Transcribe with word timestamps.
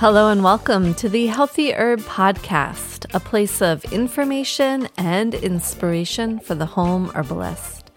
Hello 0.00 0.30
and 0.30 0.44
welcome 0.44 0.94
to 0.94 1.08
the 1.08 1.26
Healthy 1.26 1.72
Herb 1.72 1.98
Podcast, 2.02 3.12
a 3.12 3.18
place 3.18 3.60
of 3.60 3.84
information 3.92 4.86
and 4.96 5.34
inspiration 5.34 6.38
for 6.38 6.54
the 6.54 6.66
home 6.66 7.10
herbalist. 7.16 7.90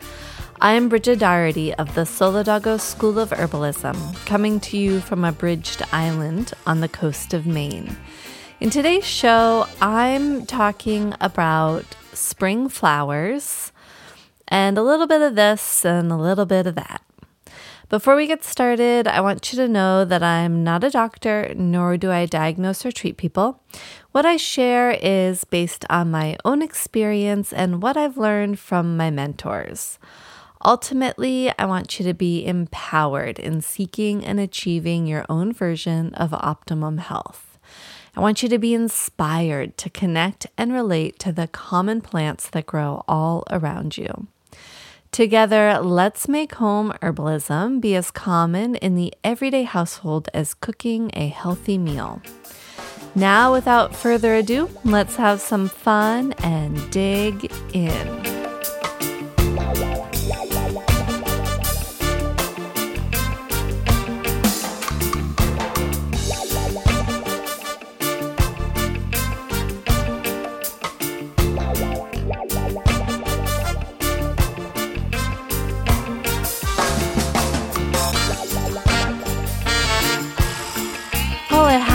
I 0.59 0.71
am 0.71 0.89
Bridget 0.89 1.19
Doherty 1.19 1.75
of 1.75 1.93
the 1.93 2.01
Solidago 2.01 2.79
School 2.79 3.19
of 3.19 3.29
Herbalism, 3.29 4.25
coming 4.25 4.59
to 4.61 4.79
you 4.79 4.99
from 4.99 5.23
a 5.23 5.31
bridged 5.31 5.83
island 5.91 6.53
on 6.65 6.81
the 6.81 6.89
coast 6.89 7.35
of 7.35 7.45
Maine. 7.45 7.95
In 8.59 8.71
today's 8.71 9.05
show, 9.05 9.67
I'm 9.79 10.47
talking 10.47 11.13
about 11.21 11.85
spring 12.13 12.67
flowers 12.67 13.71
and 14.47 14.75
a 14.75 14.81
little 14.81 15.05
bit 15.05 15.21
of 15.21 15.35
this 15.35 15.85
and 15.85 16.11
a 16.11 16.17
little 16.17 16.47
bit 16.47 16.65
of 16.65 16.73
that. 16.73 17.03
Before 17.91 18.15
we 18.15 18.25
get 18.25 18.45
started, 18.45 19.05
I 19.05 19.19
want 19.19 19.51
you 19.51 19.57
to 19.57 19.67
know 19.67 20.05
that 20.05 20.23
I'm 20.23 20.63
not 20.63 20.85
a 20.85 20.89
doctor, 20.89 21.53
nor 21.57 21.97
do 21.97 22.09
I 22.09 22.25
diagnose 22.25 22.85
or 22.85 22.91
treat 22.93 23.17
people. 23.17 23.61
What 24.13 24.25
I 24.25 24.37
share 24.37 24.91
is 24.91 25.43
based 25.43 25.83
on 25.89 26.09
my 26.09 26.37
own 26.45 26.61
experience 26.61 27.51
and 27.51 27.81
what 27.81 27.97
I've 27.97 28.15
learned 28.15 28.59
from 28.59 28.95
my 28.95 29.11
mentors. 29.11 29.99
Ultimately, 30.63 31.51
I 31.59 31.65
want 31.65 31.99
you 31.99 32.05
to 32.05 32.13
be 32.13 32.45
empowered 32.45 33.37
in 33.39 33.59
seeking 33.59 34.23
and 34.23 34.39
achieving 34.39 35.05
your 35.05 35.25
own 35.27 35.51
version 35.51 36.13
of 36.13 36.33
optimum 36.33 36.99
health. 36.99 37.59
I 38.15 38.21
want 38.21 38.41
you 38.41 38.47
to 38.47 38.57
be 38.57 38.73
inspired 38.73 39.77
to 39.79 39.89
connect 39.89 40.47
and 40.57 40.71
relate 40.71 41.19
to 41.19 41.33
the 41.33 41.49
common 41.49 41.99
plants 41.99 42.49
that 42.51 42.67
grow 42.67 43.03
all 43.09 43.43
around 43.49 43.97
you. 43.97 44.27
Together, 45.11 45.77
let's 45.79 46.29
make 46.29 46.55
home 46.55 46.93
herbalism 47.01 47.81
be 47.81 47.95
as 47.95 48.11
common 48.11 48.75
in 48.75 48.95
the 48.95 49.13
everyday 49.25 49.63
household 49.63 50.29
as 50.33 50.53
cooking 50.53 51.11
a 51.13 51.27
healthy 51.27 51.77
meal. 51.77 52.21
Now, 53.13 53.51
without 53.51 53.93
further 53.93 54.35
ado, 54.35 54.69
let's 54.85 55.17
have 55.17 55.41
some 55.41 55.67
fun 55.67 56.31
and 56.43 56.89
dig 56.91 57.51
in. 57.73 58.40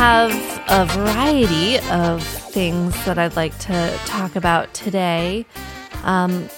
Have 0.09 0.63
a 0.69 0.87
variety 0.95 1.81
of 1.91 2.23
things 2.23 2.95
that 3.05 3.19
I'd 3.19 3.35
like 3.35 3.59
to 3.59 3.99
talk 4.07 4.37
about 4.37 4.73
today. 4.73 5.45
Um, 6.05 6.49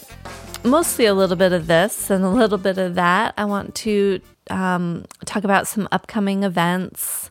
mostly 0.64 1.06
a 1.06 1.14
little 1.14 1.34
bit 1.34 1.54
of 1.54 1.66
this 1.66 2.10
and 2.10 2.26
a 2.26 2.28
little 2.28 2.58
bit 2.58 2.76
of 2.76 2.94
that. 2.97 3.32
I 3.38 3.47
want 3.47 3.75
to 3.76 4.20
um, 4.50 5.06
talk 5.25 5.44
about 5.44 5.66
some 5.66 5.88
upcoming 5.91 6.42
events, 6.42 7.31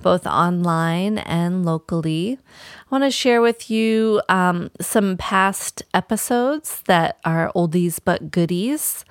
both 0.00 0.26
online 0.26 1.18
and 1.18 1.66
locally. 1.66 2.38
I 2.86 2.88
want 2.90 3.04
to 3.04 3.10
share 3.10 3.42
with 3.42 3.70
you 3.70 4.22
um, 4.30 4.70
some 4.80 5.18
past 5.18 5.82
episodes 5.92 6.80
that 6.86 7.18
are 7.22 7.52
oldies 7.54 8.00
but 8.02 8.30
goodies 8.30 9.04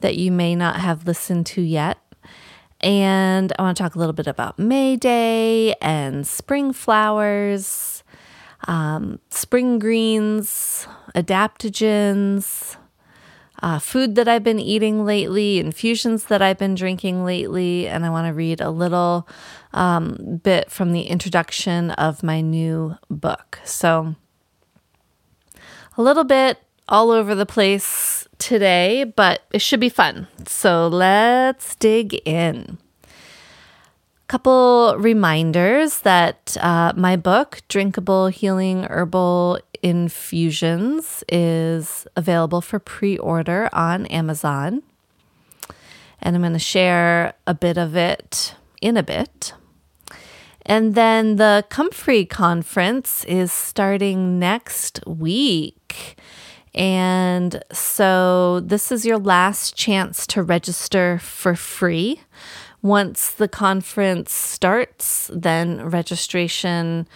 that 0.00 0.16
you 0.16 0.30
may 0.30 0.54
not 0.54 0.76
have 0.76 1.06
listened 1.06 1.46
to 1.46 1.62
yet. 1.62 1.96
And 2.80 3.52
I 3.58 3.62
want 3.62 3.76
to 3.76 3.82
talk 3.82 3.94
a 3.94 3.98
little 3.98 4.12
bit 4.12 4.26
about 4.26 4.58
May 4.58 4.96
Day 4.96 5.74
and 5.80 6.26
spring 6.26 6.72
flowers, 6.72 8.04
um, 8.68 9.18
spring 9.30 9.78
greens, 9.78 10.86
adaptogens, 11.14 12.76
uh, 13.62 13.78
food 13.78 14.14
that 14.16 14.28
I've 14.28 14.44
been 14.44 14.60
eating 14.60 15.04
lately, 15.04 15.58
infusions 15.58 16.24
that 16.24 16.42
I've 16.42 16.58
been 16.58 16.74
drinking 16.74 17.24
lately. 17.24 17.88
And 17.88 18.04
I 18.04 18.10
want 18.10 18.26
to 18.26 18.34
read 18.34 18.60
a 18.60 18.70
little 18.70 19.26
um, 19.72 20.40
bit 20.42 20.70
from 20.70 20.92
the 20.92 21.02
introduction 21.02 21.90
of 21.92 22.22
my 22.22 22.40
new 22.40 22.96
book. 23.08 23.58
So, 23.64 24.14
a 25.96 26.02
little 26.02 26.24
bit 26.24 26.58
all 26.88 27.10
over 27.10 27.34
the 27.34 27.46
place 27.46 28.25
today, 28.38 29.04
but 29.04 29.42
it 29.52 29.60
should 29.60 29.80
be 29.80 29.88
fun. 29.88 30.28
So 30.46 30.88
let's 30.88 31.74
dig 31.76 32.14
in. 32.26 32.78
Couple 34.28 34.96
reminders 34.98 36.00
that 36.00 36.56
uh, 36.60 36.92
my 36.96 37.14
book, 37.14 37.60
Drinkable 37.68 38.26
Healing 38.26 38.82
Herbal 38.82 39.60
Infusions, 39.84 41.22
is 41.28 42.08
available 42.16 42.60
for 42.60 42.80
pre 42.80 43.16
order 43.18 43.68
on 43.72 44.06
Amazon. 44.06 44.82
And 46.20 46.34
I'm 46.34 46.42
going 46.42 46.54
to 46.54 46.58
share 46.58 47.34
a 47.46 47.54
bit 47.54 47.78
of 47.78 47.94
it 47.94 48.56
in 48.82 48.96
a 48.96 49.02
bit. 49.04 49.52
And 50.68 50.96
then 50.96 51.36
the 51.36 51.64
Comfrey 51.70 52.24
Conference 52.24 53.24
is 53.26 53.52
starting 53.52 54.40
next 54.40 54.98
week. 55.06 56.18
And 56.76 57.62
so 57.72 58.60
this 58.60 58.92
is 58.92 59.06
your 59.06 59.18
last 59.18 59.74
chance 59.74 60.26
to 60.28 60.42
register 60.42 61.18
for 61.18 61.54
free. 61.54 62.20
Once 62.82 63.30
the 63.30 63.48
conference 63.48 64.32
starts, 64.32 65.30
then 65.32 65.88
registration 65.88 67.08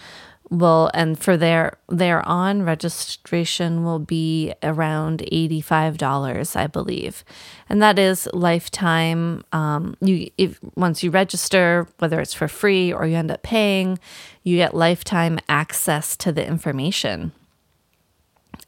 will 0.51 0.91
and 0.93 1.17
for 1.17 1.37
there 1.37 1.77
there 1.87 2.27
on 2.27 2.61
registration 2.63 3.85
will 3.85 3.99
be 3.99 4.53
around 4.61 5.23
$85 5.31 6.55
i 6.57 6.67
believe 6.67 7.23
and 7.69 7.81
that 7.81 7.97
is 7.97 8.27
lifetime 8.33 9.43
um, 9.53 9.95
you 10.01 10.29
if 10.37 10.59
once 10.75 11.03
you 11.03 11.09
register 11.09 11.87
whether 11.99 12.19
it's 12.19 12.33
for 12.33 12.49
free 12.49 12.91
or 12.91 13.07
you 13.07 13.15
end 13.15 13.31
up 13.31 13.41
paying 13.43 13.97
you 14.43 14.57
get 14.57 14.75
lifetime 14.75 15.39
access 15.47 16.17
to 16.17 16.33
the 16.33 16.45
information 16.45 17.31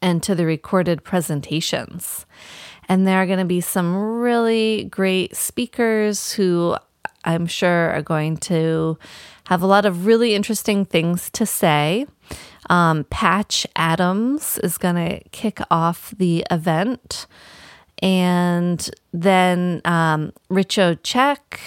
and 0.04 0.22
to 0.22 0.34
the 0.34 0.44
recorded 0.44 1.02
presentations. 1.02 2.26
And 2.90 3.06
there 3.06 3.22
are 3.22 3.26
going 3.26 3.38
to 3.38 3.46
be 3.46 3.62
some 3.62 3.96
really 3.96 4.84
great 4.84 5.34
speakers 5.34 6.34
who 6.34 6.76
I'm 7.24 7.46
sure 7.46 7.90
are 7.90 8.02
going 8.02 8.36
to 8.52 8.98
have 9.46 9.62
a 9.62 9.66
lot 9.66 9.86
of 9.86 10.04
really 10.04 10.34
interesting 10.34 10.84
things 10.84 11.30
to 11.30 11.46
say. 11.46 12.06
Um, 12.68 13.04
Patch 13.04 13.66
Adams 13.76 14.58
is 14.58 14.76
going 14.76 14.96
to 14.96 15.20
kick 15.30 15.58
off 15.70 16.14
the 16.18 16.46
event. 16.50 17.26
And 18.02 18.90
then 19.14 19.80
um, 19.86 20.34
Richo 20.50 20.96
Cech, 20.96 21.58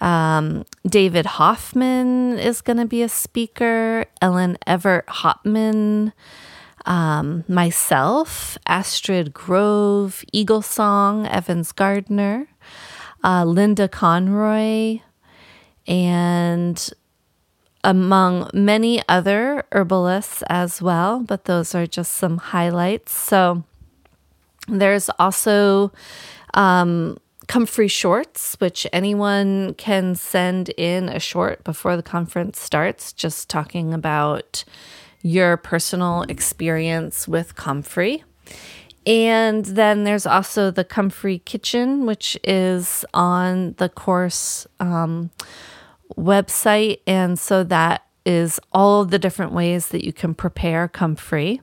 um, 0.00 0.64
David 0.86 1.26
Hoffmann 1.26 2.38
is 2.38 2.60
going 2.60 2.76
to 2.76 2.86
be 2.86 3.02
a 3.02 3.08
speaker, 3.08 4.04
Ellen 4.20 4.58
Evert 4.64 5.06
Hopman 5.08 6.12
um, 6.86 7.44
myself, 7.48 8.58
Astrid 8.66 9.32
Grove, 9.32 10.24
Eagle 10.32 10.62
Song, 10.62 11.26
Evans 11.26 11.72
Gardner, 11.72 12.48
uh, 13.24 13.44
Linda 13.44 13.88
Conroy, 13.88 15.00
and 15.86 16.90
among 17.84 18.48
many 18.52 19.02
other 19.08 19.64
herbalists 19.72 20.42
as 20.48 20.80
well, 20.80 21.20
but 21.20 21.44
those 21.46 21.74
are 21.74 21.86
just 21.86 22.12
some 22.12 22.38
highlights. 22.38 23.12
So 23.12 23.64
there's 24.68 25.10
also 25.18 25.92
um, 26.54 27.18
Comfrey 27.48 27.88
Shorts, 27.88 28.54
which 28.60 28.86
anyone 28.92 29.74
can 29.74 30.14
send 30.14 30.68
in 30.70 31.08
a 31.08 31.18
short 31.18 31.64
before 31.64 31.96
the 31.96 32.02
conference 32.02 32.60
starts, 32.60 33.12
just 33.12 33.50
talking 33.50 33.92
about 33.92 34.64
your 35.22 35.56
personal 35.56 36.22
experience 36.22 37.26
with 37.26 37.54
Comfrey. 37.56 38.24
And 39.06 39.64
then 39.64 40.04
there's 40.04 40.26
also 40.26 40.70
the 40.70 40.84
Comfrey 40.84 41.40
Kitchen, 41.40 42.06
which 42.06 42.38
is 42.44 43.04
on 43.12 43.74
the 43.78 43.88
course 43.88 44.66
um, 44.78 45.30
website. 46.16 47.00
And 47.06 47.38
so 47.38 47.64
that 47.64 48.04
is 48.24 48.60
all 48.72 49.04
the 49.04 49.18
different 49.18 49.52
ways 49.52 49.88
that 49.88 50.04
you 50.04 50.12
can 50.12 50.34
prepare 50.34 50.86
comfrey. 50.86 51.60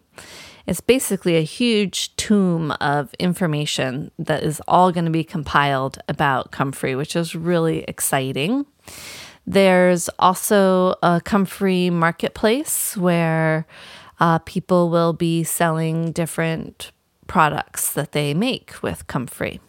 It's 0.68 0.82
basically 0.82 1.38
a 1.38 1.42
huge 1.42 2.16
tomb 2.16 2.72
of 2.82 3.14
information 3.18 4.12
that 4.20 4.44
is 4.44 4.62
all 4.68 4.92
going 4.92 5.06
to 5.06 5.12
be 5.12 5.24
compiled 5.24 5.98
about 6.08 6.52
comfrey, 6.52 6.96
which 6.96 7.16
is 7.16 7.34
really 7.36 7.84
exciting. 7.88 8.66
There's 9.50 10.10
also 10.20 10.94
a 11.02 11.20
comfrey 11.26 11.90
marketplace 11.90 12.96
where 12.96 13.66
uh, 14.20 14.38
people 14.38 14.92
will 14.92 15.12
be 15.12 15.44
selling 15.44 16.12
different 16.12 16.92
products 17.26 17.92
that 17.94 18.12
they 18.12 18.36
make 18.36 18.76
with 18.84 19.08
comfrey. 19.08 19.60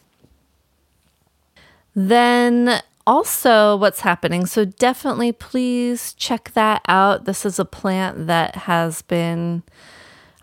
Then 1.94 2.82
also 3.06 3.74
what's 3.76 4.00
happening. 4.00 4.44
So 4.44 4.66
definitely 4.66 5.32
please 5.32 6.12
check 6.12 6.52
that 6.52 6.82
out. 6.86 7.24
This 7.24 7.46
is 7.46 7.58
a 7.58 7.64
plant 7.64 8.26
that 8.26 8.56
has 8.56 9.00
been 9.00 9.62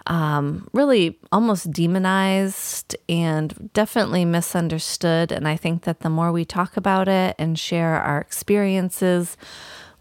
um, 0.08 0.68
really 0.74 1.20
almost 1.32 1.72
demonized 1.72 2.96
and 3.08 3.70
definitely 3.74 4.26
misunderstood. 4.26 5.32
And 5.32 5.48
I 5.48 5.56
think 5.56 5.84
that 5.84 6.00
the 6.00 6.10
more 6.10 6.32
we 6.32 6.46
talk 6.46 6.78
about 6.78 7.08
it 7.08 7.36
and 7.38 7.60
share 7.60 8.02
our 8.02 8.20
experiences 8.20 9.38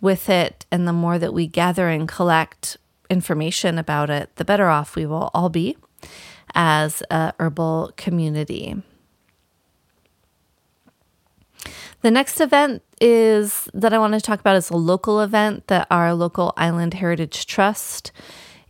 with 0.01 0.29
it, 0.29 0.65
and 0.71 0.87
the 0.87 0.93
more 0.93 1.19
that 1.19 1.35
we 1.35 1.47
gather 1.47 1.89
and 1.89 2.09
collect 2.09 2.77
information 3.11 3.79
about 3.79 4.11
it, 4.11 4.35
the 4.37 4.45
better 4.45 4.69
off 4.69 4.97
we 4.97 5.07
will 5.07 5.31
all 5.35 5.49
be 5.49 5.77
as 6.55 7.03
a 7.11 7.33
herbal 7.39 7.93
community. 7.97 8.83
The 12.03 12.11
next 12.11 12.41
event 12.41 12.83
is 13.01 13.69
that 13.75 13.93
I 13.93 13.99
want 13.99 14.15
to 14.15 14.21
talk 14.21 14.39
about 14.39 14.57
is 14.57 14.71
a 14.71 14.77
local 14.77 15.21
event 15.21 15.67
that 15.67 15.87
our 15.91 16.15
local 16.15 16.53
Island 16.57 16.95
Heritage 16.95 17.47
Trust 17.47 18.13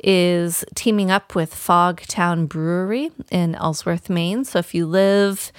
is 0.02 0.64
teaming 0.74 1.10
up 1.10 1.34
with 1.34 1.54
Fogtown 1.54 2.48
Brewery 2.48 3.10
in 3.30 3.54
Ellsworth, 3.54 4.10
Maine. 4.10 4.44
So 4.44 4.58
if 4.58 4.74
you 4.74 4.86
live 4.86 5.52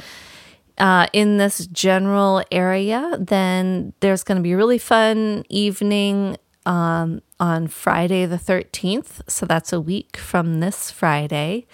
uh, 0.78 1.08
in 1.14 1.38
this 1.38 1.68
general 1.68 2.44
area, 2.52 3.18
then 3.20 3.94
there's 4.00 4.24
going 4.24 4.38
to 4.38 4.44
be 4.44 4.54
a 4.54 4.58
really 4.58 4.78
fun 4.78 5.44
evening 5.50 6.38
um, 6.66 7.22
on 7.40 7.68
Friday 7.68 8.26
the 8.26 8.38
13th. 8.38 9.22
So 9.28 9.46
that's 9.46 9.74
a 9.74 9.82
week 9.82 10.18
from 10.18 10.60
this 10.60 10.92
Friday 10.92 11.66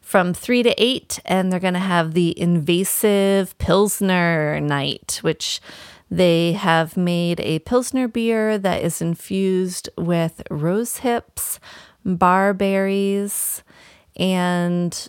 from 0.00 0.32
3 0.32 0.62
to 0.62 0.82
8. 0.82 1.18
And 1.24 1.52
they're 1.52 1.60
going 1.60 1.74
to 1.74 1.80
have 1.80 2.14
the 2.14 2.38
invasive 2.40 3.58
Pilsner 3.58 4.60
night, 4.60 5.18
which 5.22 5.60
they 6.10 6.52
have 6.52 6.96
made 6.96 7.40
a 7.40 7.58
Pilsner 7.60 8.06
beer 8.06 8.56
that 8.58 8.82
is 8.82 9.02
infused 9.02 9.88
with 9.98 10.42
rose 10.50 10.98
hips, 10.98 11.58
barberries, 12.06 13.62
and 14.16 15.08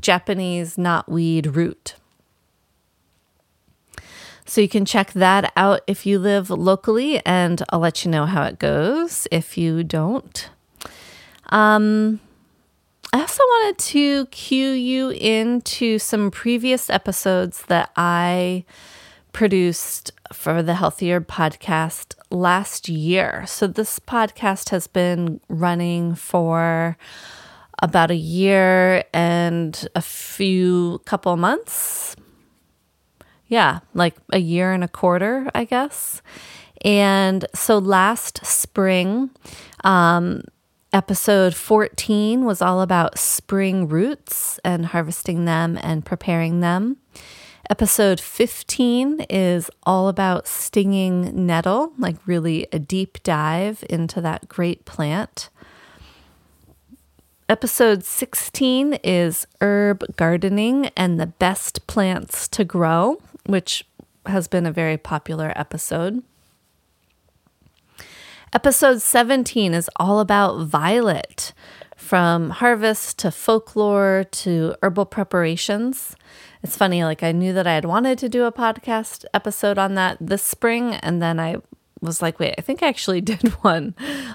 Japanese 0.00 0.76
knotweed 0.76 1.54
root. 1.54 1.94
So 4.44 4.60
you 4.60 4.68
can 4.68 4.84
check 4.84 5.12
that 5.12 5.52
out 5.56 5.82
if 5.86 6.04
you 6.04 6.18
live 6.18 6.50
locally, 6.50 7.24
and 7.24 7.62
I'll 7.70 7.78
let 7.78 8.04
you 8.04 8.10
know 8.10 8.26
how 8.26 8.42
it 8.44 8.58
goes 8.58 9.28
if 9.30 9.56
you 9.56 9.84
don't. 9.84 10.50
Um, 11.46 12.20
I 13.12 13.20
also 13.20 13.42
wanted 13.42 13.78
to 13.78 14.26
cue 14.26 14.70
you 14.70 15.10
into 15.10 15.98
some 15.98 16.30
previous 16.30 16.90
episodes 16.90 17.62
that 17.66 17.90
I 17.96 18.64
produced 19.32 20.12
for 20.32 20.62
the 20.62 20.74
Healthy 20.74 21.12
Herb 21.12 21.26
podcast 21.26 22.14
last 22.30 22.88
year. 22.88 23.44
So 23.46 23.66
this 23.66 23.98
podcast 23.98 24.70
has 24.70 24.86
been 24.86 25.40
running 25.48 26.14
for 26.14 26.96
about 27.82 28.10
a 28.10 28.16
year 28.16 29.04
and 29.12 29.88
a 29.94 30.02
few 30.02 31.00
couple 31.04 31.36
months. 31.36 32.16
Yeah, 33.48 33.80
like 33.92 34.14
a 34.32 34.38
year 34.38 34.72
and 34.72 34.84
a 34.84 34.88
quarter, 34.88 35.50
I 35.54 35.64
guess. 35.64 36.22
And 36.84 37.44
so 37.54 37.78
last 37.78 38.44
spring, 38.46 39.30
um, 39.84 40.42
episode 40.92 41.54
14 41.54 42.44
was 42.44 42.62
all 42.62 42.80
about 42.80 43.18
spring 43.18 43.88
roots 43.88 44.58
and 44.64 44.86
harvesting 44.86 45.44
them 45.44 45.78
and 45.82 46.04
preparing 46.04 46.60
them. 46.60 46.98
Episode 47.72 48.20
15 48.20 49.20
is 49.30 49.70
all 49.84 50.08
about 50.08 50.46
stinging 50.46 51.46
nettle, 51.46 51.94
like 51.96 52.16
really 52.26 52.66
a 52.70 52.78
deep 52.78 53.22
dive 53.22 53.82
into 53.88 54.20
that 54.20 54.46
great 54.46 54.84
plant. 54.84 55.48
Episode 57.48 58.04
16 58.04 58.98
is 59.02 59.46
herb 59.62 60.04
gardening 60.16 60.90
and 60.98 61.18
the 61.18 61.24
best 61.24 61.86
plants 61.86 62.46
to 62.48 62.62
grow, 62.62 63.16
which 63.46 63.86
has 64.26 64.48
been 64.48 64.66
a 64.66 64.70
very 64.70 64.98
popular 64.98 65.50
episode. 65.56 66.22
Episode 68.52 69.00
17 69.00 69.72
is 69.72 69.88
all 69.96 70.20
about 70.20 70.66
violet, 70.66 71.54
from 71.96 72.50
harvest 72.50 73.18
to 73.20 73.30
folklore 73.30 74.24
to 74.30 74.74
herbal 74.82 75.06
preparations. 75.06 76.14
It's 76.62 76.76
funny, 76.76 77.04
like 77.04 77.22
I 77.22 77.32
knew 77.32 77.52
that 77.52 77.66
I 77.66 77.74
had 77.74 77.84
wanted 77.84 78.18
to 78.18 78.28
do 78.28 78.44
a 78.44 78.52
podcast 78.52 79.24
episode 79.34 79.78
on 79.78 79.94
that 79.94 80.18
this 80.20 80.42
spring, 80.42 80.94
and 80.94 81.20
then 81.20 81.40
I 81.40 81.56
was 82.00 82.22
like, 82.22 82.38
wait, 82.38 82.54
I 82.58 82.60
think 82.60 82.82
I 82.82 82.88
actually 82.88 83.20
did 83.32 83.48
one 83.62 83.94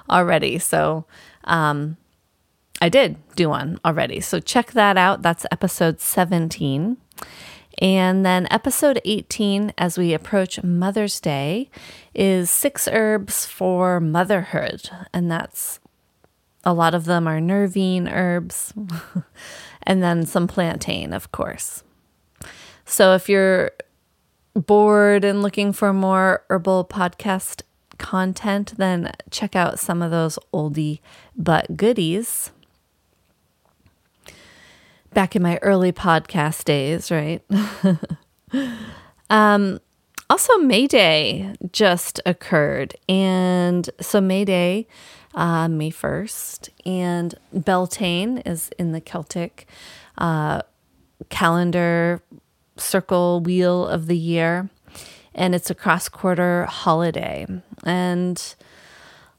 already. 0.10 0.60
So, 0.60 1.06
um, 1.46 1.98
I 2.82 2.90
did 2.90 3.18
do 3.36 3.50
one 3.50 3.80
already. 3.84 4.20
So 4.20 4.40
check 4.40 4.72
that 4.72 4.98
out. 4.98 5.22
That's 5.22 5.46
episode 5.52 6.00
17. 6.00 6.98
And 7.80 8.26
then 8.26 8.48
episode 8.50 9.00
18, 9.06 9.74
as 9.78 9.98
we 9.98 10.14
approach 10.14 10.64
Mother's 10.64 11.20
Day, 11.20 11.70
is 12.14 12.50
six 12.50 12.88
herbs 12.88 13.46
for 13.46 14.00
motherhood. 14.00 14.90
And 15.14 15.30
that's 15.30 15.80
a 16.64 16.74
lot 16.74 16.96
of 16.96 17.06
them 17.06 17.28
are 17.28 17.40
nervine 17.40 18.08
herbs, 18.08 18.74
and 19.84 20.04
then 20.04 20.26
some 20.26 20.48
plantain, 20.48 21.14
of 21.14 21.32
course. 21.32 21.84
So 22.90 23.14
if 23.14 23.28
you're 23.28 23.72
bored 24.54 25.26
and 25.26 25.42
looking 25.42 25.74
for 25.74 25.92
more 25.92 26.44
herbal 26.50 26.86
podcast 26.86 27.62
content, 27.98 28.74
then 28.78 29.12
check 29.30 29.56
out 29.56 29.78
some 29.78 30.02
of 30.02 30.10
those 30.10 30.40
oldie 30.54 31.02
but 31.36 31.76
goodies 31.76 32.52
back 35.14 35.36
in 35.36 35.42
my 35.42 35.60
early 35.62 35.92
podcast 35.92 36.64
days, 36.64 37.12
right? 37.12 37.44
um, 39.30 39.80
also, 40.30 40.58
May 40.58 40.88
Day 40.88 41.56
just 41.72 42.22
occurred. 42.26 42.96
And 43.10 43.90
so, 44.00 44.22
May 44.22 44.46
Day, 44.46 44.88
uh, 45.36 45.68
May 45.68 45.92
1st, 45.92 46.70
and 46.86 47.36
Beltane 47.52 48.40
is 48.40 48.70
in 48.80 48.94
the 48.94 49.02
Celtic 49.02 49.68
uh, 50.18 50.62
calendar 51.30 52.22
circle 52.80 53.42
wheel 53.42 53.88
of 53.88 54.08
the 54.08 54.18
year. 54.18 54.70
And 55.36 55.54
it's 55.54 55.70
a 55.70 55.76
cross 55.76 56.10
quarter 56.10 56.66
holiday. 56.66 57.46
And 57.84 58.56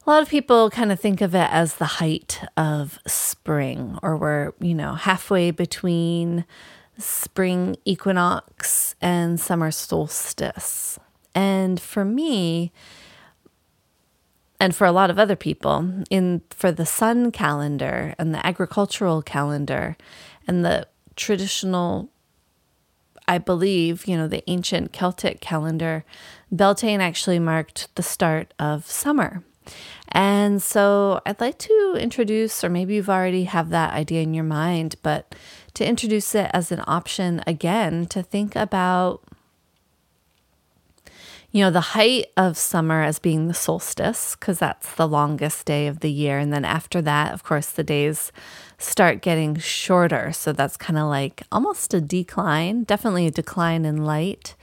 a 0.05 0.09
lot 0.09 0.21
of 0.21 0.29
people 0.29 0.69
kind 0.69 0.91
of 0.91 0.99
think 0.99 1.21
of 1.21 1.35
it 1.35 1.49
as 1.51 1.75
the 1.75 1.85
height 1.85 2.41
of 2.55 2.99
spring, 3.05 3.99
or 4.01 4.17
we're, 4.17 4.53
you 4.59 4.73
know, 4.73 4.93
halfway 4.93 5.51
between 5.51 6.45
spring 6.97 7.75
equinox 7.85 8.95
and 9.01 9.39
summer 9.39 9.71
solstice. 9.71 10.99
And 11.35 11.79
for 11.79 12.03
me, 12.03 12.71
and 14.59 14.75
for 14.75 14.85
a 14.85 14.91
lot 14.91 15.09
of 15.09 15.19
other 15.19 15.35
people, 15.35 16.03
in 16.09 16.41
for 16.49 16.71
the 16.71 16.85
sun 16.85 17.31
calendar 17.31 18.13
and 18.17 18.33
the 18.33 18.45
agricultural 18.45 19.21
calendar 19.21 19.95
and 20.47 20.65
the 20.65 20.87
traditional 21.15 22.09
I 23.29 23.37
believe, 23.37 24.07
you 24.07 24.17
know, 24.17 24.27
the 24.27 24.43
ancient 24.49 24.91
Celtic 24.91 25.39
calendar, 25.39 26.03
Beltane 26.51 26.99
actually 26.99 27.37
marked 27.37 27.93
the 27.93 28.01
start 28.01 28.55
of 28.57 28.87
summer. 28.87 29.43
And 30.07 30.63
so 30.63 31.21
I'd 31.27 31.39
like 31.39 31.59
to 31.59 31.95
introduce, 31.99 32.63
or 32.63 32.69
maybe 32.69 32.95
you've 32.95 33.07
already 33.07 33.43
have 33.43 33.69
that 33.69 33.93
idea 33.93 34.23
in 34.23 34.33
your 34.33 34.45
mind, 34.45 34.95
but 35.03 35.35
to 35.75 35.87
introduce 35.87 36.33
it 36.33 36.49
as 36.55 36.71
an 36.71 36.83
option 36.87 37.43
again 37.45 38.07
to 38.07 38.23
think 38.23 38.55
about 38.55 39.21
you 41.51 41.63
know, 41.63 41.71
the 41.71 41.81
height 41.81 42.27
of 42.37 42.57
summer 42.57 43.01
as 43.01 43.17
being 43.17 43.47
the 43.47 43.53
solstice, 43.53 44.35
because 44.35 44.59
that's 44.59 44.93
the 44.95 45.07
longest 45.07 45.65
day 45.65 45.87
of 45.87 46.01
the 46.01 46.11
year. 46.11 46.37
And 46.37 46.53
then 46.53 46.63
after 46.63 47.01
that, 47.01 47.33
of 47.33 47.43
course, 47.43 47.71
the 47.71 47.83
days 47.83 48.31
start 48.77 49.21
getting 49.21 49.57
shorter. 49.57 50.31
So 50.31 50.53
that's 50.53 50.77
kind 50.77 50.99
of 50.99 51.07
like 51.07 51.43
almost 51.51 51.93
a 51.93 52.01
decline, 52.01 52.83
definitely 52.83 53.25
a 53.25 53.31
decline 53.31 53.83
in 53.83 54.05
light. 54.05 54.55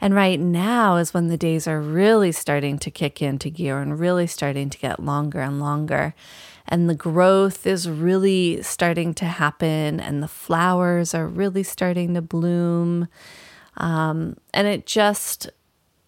And 0.00 0.14
right 0.14 0.38
now 0.38 0.96
is 0.96 1.12
when 1.12 1.28
the 1.28 1.36
days 1.36 1.66
are 1.66 1.80
really 1.80 2.30
starting 2.30 2.78
to 2.80 2.90
kick 2.90 3.20
into 3.20 3.50
gear 3.50 3.80
and 3.80 3.98
really 3.98 4.26
starting 4.26 4.70
to 4.70 4.78
get 4.78 5.00
longer 5.00 5.40
and 5.40 5.58
longer. 5.58 6.14
And 6.68 6.88
the 6.88 6.94
growth 6.94 7.66
is 7.66 7.88
really 7.88 8.62
starting 8.62 9.14
to 9.14 9.24
happen, 9.24 9.98
and 9.98 10.22
the 10.22 10.28
flowers 10.28 11.14
are 11.14 11.26
really 11.26 11.62
starting 11.62 12.12
to 12.14 12.22
bloom. 12.22 13.08
Um, 13.78 14.36
and 14.52 14.66
it 14.68 14.86
just, 14.86 15.48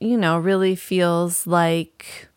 you 0.01 0.17
know, 0.17 0.39
really 0.39 0.75
feels 0.75 1.47
like 1.47 2.29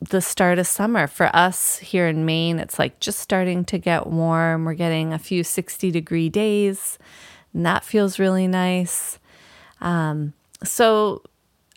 the 0.00 0.20
start 0.20 0.58
of 0.58 0.66
summer. 0.66 1.06
For 1.06 1.34
us 1.34 1.78
here 1.78 2.06
in 2.06 2.24
Maine, 2.24 2.58
it's 2.58 2.78
like 2.78 3.00
just 3.00 3.18
starting 3.18 3.64
to 3.66 3.78
get 3.78 4.06
warm. 4.06 4.64
We're 4.64 4.74
getting 4.74 5.12
a 5.12 5.18
few 5.18 5.42
60 5.42 5.90
degree 5.90 6.28
days, 6.28 6.98
and 7.52 7.66
that 7.66 7.84
feels 7.84 8.18
really 8.18 8.46
nice. 8.46 9.18
Um, 9.80 10.32
so 10.62 11.22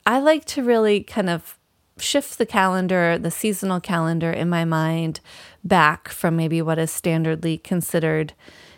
I 0.06 0.20
like 0.20 0.46
to 0.46 0.64
really 0.64 1.02
kind 1.04 1.30
of 1.30 1.58
shift 1.98 2.38
the 2.38 2.46
calendar, 2.46 3.18
the 3.18 3.32
seasonal 3.32 3.80
calendar 3.80 4.32
in 4.32 4.48
my 4.48 4.64
mind 4.64 5.20
back 5.64 6.08
from 6.08 6.38
maybe 6.38 6.62
what 6.62 6.80
is 6.80 6.92
standardly 6.92 7.62
considered 7.62 8.34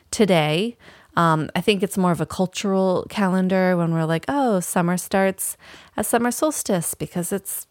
today. 0.10 0.78
Um, 1.16 1.50
I 1.56 1.62
think 1.62 1.84
it's 1.84 1.98
more 1.98 2.12
of 2.12 2.22
a 2.22 2.26
cultural 2.26 3.06
calendar 3.10 3.76
when 3.76 3.94
we're 3.94 4.06
like, 4.06 4.26
oh, 4.28 4.60
summer 4.60 4.98
starts 4.98 5.58
at 5.98 6.06
summer 6.06 6.32
solstice 6.32 6.94
because 6.94 7.32
it's 7.32 7.68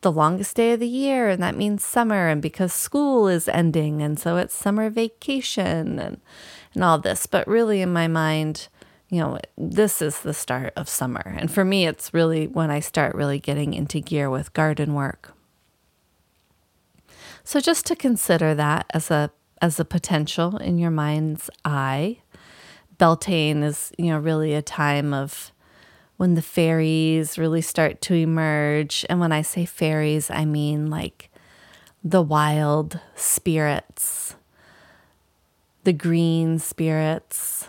the 0.00 0.12
longest 0.12 0.56
day 0.56 0.72
of 0.72 0.80
the 0.80 0.88
year 0.88 1.28
and 1.28 1.42
that 1.42 1.56
means 1.56 1.84
summer 1.84 2.28
and 2.28 2.40
because 2.40 2.72
school 2.72 3.26
is 3.26 3.48
ending 3.48 4.00
and 4.00 4.18
so 4.18 4.36
it's 4.36 4.54
summer 4.54 4.88
vacation 4.88 5.98
and 5.98 6.20
and 6.72 6.84
all 6.84 6.98
this 6.98 7.26
but 7.26 7.44
really 7.48 7.80
in 7.80 7.92
my 7.92 8.06
mind 8.06 8.68
you 9.10 9.20
know, 9.20 9.38
this 9.56 10.02
is 10.02 10.20
the 10.20 10.34
start 10.34 10.72
of 10.76 10.88
summer. 10.88 11.34
And 11.38 11.50
for 11.50 11.64
me, 11.64 11.86
it's 11.86 12.12
really 12.12 12.46
when 12.46 12.70
I 12.70 12.80
start 12.80 13.14
really 13.14 13.38
getting 13.38 13.72
into 13.72 14.00
gear 14.00 14.28
with 14.28 14.52
garden 14.52 14.94
work. 14.94 15.34
So 17.42 17.60
just 17.60 17.86
to 17.86 17.96
consider 17.96 18.54
that 18.54 18.86
as 18.90 19.10
a 19.10 19.30
as 19.60 19.80
a 19.80 19.84
potential 19.84 20.56
in 20.58 20.78
your 20.78 20.90
mind's 20.90 21.50
eye. 21.64 22.18
Beltane 22.98 23.62
is, 23.62 23.92
you 23.96 24.06
know, 24.06 24.18
really 24.18 24.54
a 24.54 24.62
time 24.62 25.14
of 25.14 25.52
when 26.16 26.34
the 26.34 26.42
fairies 26.42 27.38
really 27.38 27.62
start 27.62 28.00
to 28.02 28.14
emerge. 28.14 29.06
And 29.08 29.20
when 29.20 29.32
I 29.32 29.42
say 29.42 29.64
fairies, 29.64 30.30
I 30.30 30.44
mean 30.44 30.90
like 30.90 31.30
the 32.02 32.22
wild 32.22 33.00
spirits, 33.14 34.34
the 35.84 35.92
green 35.92 36.58
spirits, 36.58 37.68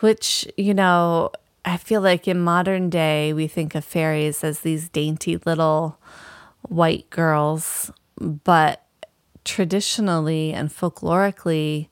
which, 0.00 0.46
you 0.56 0.74
know, 0.74 1.30
I 1.64 1.78
feel 1.78 2.02
like 2.02 2.28
in 2.28 2.40
modern 2.40 2.90
day, 2.90 3.32
we 3.32 3.46
think 3.46 3.74
of 3.74 3.84
fairies 3.84 4.44
as 4.44 4.60
these 4.60 4.90
dainty 4.90 5.38
little 5.38 5.98
white 6.68 7.08
girls, 7.08 7.90
but 8.20 8.84
traditionally 9.44 10.52
and 10.52 10.70
folklorically, 10.70 11.88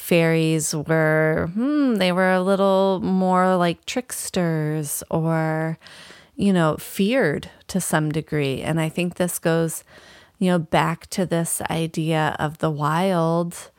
fairies 0.00 0.74
were, 0.74 1.50
hmm, 1.54 1.94
they 1.96 2.10
were 2.10 2.32
a 2.32 2.42
little 2.42 3.00
more 3.02 3.54
like 3.56 3.84
tricksters 3.84 5.02
or, 5.10 5.78
you 6.34 6.52
know, 6.52 6.76
feared 6.78 7.50
to 7.68 7.80
some 7.80 8.10
degree. 8.10 8.62
And 8.62 8.80
I 8.80 8.88
think 8.88 9.14
this 9.14 9.38
goes, 9.38 9.84
you 10.38 10.50
know, 10.50 10.58
back 10.58 11.06
to 11.10 11.26
this 11.26 11.60
idea 11.70 12.34
of 12.38 12.58
the 12.58 12.70
wild, 12.70 13.70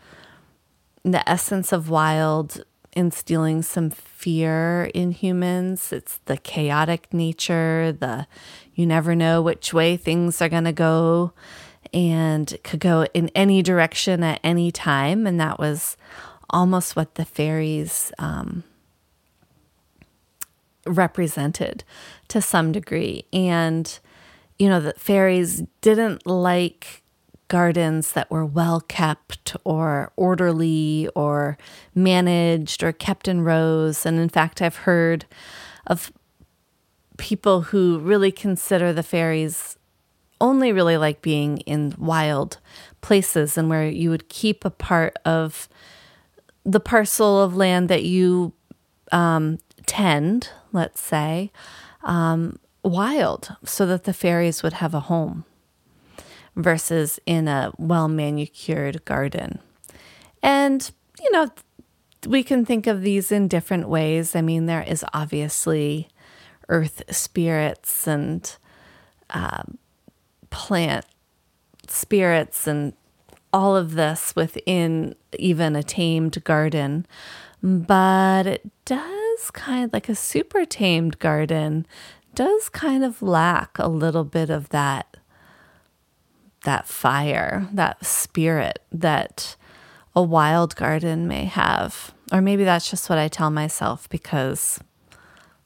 the 1.04 1.28
essence 1.28 1.74
of 1.74 1.90
wild 1.90 2.64
instilling 2.94 3.62
some 3.62 3.90
fear 3.90 4.92
in 4.94 5.12
humans. 5.12 5.92
It's 5.92 6.20
the 6.26 6.38
chaotic 6.38 7.14
nature, 7.14 7.96
the 7.98 8.28
you 8.76 8.86
never 8.86 9.16
know 9.16 9.42
which 9.42 9.74
way 9.74 9.98
things 9.98 10.42
are 10.42 10.50
going 10.50 10.66
to 10.66 10.72
go 10.72 11.34
and 11.94 12.58
could 12.64 12.80
go 12.80 13.06
in 13.14 13.30
any 13.36 13.62
direction 13.62 14.24
at 14.24 14.40
any 14.44 14.72
time. 14.72 15.28
And 15.28 15.40
that 15.40 15.60
was 15.60 15.98
almost 16.50 16.96
what 16.96 17.16
the 17.16 17.26
fairies 17.26 18.12
um, 18.18 18.64
represented 20.86 21.84
to 22.30 22.42
some 22.42 22.72
degree. 22.72 23.26
And, 23.34 24.00
you 24.58 24.70
know, 24.70 24.80
the 24.80 24.94
fairies 24.94 25.64
didn't 25.82 26.26
like 26.26 27.02
gardens 27.48 28.14
that 28.14 28.32
were 28.32 28.46
well 28.46 28.80
kept 28.80 29.58
or 29.66 30.14
orderly 30.16 31.10
or 31.16 31.58
managed 31.94 32.82
or 32.82 32.94
kept 32.94 33.28
in 33.28 33.42
rows. 33.42 34.06
And 34.06 34.18
in 34.20 34.30
fact, 34.30 34.62
I've 34.62 34.78
heard 34.78 35.26
of 35.86 36.14
people 37.18 37.62
who 37.62 38.00
really 38.00 38.32
consider 38.32 38.94
the 38.94 39.04
fairies 39.04 39.78
only 40.42 40.74
really 40.74 40.98
like 40.98 41.22
being 41.22 41.60
in 41.60 41.94
wild 41.98 42.58
places 43.00 43.58
and 43.58 43.70
where 43.70 43.88
you 43.88 44.10
would 44.10 44.28
keep 44.28 44.66
a 44.66 44.70
part 44.70 45.16
of 45.24 45.70
the 46.66 46.80
parcel 46.80 47.42
of 47.42 47.56
land 47.56 47.90
that 47.90 48.04
you 48.04 48.54
um, 49.12 49.58
tend, 49.86 50.50
let's 50.72 51.02
say, 51.02 51.52
um, 52.04 52.60
wild 52.84 53.56
so 53.64 53.86
that 53.86 54.04
the 54.04 54.14
fairies 54.14 54.64
would 54.64 54.74
have 54.74 54.94
a 54.94 55.02
home 55.02 55.46
versus 56.56 57.20
in 57.26 57.48
a 57.48 57.72
well 57.78 58.08
manicured 58.08 59.04
garden. 59.06 59.60
And, 60.44 60.90
you 61.22 61.32
know, 61.32 61.50
we 62.28 62.44
can 62.44 62.66
think 62.66 62.88
of 62.88 63.02
these 63.02 63.32
in 63.32 63.48
different 63.48 63.88
ways. 63.90 64.36
I 64.36 64.42
mean, 64.42 64.66
there 64.66 64.84
is 64.84 65.06
obviously 65.14 66.08
earth 66.70 67.04
spirits 67.10 68.08
and 68.08 68.56
uh, 69.30 69.64
plant 70.52 71.06
spirits 71.88 72.68
and 72.68 72.94
all 73.52 73.76
of 73.76 73.96
this 73.96 74.36
within 74.36 75.16
even 75.40 75.76
a 75.76 75.84
tamed 75.84 76.44
garden. 76.44 77.06
But 77.64 78.48
it 78.48 78.70
does 78.86 79.52
kind 79.52 79.86
of 79.86 79.94
like 79.94 80.10
a 80.10 80.16
super 80.16 80.66
tamed 80.66 81.20
garden, 81.20 81.86
does 82.36 82.70
kind 82.70 83.04
of 83.04 83.22
lack 83.22 83.78
a 83.80 83.88
little 83.88 84.24
bit 84.24 84.50
of 84.50 84.70
that 84.70 85.18
that 86.64 86.88
fire, 86.88 87.68
that 87.74 88.06
spirit 88.06 88.80
that 88.92 89.56
a 90.16 90.22
wild 90.22 90.76
garden 90.76 91.28
may 91.28 91.46
have. 91.46 92.14
Or 92.32 92.40
maybe 92.40 92.64
that's 92.64 92.90
just 92.90 93.10
what 93.10 93.18
I 93.18 93.28
tell 93.28 93.50
myself 93.50 94.08
because 94.10 94.80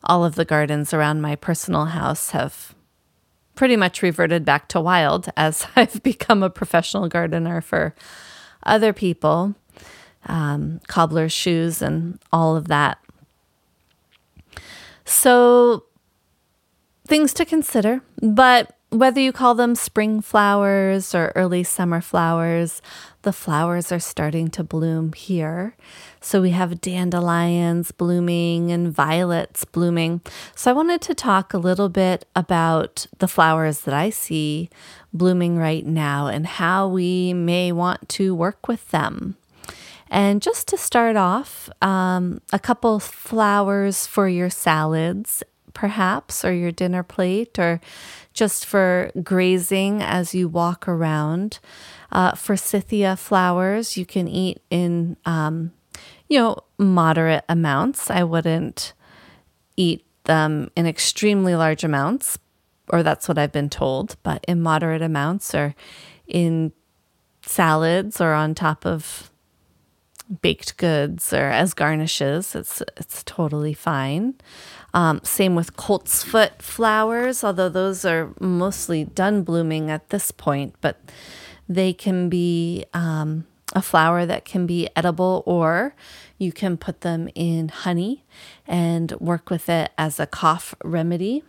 all 0.06 0.24
of 0.24 0.36
the 0.36 0.46
gardens 0.46 0.94
around 0.94 1.22
my 1.22 1.36
personal 1.36 1.86
house 1.86 2.30
have 2.30 2.76
pretty 3.56 3.76
much 3.76 4.02
reverted 4.02 4.46
back 4.46 4.68
to 4.70 4.82
wild 4.82 5.30
as 5.38 5.66
I've 5.76 6.02
become 6.04 6.44
a 6.44 6.50
professional 6.50 7.08
gardener 7.08 7.62
for 7.62 7.96
other 8.64 8.94
people, 8.94 9.56
um, 10.26 10.82
cobbler's 10.88 11.34
shoes, 11.34 11.82
and 11.82 12.20
all 12.32 12.56
of 12.56 12.68
that. 12.68 12.98
So, 15.06 15.86
things 17.08 17.34
to 17.34 17.46
consider, 17.46 18.02
but 18.22 18.76
whether 19.00 19.20
you 19.20 19.32
call 19.32 19.56
them 19.56 19.76
spring 19.76 20.22
flowers 20.22 21.16
or 21.16 21.32
early 21.36 21.64
summer 21.64 22.02
flowers, 22.02 22.82
the 23.24 23.34
flowers 23.34 23.92
are 23.92 24.00
starting 24.00 24.50
to 24.50 24.64
bloom 24.64 25.14
here. 25.14 25.76
So 26.22 26.42
we 26.42 26.52
have 26.52 26.82
dandelions 26.82 27.92
blooming 27.92 28.72
and 28.72 28.92
violets 28.94 29.66
blooming. 29.66 30.22
So 30.56 30.72
I 30.72 30.74
wanted 30.74 31.02
to 31.02 31.16
talk 31.16 31.54
a 31.54 31.58
little 31.58 31.90
bit 31.90 32.26
about 32.36 33.08
the 33.20 33.28
flowers 33.28 33.82
that 33.82 33.94
I 33.94 34.10
see 34.10 34.70
blooming 35.14 35.58
right 35.58 35.86
now 35.86 36.28
and 36.28 36.46
how 36.46 36.88
we 36.88 37.34
may 37.34 37.72
want 37.72 38.10
to 38.10 38.36
work 38.36 38.68
with 38.68 38.92
them. 38.92 39.38
And 40.10 40.42
just 40.42 40.68
to 40.70 40.78
start 40.78 41.16
off, 41.16 41.70
um, 41.82 42.40
a 42.54 42.60
couple 42.60 43.00
flowers 43.00 44.06
for 44.06 44.30
your 44.30 44.50
salads 44.50 45.44
perhaps, 45.76 46.44
or 46.44 46.52
your 46.52 46.72
dinner 46.72 47.04
plate, 47.04 47.60
or 47.60 47.80
just 48.36 48.66
for 48.66 49.10
grazing 49.24 50.04
as 50.04 50.36
you 50.36 50.48
walk 50.48 50.88
around. 50.88 51.60
Uh, 52.12 52.36
forsythia 52.36 53.16
flowers 53.16 53.98
you 53.98 54.06
can 54.06 54.28
eat 54.28 54.62
in, 54.70 55.18
um, 55.26 55.72
you 56.30 56.38
know, 56.38 56.58
moderate 56.78 57.46
amounts. 57.50 58.12
I 58.12 58.24
wouldn't 58.24 58.94
eat 59.78 60.06
them 60.26 60.70
in 60.76 60.86
extremely 60.86 61.56
large 61.56 61.84
amounts, 61.84 62.38
or 62.90 63.02
that's 63.02 63.28
what 63.28 63.38
I've 63.38 63.52
been 63.52 63.70
told, 63.70 64.18
but 64.22 64.44
in 64.48 64.62
moderate 64.62 65.02
amounts 65.02 65.56
or 65.56 65.74
in 66.28 66.74
salads 67.42 68.20
or 68.20 68.34
on 68.34 68.54
top 68.54 68.86
of 68.86 69.32
baked 70.42 70.78
goods 70.78 71.32
or 71.34 71.50
as 71.50 71.74
garnishes. 71.74 72.56
It's 72.56 72.82
it's 72.98 73.24
totally 73.24 73.74
fine. 73.74 74.36
Um, 74.96 75.20
same 75.24 75.56
with 75.56 75.76
coltsfoot 75.76 76.62
flowers, 76.62 77.44
although 77.44 77.68
those 77.68 78.06
are 78.06 78.34
mostly 78.40 79.04
done 79.04 79.44
blooming 79.44 79.92
at 79.92 80.10
this 80.10 80.32
point, 80.32 80.74
but 80.80 81.02
they 81.68 81.92
can 81.92 82.30
be 82.30 82.86
um, 82.94 83.46
a 83.74 83.82
flower 83.82 84.26
that 84.26 84.46
can 84.46 84.66
be 84.66 84.88
edible, 84.96 85.44
or 85.46 85.94
you 86.38 86.54
can 86.54 86.78
put 86.78 87.02
them 87.02 87.28
in 87.36 87.68
honey 87.68 88.24
and 88.66 89.12
work 89.20 89.50
with 89.50 89.68
it 89.68 89.92
as 89.98 90.18
a 90.18 90.26
cough 90.26 90.74
remedy. 90.82 91.44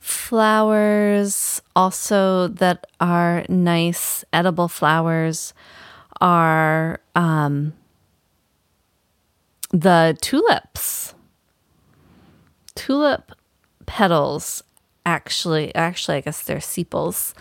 Flowers 0.00 1.62
also 1.76 2.48
that 2.48 2.88
are 2.98 3.44
nice 3.48 4.24
edible 4.32 4.66
flowers 4.66 5.54
are 6.20 7.00
um, 7.14 7.74
the 9.72 10.16
tulips. 10.20 11.14
Tulip 12.74 13.32
petals, 13.86 14.62
actually, 15.04 15.74
actually, 15.74 16.18
I 16.18 16.20
guess 16.20 16.42
they're 16.42 16.60
sepals, 16.60 17.34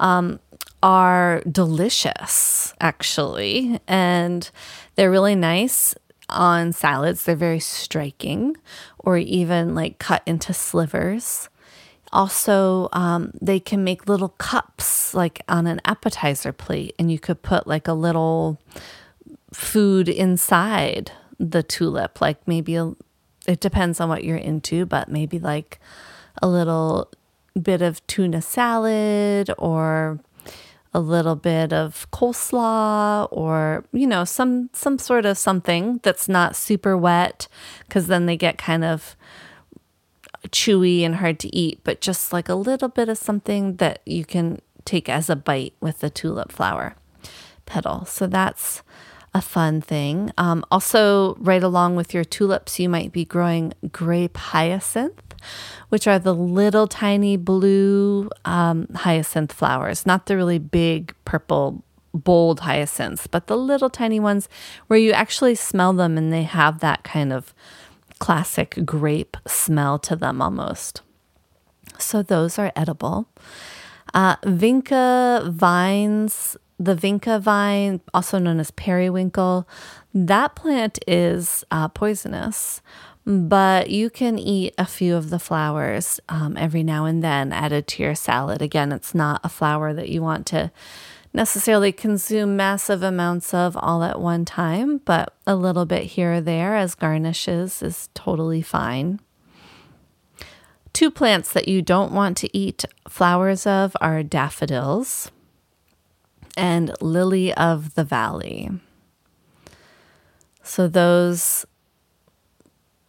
um, 0.00 0.40
are 0.82 1.42
delicious, 1.42 2.74
actually. 2.80 3.80
And 3.86 4.50
they're 4.94 5.10
really 5.10 5.34
nice 5.34 5.94
on 6.28 6.72
salads. 6.72 7.24
They're 7.24 7.36
very 7.36 7.60
striking, 7.60 8.56
or 8.98 9.18
even 9.18 9.74
like 9.74 9.98
cut 9.98 10.22
into 10.26 10.52
slivers. 10.52 11.48
Also, 12.12 12.88
um, 12.92 13.32
they 13.40 13.58
can 13.58 13.84
make 13.84 14.08
little 14.08 14.30
cups 14.30 15.14
like 15.14 15.42
on 15.48 15.66
an 15.66 15.80
appetizer 15.84 16.52
plate, 16.52 16.94
and 16.98 17.10
you 17.10 17.18
could 17.18 17.42
put 17.42 17.66
like 17.66 17.88
a 17.88 17.94
little 17.94 18.60
food 19.52 20.08
inside 20.08 21.12
the 21.50 21.62
tulip, 21.62 22.20
like 22.20 22.46
maybe 22.46 22.76
a, 22.76 22.92
it 23.46 23.60
depends 23.60 24.00
on 24.00 24.08
what 24.08 24.24
you're 24.24 24.36
into, 24.36 24.86
but 24.86 25.08
maybe 25.08 25.38
like 25.38 25.80
a 26.40 26.48
little 26.48 27.10
bit 27.60 27.82
of 27.82 28.06
tuna 28.06 28.40
salad 28.40 29.50
or 29.58 30.20
a 30.94 31.00
little 31.00 31.36
bit 31.36 31.72
of 31.72 32.06
coleslaw 32.10 33.26
or 33.30 33.84
you 33.92 34.06
know 34.06 34.24
some 34.24 34.68
some 34.72 34.98
sort 34.98 35.24
of 35.24 35.36
something 35.38 36.00
that's 36.02 36.28
not 36.28 36.54
super 36.54 36.96
wet 36.96 37.48
cuz 37.88 38.06
then 38.06 38.26
they 38.26 38.36
get 38.36 38.58
kind 38.58 38.84
of 38.84 39.16
chewy 40.48 41.02
and 41.02 41.16
hard 41.16 41.38
to 41.38 41.54
eat 41.54 41.80
but 41.82 42.00
just 42.00 42.32
like 42.32 42.48
a 42.48 42.54
little 42.54 42.88
bit 42.88 43.08
of 43.08 43.16
something 43.16 43.76
that 43.76 44.00
you 44.04 44.24
can 44.24 44.60
take 44.84 45.08
as 45.08 45.30
a 45.30 45.36
bite 45.36 45.74
with 45.80 46.00
the 46.00 46.10
tulip 46.10 46.52
flower 46.52 46.94
petal. 47.66 48.04
So 48.04 48.26
that's 48.26 48.82
a 49.34 49.40
fun 49.40 49.80
thing. 49.80 50.30
Um, 50.36 50.64
also, 50.70 51.34
right 51.36 51.62
along 51.62 51.96
with 51.96 52.12
your 52.12 52.24
tulips, 52.24 52.78
you 52.78 52.88
might 52.88 53.12
be 53.12 53.24
growing 53.24 53.72
grape 53.90 54.36
hyacinth, 54.36 55.34
which 55.88 56.06
are 56.06 56.18
the 56.18 56.34
little 56.34 56.86
tiny 56.86 57.36
blue 57.36 58.30
um, 58.44 58.86
hyacinth 58.94 59.52
flowers, 59.52 60.04
not 60.04 60.26
the 60.26 60.36
really 60.36 60.58
big 60.58 61.14
purple 61.24 61.82
bold 62.14 62.60
hyacinths, 62.60 63.26
but 63.26 63.46
the 63.46 63.56
little 63.56 63.88
tiny 63.88 64.20
ones 64.20 64.48
where 64.86 64.98
you 64.98 65.12
actually 65.12 65.54
smell 65.54 65.92
them 65.92 66.18
and 66.18 66.32
they 66.32 66.42
have 66.42 66.80
that 66.80 67.02
kind 67.04 67.32
of 67.32 67.54
classic 68.18 68.78
grape 68.84 69.36
smell 69.46 69.98
to 69.98 70.14
them 70.14 70.42
almost. 70.42 71.00
So 71.98 72.22
those 72.22 72.58
are 72.58 72.70
edible. 72.76 73.28
Uh, 74.14 74.36
vinca 74.36 75.50
vines 75.50 76.56
the 76.84 76.96
vinca 76.96 77.40
vine, 77.40 78.00
also 78.12 78.38
known 78.38 78.58
as 78.58 78.70
periwinkle, 78.72 79.68
that 80.12 80.54
plant 80.54 80.98
is 81.06 81.64
uh, 81.70 81.88
poisonous, 81.88 82.80
but 83.24 83.88
you 83.88 84.10
can 84.10 84.38
eat 84.38 84.74
a 84.76 84.84
few 84.84 85.14
of 85.14 85.30
the 85.30 85.38
flowers 85.38 86.18
um, 86.28 86.56
every 86.56 86.82
now 86.82 87.04
and 87.04 87.22
then 87.22 87.52
added 87.52 87.86
to 87.86 88.02
your 88.02 88.16
salad. 88.16 88.60
Again, 88.60 88.90
it's 88.90 89.14
not 89.14 89.40
a 89.44 89.48
flower 89.48 89.94
that 89.94 90.08
you 90.08 90.22
want 90.22 90.44
to 90.46 90.72
necessarily 91.32 91.92
consume 91.92 92.56
massive 92.56 93.02
amounts 93.02 93.54
of 93.54 93.76
all 93.76 94.02
at 94.02 94.20
one 94.20 94.44
time, 94.44 94.98
but 94.98 95.34
a 95.46 95.54
little 95.54 95.86
bit 95.86 96.02
here 96.02 96.34
or 96.34 96.40
there 96.40 96.74
as 96.74 96.94
garnishes 96.94 97.80
is 97.80 98.08
totally 98.12 98.60
fine. 98.60 99.20
Two 100.92 101.10
plants 101.10 101.52
that 101.52 101.68
you 101.68 101.80
don't 101.80 102.12
want 102.12 102.36
to 102.38 102.54
eat 102.56 102.84
flowers 103.08 103.66
of 103.66 103.96
are 104.00 104.22
daffodils 104.22 105.30
and 106.56 106.92
Lily 107.00 107.52
of 107.54 107.94
the 107.94 108.04
Valley. 108.04 108.70
So 110.62 110.88
those 110.88 111.66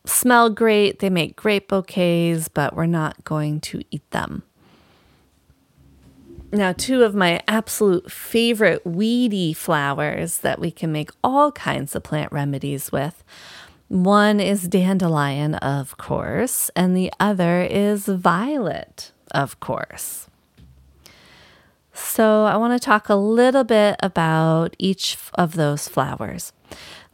smell 0.06 0.50
great, 0.50 1.00
they 1.00 1.10
make 1.10 1.36
great 1.36 1.68
bouquets, 1.68 2.48
but 2.48 2.76
we're 2.76 2.86
not 2.86 3.24
going 3.24 3.62
to 3.62 3.82
eat 3.92 4.10
them. 4.12 4.44
Now, 6.52 6.72
two 6.72 7.04
of 7.04 7.16
my 7.16 7.42
absolute 7.48 8.12
favorite 8.12 8.86
weedy 8.86 9.54
flowers 9.54 10.40
that 10.40 10.60
we 10.60 10.70
can 10.70 10.92
make 10.92 11.10
all 11.24 11.52
kinds 11.52 11.96
of 11.96 12.04
plant 12.04 12.32
remedies 12.32 12.92
with. 12.92 13.24
One 13.88 14.40
is 14.40 14.68
dandelion, 14.68 15.56
of 15.56 15.98
course, 15.98 16.70
and 16.76 16.96
the 16.96 17.12
other 17.20 17.62
is 17.64 18.06
violet, 18.06 19.12
of 19.32 19.60
course. 19.60 20.28
So, 21.94 22.46
I 22.46 22.58
want 22.58 22.80
to 22.80 22.84
talk 22.84 23.08
a 23.08 23.16
little 23.16 23.64
bit 23.64 23.96
about 24.00 24.76
each 24.80 25.18
of 25.36 25.54
those 25.54 25.88
flowers. 25.88 26.52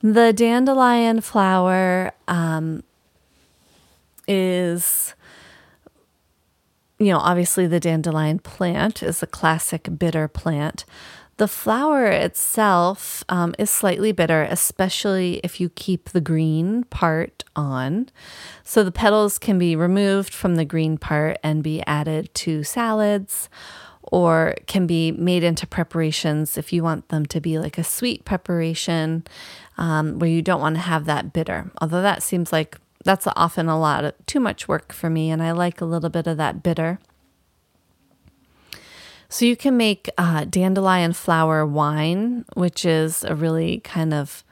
The 0.01 0.31
dandelion 0.31 1.19
flower 1.19 2.13
um, 2.29 2.83
is, 4.27 5.15
you 6.97 7.07
know, 7.07 7.17
obviously 7.17 7.67
the 7.67 7.81
dandelion 7.81 8.39
plant 8.39 9.03
is 9.03 9.21
a 9.21 9.27
classic 9.27 9.89
bitter 9.97 10.29
plant. 10.29 10.85
The 11.35 11.47
flower 11.47 12.05
itself 12.05 13.23
um, 13.29 13.55
is 13.57 13.69
slightly 13.69 14.11
bitter, 14.11 14.43
especially 14.43 15.39
if 15.43 15.59
you 15.59 15.69
keep 15.69 16.09
the 16.09 16.21
green 16.21 16.83
part 16.85 17.43
on. 17.55 18.09
So 18.63 18.83
the 18.83 18.91
petals 18.91 19.37
can 19.37 19.57
be 19.57 19.75
removed 19.75 20.33
from 20.33 20.55
the 20.55 20.65
green 20.65 20.97
part 20.97 21.37
and 21.43 21.63
be 21.63 21.81
added 21.85 22.33
to 22.35 22.63
salads 22.63 23.49
or 24.11 24.55
can 24.65 24.87
be 24.87 25.11
made 25.11 25.43
into 25.43 25.67
preparations 25.67 26.57
if 26.57 26.73
you 26.73 26.83
want 26.83 27.07
them 27.09 27.25
to 27.27 27.39
be 27.39 27.59
like 27.59 27.77
a 27.77 27.83
sweet 27.83 28.25
preparation 28.25 29.23
um, 29.77 30.17
where 30.19 30.29
you 30.29 30.41
don't 30.41 30.61
want 30.61 30.75
to 30.75 30.81
have 30.81 31.05
that 31.05 31.31
bitter. 31.31 31.71
Although 31.79 32.01
that 32.01 32.23
seems 32.23 32.51
like 32.51 32.77
that's 33.05 33.27
often 33.35 33.69
a 33.69 33.79
lot 33.79 34.03
of 34.03 34.13
too 34.25 34.39
much 34.39 34.67
work 34.67 34.91
for 34.91 35.09
me, 35.09 35.29
and 35.29 35.41
I 35.41 35.51
like 35.51 35.79
a 35.79 35.85
little 35.85 36.09
bit 36.09 36.27
of 36.27 36.37
that 36.37 36.63
bitter. 36.63 36.99
So 39.29 39.45
you 39.45 39.55
can 39.55 39.77
make 39.77 40.09
uh, 40.17 40.45
dandelion 40.45 41.13
flower 41.13 41.65
wine, 41.65 42.45
which 42.55 42.83
is 42.83 43.23
a 43.23 43.35
really 43.35 43.79
kind 43.81 44.11
of 44.13 44.43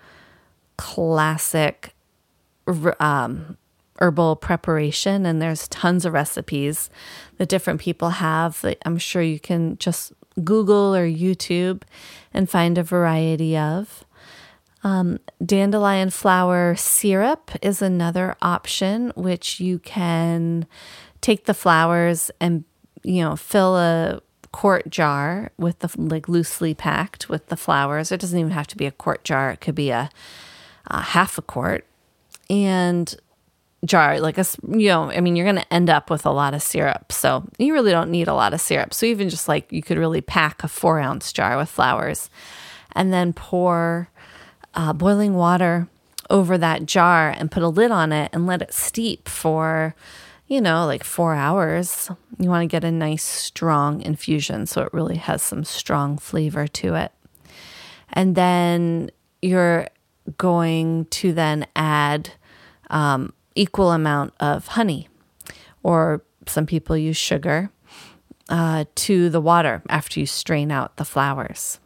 classic 0.77 1.93
um, 2.99 3.57
herbal 3.99 4.37
preparation, 4.37 5.25
and 5.25 5.41
there's 5.41 5.67
tons 5.67 6.05
of 6.05 6.13
recipes 6.13 6.89
that 7.37 7.49
different 7.49 7.81
people 7.81 8.11
have 8.11 8.61
that 8.61 8.77
I'm 8.85 8.97
sure 8.97 9.21
you 9.21 9.39
can 9.39 9.77
just 9.77 10.13
Google 10.43 10.95
or 10.95 11.07
YouTube 11.07 11.83
and 12.33 12.49
find 12.49 12.77
a 12.77 12.83
variety 12.83 13.57
of. 13.57 14.05
Um, 14.83 15.19
dandelion 15.43 16.11
flower 16.11 16.75
syrup 16.75 17.51
is 17.61 17.81
another 17.81 18.35
option, 18.41 19.11
which 19.15 19.59
you 19.59 19.79
can 19.79 20.67
take 21.21 21.45
the 21.45 21.53
flowers 21.53 22.29
and 22.39 22.63
you 23.03 23.21
know 23.23 23.35
fill 23.35 23.75
a 23.75 24.21
quart 24.51 24.89
jar 24.89 25.51
with 25.57 25.79
the 25.79 25.89
like 25.97 26.29
loosely 26.29 26.73
packed 26.73 27.27
with 27.27 27.47
the 27.47 27.57
flowers. 27.57 28.11
It 28.11 28.21
doesn't 28.21 28.39
even 28.39 28.51
have 28.51 28.67
to 28.67 28.77
be 28.77 28.85
a 28.85 28.91
quart 28.91 29.23
jar; 29.23 29.51
it 29.51 29.61
could 29.61 29.75
be 29.75 29.89
a, 29.89 30.09
a 30.85 31.01
half 31.01 31.37
a 31.37 31.41
quart, 31.41 31.85
and 32.49 33.13
jar 33.85 34.19
like 34.19 34.39
a 34.39 34.45
you 34.69 34.87
know 34.87 35.11
i 35.11 35.21
mean 35.21 35.35
you're 35.35 35.45
going 35.45 35.55
to 35.55 35.73
end 35.73 35.87
up 35.87 36.09
with 36.09 36.25
a 36.25 36.31
lot 36.31 36.55
of 36.55 36.63
syrup 36.63 37.11
so 37.11 37.47
you 37.57 37.73
really 37.73 37.91
don't 37.91 38.11
need 38.11 38.27
a 38.27 38.33
lot 38.33 38.53
of 38.53 38.61
syrup. 38.61 38.93
So 38.93 39.05
even 39.05 39.29
just 39.29 39.47
like 39.47 39.71
you 39.71 39.81
could 39.81 39.97
really 39.97 40.21
pack 40.21 40.63
a 40.63 40.67
four 40.67 40.99
ounce 40.99 41.33
jar 41.33 41.57
with 41.57 41.69
flowers 41.69 42.29
and 42.93 43.11
then 43.11 43.33
pour 43.33 44.09
uh, 44.73 44.93
boiling 44.93 45.33
water 45.33 45.87
over 46.29 46.57
that 46.57 46.85
jar 46.85 47.29
and 47.29 47.51
put 47.51 47.63
a 47.63 47.69
lid 47.69 47.91
on 47.91 48.11
it 48.11 48.29
and 48.33 48.45
let 48.45 48.61
it 48.61 48.73
steep 48.73 49.27
for 49.27 49.95
you 50.47 50.61
know 50.61 50.85
like 50.85 51.03
four 51.03 51.33
hours. 51.33 52.09
You 52.39 52.49
want 52.49 52.63
to 52.63 52.67
get 52.67 52.83
a 52.83 52.91
nice 52.91 53.23
strong 53.23 54.01
infusion 54.01 54.65
so 54.65 54.83
it 54.83 54.93
really 54.93 55.17
has 55.17 55.41
some 55.41 55.63
strong 55.63 56.17
flavor 56.17 56.67
to 56.67 56.95
it. 56.95 57.11
And 58.13 58.35
then 58.35 59.11
you're 59.41 59.87
going 60.37 61.05
to 61.05 61.33
then 61.33 61.67
add 61.75 62.31
um, 62.89 63.33
equal 63.57 63.91
amount 63.91 64.33
of 64.39 64.67
honey, 64.67 65.09
or 65.83 66.23
some 66.45 66.65
people 66.65 66.95
use 66.95 67.17
sugar, 67.17 67.71
uh, 68.49 68.85
to 68.95 69.29
the 69.29 69.41
water 69.41 69.81
after 69.89 70.19
you 70.19 70.25
strain 70.25 70.71
out 70.71 70.97
the 70.97 71.05
flowers. 71.05 71.79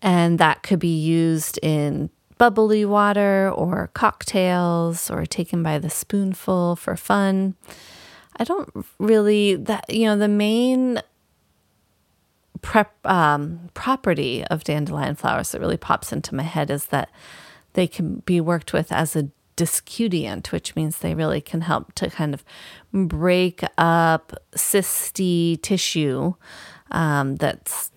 And 0.00 0.38
that 0.38 0.62
could 0.62 0.78
be 0.78 0.96
used 0.96 1.58
in 1.62 2.10
bubbly 2.38 2.84
water 2.84 3.50
or 3.50 3.90
cocktails 3.94 5.10
or 5.10 5.26
taken 5.26 5.62
by 5.62 5.78
the 5.78 5.90
spoonful 5.90 6.76
for 6.76 6.96
fun. 6.96 7.56
I 8.36 8.44
don't 8.44 8.86
really 8.98 9.56
that 9.56 9.92
you 9.92 10.06
know 10.06 10.16
the 10.16 10.28
main 10.28 11.02
prep 12.62 12.94
um, 13.04 13.70
property 13.74 14.44
of 14.44 14.64
dandelion 14.64 15.16
flowers 15.16 15.50
that 15.50 15.60
really 15.60 15.76
pops 15.76 16.12
into 16.12 16.34
my 16.34 16.44
head 16.44 16.70
is 16.70 16.86
that 16.86 17.10
they 17.72 17.86
can 17.86 18.20
be 18.20 18.40
worked 18.40 18.72
with 18.72 18.92
as 18.92 19.16
a 19.16 19.28
discutient, 19.58 20.52
which 20.52 20.76
means 20.76 20.98
they 20.98 21.14
really 21.14 21.40
can 21.40 21.62
help 21.62 21.92
to 21.94 22.08
kind 22.08 22.32
of 22.32 22.44
break 22.92 23.62
up 23.76 24.32
cysty 24.54 25.60
tissue 25.60 26.34
um, 26.92 27.36
that's 27.36 27.90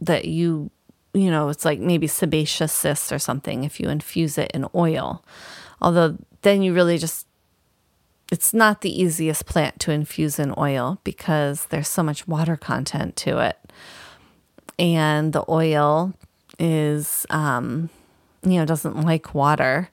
that 0.00 0.26
you 0.26 0.70
you 1.14 1.30
know 1.30 1.48
it's 1.48 1.64
like 1.64 1.78
maybe 1.78 2.06
sebaceous 2.06 2.72
cysts 2.72 3.10
or 3.10 3.18
something 3.18 3.64
if 3.64 3.80
you 3.80 3.88
infuse 3.88 4.36
it 4.36 4.50
in 4.52 4.66
oil. 4.74 5.24
Although 5.80 6.18
then 6.42 6.62
you 6.62 6.74
really 6.74 6.98
just 6.98 7.26
it's 8.30 8.52
not 8.52 8.80
the 8.80 9.02
easiest 9.02 9.46
plant 9.46 9.78
to 9.80 9.92
infuse 9.92 10.38
in 10.38 10.52
oil 10.58 10.98
because 11.04 11.66
there's 11.66 11.88
so 11.88 12.02
much 12.02 12.26
water 12.26 12.56
content 12.56 13.14
to 13.16 13.38
it. 13.38 13.58
And 14.78 15.32
the 15.32 15.44
oil 15.48 16.12
is, 16.58 17.24
um, 17.30 17.88
you 18.42 18.58
know, 18.58 18.64
doesn't 18.64 19.00
like 19.02 19.34
water. 19.34 19.90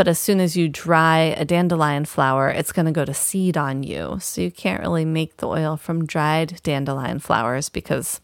But 0.00 0.08
as 0.08 0.18
soon 0.18 0.40
as 0.40 0.56
you 0.56 0.66
dry 0.66 1.18
a 1.36 1.44
dandelion 1.44 2.06
flower, 2.06 2.48
it's 2.48 2.72
going 2.72 2.86
to 2.86 2.90
go 2.90 3.04
to 3.04 3.12
seed 3.12 3.58
on 3.58 3.82
you. 3.82 4.16
So 4.18 4.40
you 4.40 4.50
can't 4.50 4.80
really 4.80 5.04
make 5.04 5.36
the 5.36 5.46
oil 5.46 5.76
from 5.76 6.06
dried 6.06 6.58
dandelion 6.62 7.18
flowers 7.18 7.68
because 7.68 8.18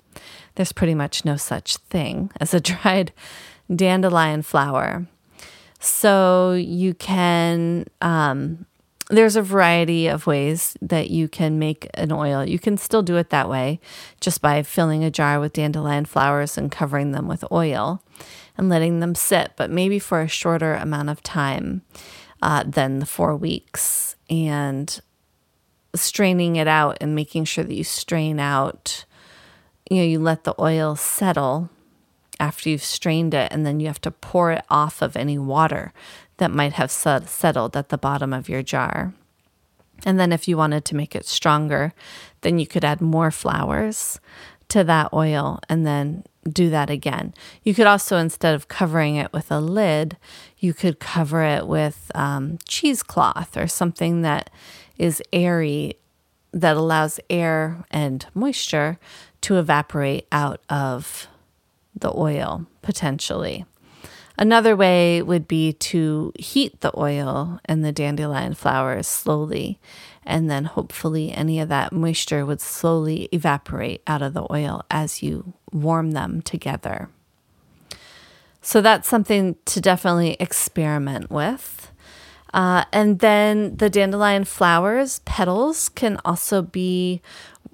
there's 0.55 0.73
pretty 0.73 0.95
much 0.95 1.27
no 1.27 1.37
such 1.37 1.77
thing 1.77 2.31
as 2.41 2.55
a 2.55 2.61
dried 2.61 3.13
dandelion 3.69 4.41
flower. 4.41 5.07
So 5.79 6.55
you 6.55 6.95
can 6.95 7.85
um, 8.01 8.65
there's 9.09 9.37
a 9.37 9.43
variety 9.43 10.09
of 10.09 10.27
ways 10.27 10.77
that 10.83 11.11
you 11.11 11.29
can 11.29 11.59
make 11.59 11.89
an 11.95 12.11
oil. 12.11 12.45
You 12.45 12.59
can 12.59 12.77
still 12.77 13.03
do 13.03 13.17
it 13.17 13.31
that 13.31 13.49
way 13.49 13.81
just 14.21 14.43
by 14.43 14.63
filling 14.63 15.05
a 15.05 15.11
jar 15.11 15.39
with 15.39 15.53
dandelion 15.53 16.05
flowers 16.05 16.59
and 16.59 16.73
covering 16.73 17.13
them 17.13 17.29
with 17.29 17.45
oil 17.53 18.03
and 18.59 18.69
letting 18.69 19.01
them 19.01 19.15
sit, 19.15 19.53
but 19.57 19.71
maybe 19.71 19.99
for 19.99 20.21
a 20.23 20.29
shorter 20.29 20.75
amount 20.75 21.11
of 21.11 21.23
time 21.23 21.83
uh, 22.43 22.65
than 22.67 22.99
the 22.99 23.07
four 23.07 23.37
weeks. 23.37 24.17
And 24.29 25.01
straining 25.95 26.57
it 26.57 26.67
out 26.67 26.99
and 27.01 27.15
making 27.15 27.45
sure 27.45 27.65
that 27.65 27.75
you 27.75 27.85
strain 27.85 28.41
out, 28.41 29.05
you 29.89 29.99
know, 29.99 30.05
you 30.05 30.19
let 30.19 30.45
the 30.45 30.55
oil 30.59 30.97
settle 30.97 31.71
after 32.39 32.69
you've 32.69 32.83
strained 32.83 33.33
it, 33.33 33.51
and 33.51 33.65
then 33.65 33.81
you 33.81 33.87
have 33.87 34.01
to 34.03 34.11
pour 34.11 34.53
it 34.53 34.63
off 34.69 35.01
of 35.01 35.17
any 35.17 35.39
water 35.39 35.95
that 36.39 36.51
might 36.51 36.75
have 36.75 36.91
settled 36.91 37.77
at 37.77 37.89
the 37.89 37.99
bottom 37.99 38.33
of 38.33 38.49
your 38.49 38.63
jar. 38.63 39.15
And 40.05 40.21
then, 40.21 40.33
if 40.33 40.47
you 40.47 40.57
wanted 40.57 40.85
to 40.87 40.97
make 40.97 41.17
it 41.17 41.27
stronger, 41.27 41.95
then 42.43 42.59
you 42.59 42.67
could 42.67 42.85
add 42.85 43.01
more 43.01 43.31
flowers 43.31 44.21
to 44.69 44.85
that 44.85 45.13
oil 45.13 45.61
and 45.69 45.87
then 45.87 46.25
do 46.49 46.71
that 46.71 46.91
again. 46.91 47.35
You 47.63 47.75
could 47.75 47.87
also, 47.87 48.17
instead 48.19 48.55
of 48.55 48.69
covering 48.69 49.17
it 49.17 49.33
with 49.33 49.51
a 49.51 49.61
lid, 49.61 50.17
you 50.59 50.75
could 50.75 51.01
cover 51.01 51.43
it 51.43 51.67
with 51.67 52.11
um, 52.15 52.59
cheesecloth 52.69 53.57
or 53.57 53.67
something 53.67 54.23
that 54.23 54.51
is 54.97 55.23
airy 55.33 55.95
that 56.53 56.77
allows 56.77 57.21
air 57.29 57.85
and 57.91 58.27
moisture 58.35 58.99
to 59.43 59.59
evaporate 59.59 60.27
out 60.33 60.61
of 60.71 61.29
the 61.95 62.13
oil 62.17 62.67
potentially. 62.83 63.65
Another 64.39 64.77
way 64.77 65.23
would 65.23 65.49
be 65.49 65.73
to 65.73 66.33
heat 66.39 66.81
the 66.81 66.93
oil 66.99 67.59
and 67.65 67.85
the 67.85 67.93
dandelion 67.93 68.55
flowers 68.55 69.07
slowly, 69.07 69.79
and 70.25 70.51
then 70.51 70.65
hopefully 70.65 71.33
any 71.33 71.59
of 71.59 71.69
that 71.71 71.93
moisture 71.93 72.45
would 72.45 72.61
slowly 72.61 73.29
evaporate 73.33 74.03
out 74.07 74.23
of 74.23 74.35
the 74.35 74.47
oil 74.53 74.85
as 74.91 75.23
you 75.23 75.55
warm 75.73 76.13
them 76.13 76.43
together. 76.43 77.09
So 78.61 78.81
that's 78.81 79.09
something 79.09 79.57
to 79.67 79.81
definitely 79.81 80.37
experiment 80.39 81.31
with. 81.31 81.91
Uh, 82.53 82.85
and 82.93 83.21
then 83.21 83.77
the 83.77 83.91
dandelion 83.91 84.45
flowers, 84.45 85.21
petals, 85.21 85.89
can 85.91 86.19
also 86.25 86.63
be 86.63 87.21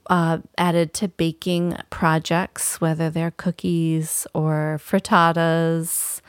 uh, 0.08 0.38
added 0.58 0.92
to 0.94 1.08
baking 1.08 1.76
projects, 1.90 2.80
whether 2.80 3.08
they're 3.08 3.30
cookies 3.30 4.26
or 4.34 4.80
frittatas, 4.82 6.20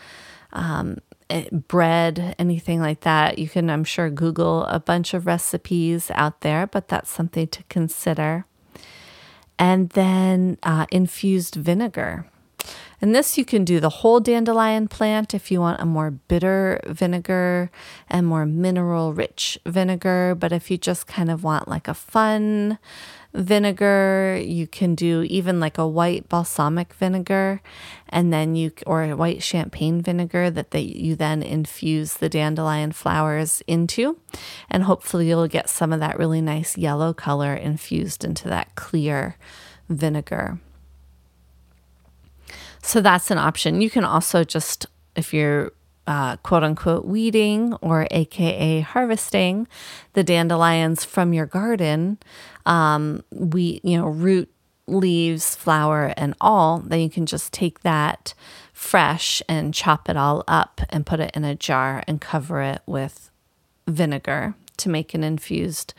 um, 0.54 1.00
eh, 1.30 1.50
bread, 1.52 2.36
anything 2.40 2.80
like 2.80 3.02
that. 3.02 3.38
You 3.38 3.50
can, 3.50 3.70
I'm 3.70 3.84
sure, 3.84 4.10
Google 4.10 4.64
a 4.66 4.80
bunch 4.80 5.14
of 5.14 5.26
recipes 5.26 6.12
out 6.16 6.42
there, 6.42 6.68
but 6.68 6.88
that's 6.88 7.10
something 7.10 7.48
to 7.48 7.64
consider. 7.64 8.46
And 9.60 9.90
then 9.90 10.58
uh, 10.64 10.86
infused 10.92 11.56
vinegar. 11.56 12.26
And 13.02 13.14
this 13.14 13.38
you 13.38 13.44
can 13.44 13.66
do 13.66 13.82
the 13.82 13.90
whole 13.90 14.22
dandelion 14.22 14.88
plant 14.88 15.34
if 15.34 15.52
you 15.52 15.60
want 15.60 15.82
a 15.82 15.86
more 15.86 16.10
bitter 16.10 16.80
vinegar 16.88 17.70
and 18.10 18.26
more 18.26 18.46
mineral 18.46 19.14
rich 19.14 19.60
vinegar. 19.66 20.36
But 20.40 20.54
if 20.54 20.72
you 20.72 20.78
just 20.78 21.06
kind 21.06 21.30
of 21.30 21.44
want 21.44 21.68
like 21.68 21.90
a 21.90 21.94
fun 21.94 22.80
vinegar, 23.34 24.40
you 24.44 24.68
can 24.68 24.94
do 24.94 25.24
even 25.24 25.60
like 25.60 25.78
a 25.78 25.88
white 25.88 26.30
balsamic 26.30 26.94
vinegar 26.94 27.62
and 28.10 28.32
then 28.32 28.56
you 28.56 28.72
or 28.86 29.04
a 29.04 29.16
white 29.16 29.42
champagne 29.42 30.02
vinegar 30.02 30.52
that 30.52 30.72
they 30.72 30.82
you 30.82 31.16
then 31.16 31.42
infuse 31.42 32.16
the 32.16 32.30
dandelion 32.30 32.92
flowers 32.92 33.64
into 33.66 34.20
and 34.70 34.84
hopefully 34.84 35.28
you'll 35.28 35.48
get 35.48 35.68
some 35.68 35.92
of 35.92 36.00
that 36.00 36.20
really 36.20 36.42
nice 36.42 36.78
yellow 36.78 37.12
color 37.12 37.56
infused 37.56 38.24
into 38.24 38.48
that 38.48 38.76
clear 38.76 39.36
vinegar. 39.90 40.60
So 42.84 43.02
that's 43.02 43.32
an 43.32 43.38
option. 43.38 43.82
You 43.82 43.90
can 43.90 44.04
also 44.04 44.44
just, 44.44 44.86
if 45.16 45.34
you're 45.34 45.72
uh, 46.08 46.38
quote 46.38 46.64
unquote 46.64 47.06
weeding 47.06 47.74
or 47.76 48.08
AKA 48.12 48.82
harvesting 48.82 49.68
the 50.14 50.24
dandelions 50.24 51.06
from 51.06 51.34
your 51.34 51.46
garden, 51.46 52.18
um, 52.66 53.24
we, 53.32 53.80
you 53.84 53.98
know, 53.98 54.08
root, 54.08 54.50
leaves, 54.88 55.56
flower, 55.56 56.14
and 56.18 56.36
all, 56.42 56.80
then 56.80 57.00
you 57.00 57.10
can 57.10 57.26
just 57.26 57.54
take 57.54 57.82
that 57.82 58.34
fresh 58.74 59.42
and 59.48 59.74
chop 59.74 60.10
it 60.10 60.18
all 60.18 60.44
up 60.48 60.82
and 60.90 61.06
put 61.06 61.20
it 61.20 61.32
in 61.34 61.44
a 61.46 61.56
jar 61.56 62.04
and 62.08 62.20
cover 62.20 62.62
it 62.62 62.82
with 62.86 63.30
vinegar 63.88 64.56
to 64.78 64.90
make 64.90 65.14
an 65.14 65.24
infused 65.24 65.94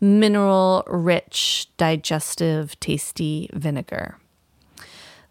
mineral 0.00 0.84
rich, 0.86 1.68
digestive, 1.76 2.78
tasty 2.78 3.50
vinegar. 3.52 4.18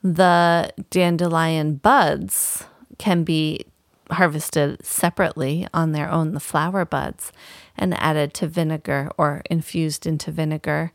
The 0.04 0.72
dandelion 0.90 1.76
buds 1.76 2.66
can 2.98 3.24
be 3.24 3.66
harvested 4.12 4.86
separately 4.86 5.68
on 5.74 5.92
their 5.92 6.10
own, 6.10 6.34
the 6.34 6.40
flower 6.40 6.86
buds, 6.86 7.32
and 7.78 7.94
added 8.02 8.34
to 8.36 8.48
vinegar 8.48 9.12
or 9.18 9.42
infused 9.50 10.06
into 10.06 10.32
vinegar, 10.32 10.92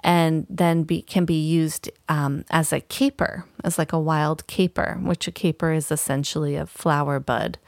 and 0.00 0.46
then 0.50 0.82
be, 0.82 1.00
can 1.02 1.24
be 1.24 1.40
used 1.40 1.90
um, 2.08 2.44
as 2.50 2.72
a 2.72 2.80
caper, 2.80 3.44
as 3.62 3.78
like 3.78 3.92
a 3.92 3.98
wild 3.98 4.46
caper, 4.46 4.98
which 5.02 5.26
a 5.26 5.32
caper 5.32 5.72
is 5.72 5.90
essentially 5.90 6.56
a 6.56 6.66
flower 6.66 7.18
bud 7.18 7.58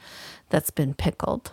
that's 0.49 0.69
been 0.69 0.93
pickled. 0.93 1.51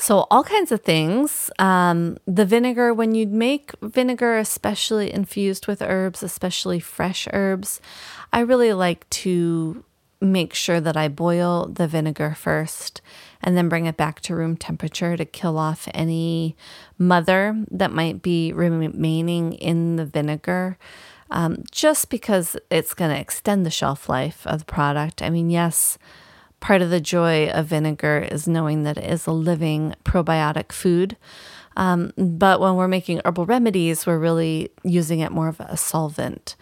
So, 0.00 0.28
all 0.30 0.44
kinds 0.44 0.70
of 0.70 0.82
things. 0.82 1.50
Um, 1.58 2.18
the 2.24 2.44
vinegar, 2.44 2.94
when 2.94 3.16
you 3.16 3.26
make 3.26 3.72
vinegar, 3.82 4.38
especially 4.38 5.12
infused 5.12 5.66
with 5.66 5.82
herbs, 5.82 6.22
especially 6.22 6.78
fresh 6.78 7.26
herbs, 7.32 7.80
I 8.32 8.40
really 8.40 8.72
like 8.72 9.10
to 9.10 9.84
make 10.20 10.54
sure 10.54 10.80
that 10.80 10.96
I 10.96 11.08
boil 11.08 11.66
the 11.66 11.86
vinegar 11.86 12.34
first 12.34 13.00
and 13.42 13.56
then 13.56 13.68
bring 13.68 13.86
it 13.86 13.96
back 13.96 14.20
to 14.22 14.34
room 14.34 14.56
temperature 14.56 15.16
to 15.16 15.24
kill 15.24 15.58
off 15.58 15.88
any 15.94 16.56
mother 16.98 17.64
that 17.70 17.92
might 17.92 18.20
be 18.20 18.52
remaining 18.52 19.52
in 19.52 19.96
the 19.96 20.04
vinegar. 20.04 20.76
Um, 21.30 21.64
just 21.70 22.08
because 22.08 22.56
it's 22.70 22.94
going 22.94 23.10
to 23.14 23.20
extend 23.20 23.66
the 23.66 23.70
shelf 23.70 24.08
life 24.08 24.46
of 24.46 24.60
the 24.60 24.64
product. 24.64 25.20
I 25.20 25.28
mean, 25.28 25.50
yes, 25.50 25.98
part 26.58 26.80
of 26.80 26.90
the 26.90 27.00
joy 27.00 27.48
of 27.48 27.66
vinegar 27.66 28.26
is 28.30 28.48
knowing 28.48 28.84
that 28.84 28.96
it 28.96 29.04
is 29.04 29.26
a 29.26 29.32
living 29.32 29.94
probiotic 30.04 30.72
food. 30.72 31.16
Um, 31.76 32.12
but 32.16 32.60
when 32.60 32.74
we're 32.74 32.88
making 32.88 33.20
herbal 33.24 33.46
remedies, 33.46 34.06
we're 34.06 34.18
really 34.18 34.70
using 34.82 35.20
it 35.20 35.30
more 35.30 35.48
of 35.48 35.60
a 35.60 35.76
solvent 35.76 36.56